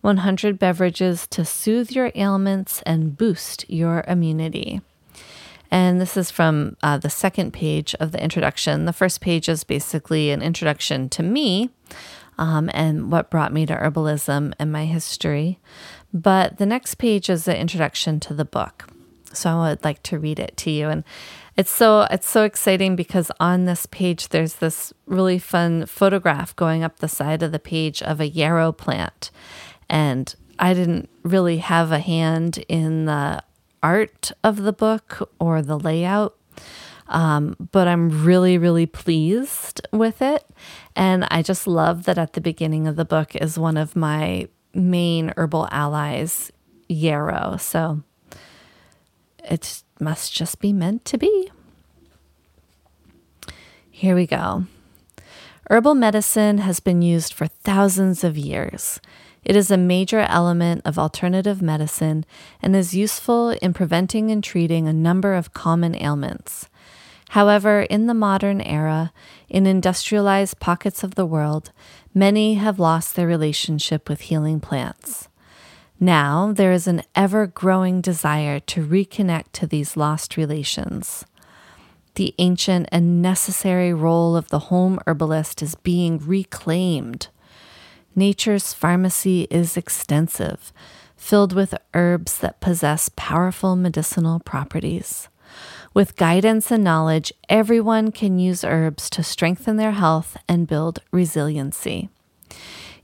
100 0.00 0.58
Beverages 0.58 1.26
to 1.26 1.44
Soothe 1.44 1.90
Your 1.90 2.12
Ailments 2.14 2.80
and 2.82 3.16
Boost 3.16 3.68
Your 3.68 4.04
Immunity. 4.06 4.80
And 5.70 6.00
this 6.00 6.16
is 6.16 6.30
from 6.30 6.76
uh, 6.82 6.98
the 6.98 7.10
second 7.10 7.52
page 7.52 7.94
of 8.00 8.12
the 8.12 8.22
introduction. 8.22 8.84
The 8.84 8.92
first 8.92 9.20
page 9.20 9.48
is 9.48 9.64
basically 9.64 10.30
an 10.30 10.42
introduction 10.42 11.08
to 11.10 11.22
me 11.22 11.70
um, 12.38 12.70
and 12.72 13.10
what 13.10 13.30
brought 13.30 13.52
me 13.52 13.66
to 13.66 13.74
herbalism 13.74 14.52
and 14.58 14.72
my 14.72 14.84
history. 14.84 15.58
But 16.12 16.58
the 16.58 16.66
next 16.66 16.96
page 16.96 17.28
is 17.28 17.44
the 17.44 17.58
introduction 17.58 18.20
to 18.20 18.34
the 18.34 18.44
book. 18.44 18.88
So 19.32 19.50
I 19.50 19.70
would 19.70 19.84
like 19.84 20.02
to 20.04 20.18
read 20.18 20.38
it 20.38 20.56
to 20.58 20.70
you. 20.70 20.88
And 20.88 21.04
it's 21.56 21.70
so 21.70 22.06
it's 22.10 22.28
so 22.28 22.44
exciting 22.44 22.96
because 22.96 23.30
on 23.40 23.64
this 23.64 23.86
page 23.86 24.28
there's 24.28 24.54
this 24.54 24.92
really 25.06 25.38
fun 25.38 25.86
photograph 25.86 26.54
going 26.56 26.82
up 26.82 26.98
the 26.98 27.08
side 27.08 27.42
of 27.42 27.52
the 27.52 27.58
page 27.58 28.02
of 28.02 28.20
a 28.20 28.28
yarrow 28.28 28.72
plant. 28.72 29.30
And 29.88 30.34
I 30.58 30.74
didn't 30.74 31.08
really 31.22 31.58
have 31.58 31.92
a 31.92 31.98
hand 31.98 32.64
in 32.68 33.06
the 33.06 33.42
art 33.86 34.32
of 34.42 34.64
the 34.64 34.72
book 34.72 35.30
or 35.38 35.62
the 35.62 35.78
layout. 35.78 36.36
Um, 37.06 37.54
but 37.70 37.86
I'm 37.86 38.24
really, 38.24 38.58
really 38.58 38.86
pleased 38.86 39.80
with 39.92 40.20
it. 40.20 40.44
And 40.96 41.24
I 41.30 41.42
just 41.42 41.68
love 41.68 42.02
that 42.04 42.18
at 42.18 42.32
the 42.32 42.40
beginning 42.40 42.88
of 42.88 42.96
the 42.96 43.04
book 43.04 43.36
is 43.36 43.56
one 43.56 43.76
of 43.76 43.94
my 43.94 44.48
main 44.74 45.32
herbal 45.36 45.68
allies, 45.70 46.50
yarrow. 46.88 47.58
So 47.58 48.02
it 49.44 49.84
must 50.00 50.32
just 50.32 50.58
be 50.58 50.72
meant 50.72 51.04
to 51.04 51.16
be. 51.16 51.52
Here 53.88 54.16
we 54.16 54.26
go. 54.26 54.66
Herbal 55.70 55.94
medicine 55.94 56.58
has 56.58 56.80
been 56.80 57.02
used 57.02 57.32
for 57.32 57.46
thousands 57.46 58.24
of 58.24 58.36
years. 58.36 59.00
It 59.46 59.54
is 59.54 59.70
a 59.70 59.76
major 59.76 60.26
element 60.28 60.82
of 60.84 60.98
alternative 60.98 61.62
medicine 61.62 62.26
and 62.60 62.74
is 62.74 62.96
useful 62.96 63.50
in 63.50 63.72
preventing 63.74 64.32
and 64.32 64.42
treating 64.42 64.88
a 64.88 64.92
number 64.92 65.34
of 65.34 65.54
common 65.54 65.94
ailments. 65.94 66.68
However, 67.28 67.82
in 67.82 68.08
the 68.08 68.14
modern 68.14 68.60
era, 68.60 69.12
in 69.48 69.64
industrialized 69.64 70.58
pockets 70.58 71.04
of 71.04 71.14
the 71.14 71.24
world, 71.24 71.70
many 72.12 72.54
have 72.54 72.80
lost 72.80 73.14
their 73.14 73.28
relationship 73.28 74.08
with 74.08 74.22
healing 74.22 74.58
plants. 74.58 75.28
Now 76.00 76.52
there 76.52 76.72
is 76.72 76.88
an 76.88 77.02
ever 77.14 77.46
growing 77.46 78.00
desire 78.00 78.58
to 78.58 78.84
reconnect 78.84 79.52
to 79.52 79.66
these 79.68 79.96
lost 79.96 80.36
relations. 80.36 81.24
The 82.16 82.34
ancient 82.38 82.88
and 82.90 83.22
necessary 83.22 83.94
role 83.94 84.36
of 84.36 84.48
the 84.48 84.58
home 84.70 84.98
herbalist 85.06 85.62
is 85.62 85.76
being 85.76 86.18
reclaimed. 86.18 87.28
Nature's 88.18 88.72
pharmacy 88.72 89.46
is 89.50 89.76
extensive, 89.76 90.72
filled 91.18 91.52
with 91.52 91.74
herbs 91.92 92.38
that 92.38 92.60
possess 92.62 93.10
powerful 93.14 93.76
medicinal 93.76 94.40
properties. 94.40 95.28
With 95.92 96.16
guidance 96.16 96.70
and 96.70 96.82
knowledge, 96.82 97.30
everyone 97.50 98.12
can 98.12 98.38
use 98.38 98.64
herbs 98.64 99.10
to 99.10 99.22
strengthen 99.22 99.76
their 99.76 99.92
health 99.92 100.38
and 100.48 100.66
build 100.66 101.02
resiliency. 101.10 102.08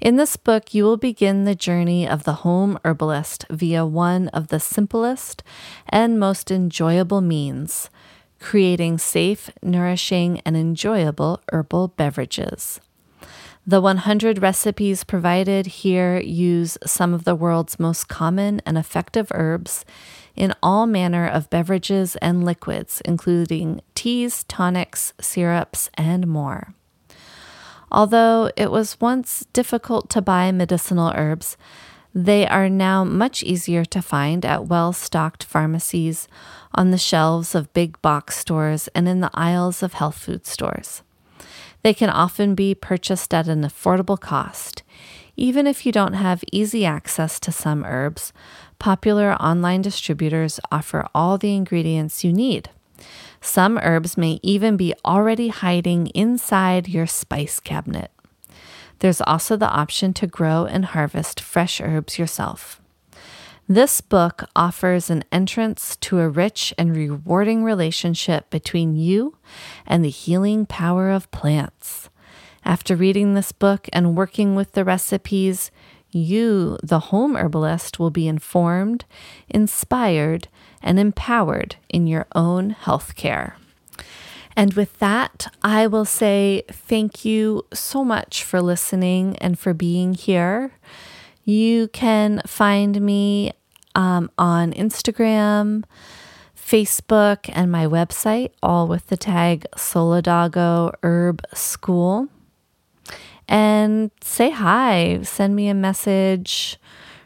In 0.01 0.17
this 0.17 0.39
book, 0.39 0.73
you 0.73 0.85
will 0.85 0.97
begin 0.97 1.45
the 1.45 1.55
journey 1.55 2.09
of 2.09 2.25
the 2.25 2.41
home 2.41 2.79
herbalist 2.83 3.45
via 3.51 3.85
one 3.85 4.29
of 4.29 4.49
the 4.49 4.59
simplest 4.59 5.43
and 5.91 6.19
most 6.19 6.51
enjoyable 6.51 7.21
means 7.21 7.91
creating 8.41 8.97
safe, 8.97 9.51
nourishing, 9.63 10.41
and 10.41 10.57
enjoyable 10.57 11.41
herbal 11.53 11.89
beverages. 11.89 12.81
The 13.65 13.81
100 13.81 14.43
recipes 14.43 15.05
provided 15.05 15.67
here 15.67 16.19
use 16.19 16.77
some 16.85 17.15
of 17.15 17.23
the 17.23 17.37
world's 17.37 17.79
most 17.79 18.09
common 18.09 18.61
and 18.67 18.77
effective 18.77 19.31
herbs 19.33 19.85
in 20.35 20.53
all 20.65 20.85
manner 20.85 21.29
of 21.29 21.49
beverages 21.49 22.17
and 22.17 22.45
liquids, 22.45 23.01
including 23.05 23.81
teas, 23.95 24.43
tonics, 24.49 25.13
syrups, 25.21 25.91
and 25.95 26.27
more. 26.27 26.75
Although 27.93 28.51
it 28.57 28.73
was 28.73 29.01
once 29.01 29.47
difficult 29.53 30.11
to 30.11 30.21
buy 30.21 30.51
medicinal 30.51 31.13
herbs, 31.15 31.57
they 32.13 32.49
are 32.49 32.69
now 32.69 33.05
much 33.05 33.45
easier 33.45 33.85
to 33.85 34.03
find 34.03 34.45
at 34.45 34.67
well 34.67 34.93
stocked 34.93 35.45
pharmacies, 35.45 36.27
on 36.75 36.91
the 36.91 36.99
shelves 36.99 37.55
of 37.55 37.73
big 37.73 38.01
box 38.03 38.39
stores, 38.39 38.89
and 38.89 39.09
in 39.09 39.21
the 39.21 39.31
aisles 39.35 39.85
of 39.85 39.93
health 39.93 40.17
food 40.17 40.47
stores. 40.47 41.03
They 41.83 41.95
can 41.95 42.11
often 42.11 42.55
be 42.55 42.75
purchased 42.75 43.35
at 43.35 43.49
an 43.49 43.63
affordable 43.63 44.19
cost. 44.19 44.83
Even 45.37 45.67
if 45.67 45.87
you 45.87 45.93
don't 45.93 46.13
have 46.13 46.45
easy 46.53 46.85
access 46.85 47.41
to 47.41 47.51
some 47.51 47.85
herbs, 47.85 48.33
popular 48.79 49.33
online 49.35 49.83
distributors 49.83 50.61
offer 50.71 51.07
all 51.15 51.39
the 51.39 51.55
ingredients 51.55 52.23
you 52.23 52.33
need. 52.33 52.69
Some 53.41 53.79
herbs 53.79 54.17
may 54.17 54.39
even 54.43 54.77
be 54.77 54.95
already 55.05 55.49
hiding 55.49 56.09
inside 56.09 56.89
your 56.89 57.07
spice 57.07 57.59
cabinet. 57.59 58.11
There's 59.01 59.21
also 59.21 59.57
the 59.57 59.71
option 59.71 60.13
to 60.15 60.27
grow 60.29 60.65
and 60.65 60.85
harvest 60.85 61.41
fresh 61.41 61.81
herbs 61.81 62.19
yourself. 62.19 62.82
This 63.73 64.03
book 64.03 64.45
offers 64.55 65.09
an 65.09 65.25
entrance 65.33 65.97
to 65.97 66.19
a 66.19 66.29
rich 66.29 66.75
and 66.77 66.95
rewarding 66.95 67.65
relationship 67.65 68.51
between 68.51 68.97
you 68.97 69.39
and 69.87 70.05
the 70.05 70.11
healing 70.11 70.67
power 70.67 71.09
of 71.09 71.31
plants. 71.31 72.11
After 72.67 72.95
reading 72.95 73.33
this 73.33 73.51
book 73.51 73.89
and 73.91 74.15
working 74.15 74.55
with 74.55 74.73
the 74.73 74.85
recipes, 74.85 75.71
you, 76.11 76.77
the 76.83 76.99
home 76.99 77.35
herbalist, 77.35 77.99
will 77.99 78.11
be 78.11 78.29
informed, 78.29 79.07
inspired, 79.49 80.49
and 80.83 80.99
empowered 80.99 81.77
in 81.89 82.07
your 82.07 82.27
own 82.35 82.69
health 82.69 83.17
care. 83.17 83.57
And 84.55 84.75
with 84.75 84.99
that, 84.99 85.47
I 85.63 85.87
will 85.87 86.05
say 86.05 86.65
thank 86.71 87.25
you 87.25 87.65
so 87.73 88.05
much 88.05 88.45
for 88.45 88.61
listening 88.61 89.39
and 89.39 89.59
for 89.59 89.73
being 89.73 90.13
here. 90.13 90.73
You 91.45 91.89
can 91.89 92.43
find 92.47 93.01
me 93.01 93.53
um, 93.95 94.31
on 94.39 94.73
Instagram, 94.73 95.85
Facebook, 96.57 97.51
and 97.53 97.71
my 97.71 97.87
website, 97.87 98.51
all 98.63 98.87
with 98.89 99.09
the 99.09 99.17
tag 99.17 99.67
Solidago 99.77 100.95
Herb 101.03 101.43
School. 101.55 102.29
And 103.49 104.11
say 104.23 104.51
hi, 104.51 105.21
send 105.23 105.55
me 105.55 105.69
a 105.69 105.75
message, 105.75 106.79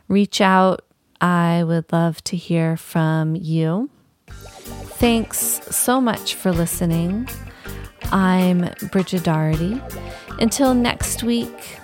reach 0.08 0.40
out. 0.40 0.82
I 1.20 1.62
would 1.64 1.92
love 1.92 2.22
to 2.24 2.36
hear 2.36 2.76
from 2.76 3.36
you. 3.36 3.90
Thanks 4.98 5.60
so 5.70 6.00
much 6.00 6.34
for 6.34 6.52
listening. 6.52 7.28
I'm 8.12 8.70
Bridget 8.92 9.24
Doherty. 9.24 9.80
Until 10.38 10.74
next 10.74 11.22
week, 11.22 11.78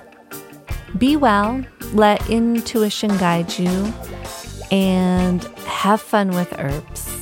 be 0.98 1.16
well, 1.16 1.64
let 1.92 2.28
intuition 2.28 3.16
guide 3.16 3.58
you, 3.58 3.92
and 4.72 5.44
have 5.66 6.00
fun 6.00 6.30
with 6.30 6.52
herbs. 6.58 7.21